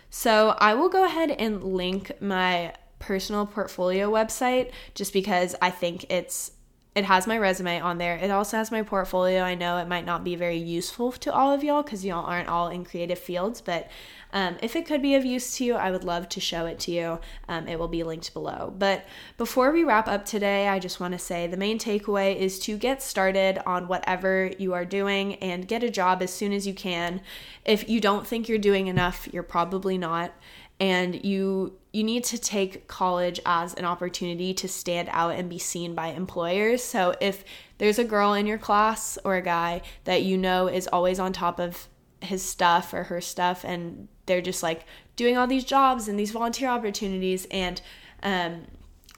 So 0.10 0.56
i 0.60 0.74
will 0.74 0.90
go 0.90 1.06
ahead 1.06 1.32
and 1.32 1.64
link 1.64 2.12
my 2.22 2.74
personal 3.00 3.46
portfolio 3.46 4.12
website 4.12 4.72
just 4.96 5.14
because 5.14 5.56
i 5.62 5.70
think 5.70 6.06
it's 6.10 6.52
it 6.98 7.06
has 7.06 7.28
my 7.28 7.38
resume 7.38 7.80
on 7.80 8.00
there. 8.00 8.16
It 8.16 8.32
also 8.32 8.58
has 8.58 8.72
my 8.72 8.82
portfolio. 8.82 9.44
I 9.44 9.54
know 9.54 9.78
it 9.78 9.88
might 9.88 10.04
not 10.04 10.24
be 10.24 10.36
very 10.36 10.58
useful 10.58 11.12
to 11.12 11.32
all 11.32 11.54
of 11.54 11.64
y'all 11.64 11.84
because 11.84 12.04
y'all 12.04 12.26
aren't 12.26 12.50
all 12.50 12.70
in 12.70 12.84
creative 12.84 13.20
fields, 13.20 13.62
but 13.62 13.88
um, 14.34 14.58
if 14.64 14.76
it 14.76 14.88
could 14.88 15.04
be 15.04 15.14
of 15.14 15.24
use 15.24 15.56
to 15.58 15.64
you, 15.64 15.76
I 15.76 15.92
would 15.92 16.04
love 16.04 16.28
to 16.30 16.40
show 16.40 16.66
it 16.66 16.80
to 16.80 16.92
you. 16.92 17.20
Um, 17.48 17.68
it 17.68 17.78
will 17.78 17.88
be 17.88 18.02
linked 18.02 18.34
below. 18.34 18.74
But 18.76 19.06
before 19.38 19.72
we 19.72 19.84
wrap 19.84 20.08
up 20.08 20.26
today, 20.26 20.68
I 20.68 20.80
just 20.80 21.00
want 21.00 21.12
to 21.12 21.20
say 21.20 21.46
the 21.46 21.56
main 21.56 21.78
takeaway 21.78 22.36
is 22.36 22.58
to 22.62 22.78
get 22.78 23.04
started 23.04 23.60
on 23.68 23.88
whatever 23.88 24.52
you 24.58 24.74
are 24.74 24.84
doing 24.84 25.36
and 25.36 25.68
get 25.68 25.84
a 25.84 25.92
job 25.92 26.24
as 26.24 26.34
soon 26.34 26.52
as 26.52 26.66
you 26.66 26.74
can. 26.74 27.22
If 27.64 27.88
you 27.88 28.02
don't 28.02 28.26
think 28.26 28.50
you're 28.50 28.58
doing 28.58 28.88
enough, 28.88 29.30
you're 29.32 29.44
probably 29.44 30.00
not 30.00 30.34
and 30.80 31.24
you 31.26 31.78
you 31.92 32.04
need 32.04 32.24
to 32.26 32.38
take 32.38 32.88
college 32.88 33.40
as 33.46 33.74
an 33.74 33.86
opportunity 33.86 34.54
to 34.54 34.68
stand 34.68 35.10
out 35.12 35.32
and 35.32 35.50
be 35.50 35.58
seen 35.58 35.96
by 35.96 36.08
employers. 36.08 36.84
So 36.84 37.16
if 37.20 37.44
there's 37.80 37.98
a 37.98 38.04
girl 38.04 38.34
in 38.34 38.46
your 38.46 38.60
class 38.60 39.18
or 39.24 39.36
a 39.36 39.42
guy 39.42 39.82
that 40.04 40.22
you 40.22 40.38
know 40.38 40.68
is 40.68 40.88
always 40.88 41.20
on 41.20 41.34
top 41.34 41.60
of 41.60 41.88
his 42.22 42.44
stuff 42.44 42.94
or 42.94 43.06
her 43.06 43.22
stuff 43.22 43.64
and 43.64 44.08
they're 44.28 44.42
just 44.42 44.62
like 44.62 44.86
doing 45.16 45.38
all 45.38 45.48
these 45.48 45.64
jobs 45.64 46.08
and 46.08 46.20
these 46.20 46.32
volunteer 46.32 46.70
opportunities 46.70 47.48
and 47.50 47.82
um, 48.22 48.66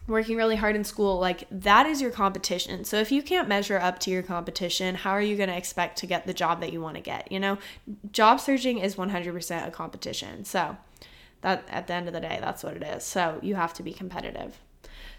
working 0.08 0.38
really 0.38 0.56
hard 0.56 0.76
in 0.76 0.84
school, 0.84 1.20
like 1.20 1.44
that 1.52 1.86
is 1.86 2.02
your 2.02 2.12
competition. 2.12 2.84
So 2.84 2.98
if 2.98 3.12
you 3.12 3.22
can't 3.22 3.48
measure 3.48 3.78
up 3.78 4.00
to 4.00 4.12
your 4.12 4.24
competition, 4.24 4.96
how 4.96 5.12
are 5.12 5.22
you 5.22 5.36
going 5.36 5.50
to 5.50 5.58
expect 5.58 5.98
to 6.00 6.08
get 6.08 6.26
the 6.26 6.34
job 6.34 6.62
that 6.62 6.74
you 6.74 6.82
want 6.82 6.96
to 6.96 7.02
get? 7.02 7.32
You 7.32 7.40
know, 7.40 7.58
job 8.12 8.40
searching 8.40 8.80
is 8.80 8.96
100% 8.96 9.68
a 9.68 9.72
competition. 9.72 10.46
So 10.46 10.78
that 11.42 11.68
at 11.70 11.88
the 11.88 11.94
end 11.94 12.08
of 12.08 12.14
the 12.14 12.22
day, 12.22 12.38
that's 12.42 12.64
what 12.64 12.76
it 12.76 12.84
is. 12.84 13.04
So 13.04 13.40
you 13.42 13.56
have 13.56 13.74
to 13.76 13.84
be 13.84 13.94
competitive. 13.94 14.60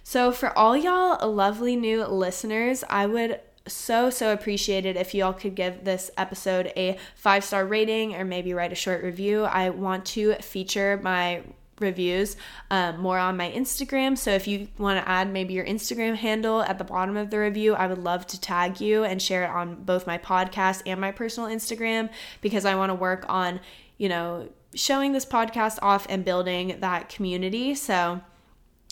So 0.02 0.32
for 0.32 0.56
all 0.56 0.76
y'all 0.76 1.30
lovely 1.30 1.76
new 1.76 2.04
listeners, 2.04 2.84
I 2.88 3.06
would 3.06 3.40
so 3.66 4.10
so 4.10 4.32
appreciate 4.32 4.86
it 4.86 4.96
if 4.96 5.14
y'all 5.14 5.34
could 5.34 5.54
give 5.54 5.84
this 5.84 6.10
episode 6.16 6.72
a 6.76 6.96
five 7.14 7.44
star 7.44 7.66
rating 7.66 8.14
or 8.14 8.24
maybe 8.24 8.54
write 8.54 8.72
a 8.72 8.76
short 8.76 9.02
review. 9.02 9.44
I 9.44 9.70
want 9.70 10.06
to 10.06 10.34
feature 10.36 10.98
my 11.02 11.42
reviews 11.78 12.36
um, 12.70 13.00
more 13.00 13.18
on 13.18 13.36
my 13.36 13.50
Instagram. 13.50 14.16
So 14.16 14.30
if 14.32 14.46
you 14.46 14.68
want 14.78 15.02
to 15.02 15.08
add 15.08 15.32
maybe 15.32 15.54
your 15.54 15.64
Instagram 15.64 16.14
handle 16.14 16.62
at 16.62 16.78
the 16.78 16.84
bottom 16.84 17.16
of 17.16 17.30
the 17.30 17.38
review, 17.38 17.74
I 17.74 17.86
would 17.86 17.98
love 17.98 18.26
to 18.28 18.40
tag 18.40 18.80
you 18.80 19.04
and 19.04 19.20
share 19.20 19.44
it 19.44 19.50
on 19.50 19.82
both 19.84 20.06
my 20.06 20.18
podcast 20.18 20.82
and 20.86 21.00
my 21.00 21.10
personal 21.10 21.48
Instagram 21.48 22.10
because 22.40 22.64
I 22.64 22.74
want 22.74 22.90
to 22.90 22.94
work 22.94 23.24
on, 23.28 23.60
you 23.98 24.08
know, 24.08 24.48
showing 24.74 25.12
this 25.12 25.26
podcast 25.26 25.78
off 25.82 26.06
and 26.08 26.24
building 26.24 26.76
that 26.80 27.08
community. 27.08 27.74
So, 27.74 28.20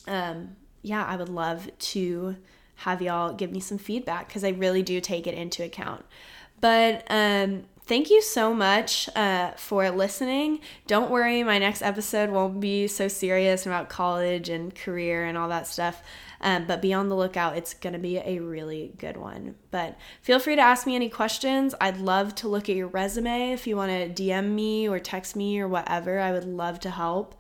um, 0.07 0.57
yeah, 0.83 1.05
I 1.05 1.17
would 1.17 1.29
love 1.29 1.71
to 1.79 2.37
have 2.77 3.03
y'all 3.03 3.33
give 3.33 3.51
me 3.51 3.61
some 3.61 3.79
feedback 3.79 4.29
because 4.29 4.45
I 4.45 4.51
really 4.51 4.83
do 4.83 5.01
take 5.01 5.27
it 5.27 5.35
into 5.35 5.65
account. 5.65 6.05
But 6.61 7.05
um, 7.11 7.65
thank 7.87 8.11
you 8.11 8.23
so 8.23 8.55
much 8.55 9.09
uh, 9.17 9.53
for 9.53 9.91
listening. 9.91 10.61
Don't 10.87 11.11
worry, 11.11 11.43
my 11.43 11.59
next 11.59 11.83
episode 11.83 12.31
won't 12.31 12.61
be 12.61 12.87
so 12.87 13.09
serious 13.09 13.67
about 13.67 13.89
college 13.89 14.49
and 14.49 14.75
career 14.75 15.25
and 15.25 15.37
all 15.37 15.49
that 15.49 15.67
stuff. 15.67 16.03
Um, 16.41 16.67
but 16.67 16.81
be 16.81 16.93
on 16.93 17.09
the 17.09 17.17
lookout. 17.17 17.57
It's 17.57 17.75
going 17.75 17.95
to 17.95 17.99
be 17.99 18.19
a 18.19 18.39
really 18.39 18.93
good 18.99 19.17
one. 19.17 19.57
But 19.71 19.97
feel 20.23 20.39
free 20.39 20.57
to 20.57 20.63
ask 20.63 20.87
me 20.87 20.95
any 20.95 21.09
questions. 21.09 21.75
I'd 21.81 21.99
love 21.99 22.35
to 22.37 22.49
look 22.49 22.69
at 22.69 22.77
your 22.77 22.89
resume 22.89 23.53
if 23.53 23.67
you 23.67 23.77
want 23.77 23.91
to 23.91 24.23
DM 24.23 24.51
me 24.51 24.89
or 24.89 24.99
text 24.99 25.35
me 25.35 25.59
or 25.59 25.69
whatever. 25.69 26.21
I 26.21 26.33
would 26.33 26.45
love 26.45 26.81
to 26.81 26.91
help. 26.91 27.35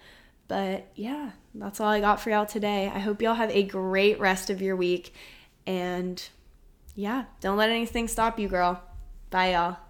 But 0.48 0.90
yeah, 0.94 1.30
that's 1.54 1.80
all 1.80 1.88
I 1.88 2.00
got 2.00 2.20
for 2.20 2.30
y'all 2.30 2.46
today. 2.46 2.90
I 2.92 2.98
hope 2.98 3.22
y'all 3.22 3.34
have 3.34 3.50
a 3.50 3.62
great 3.62 4.18
rest 4.18 4.50
of 4.50 4.62
your 4.62 4.76
week. 4.76 5.14
And 5.66 6.26
yeah, 6.94 7.26
don't 7.40 7.58
let 7.58 7.70
anything 7.70 8.08
stop 8.08 8.38
you, 8.38 8.48
girl. 8.48 8.82
Bye, 9.30 9.52
y'all. 9.52 9.87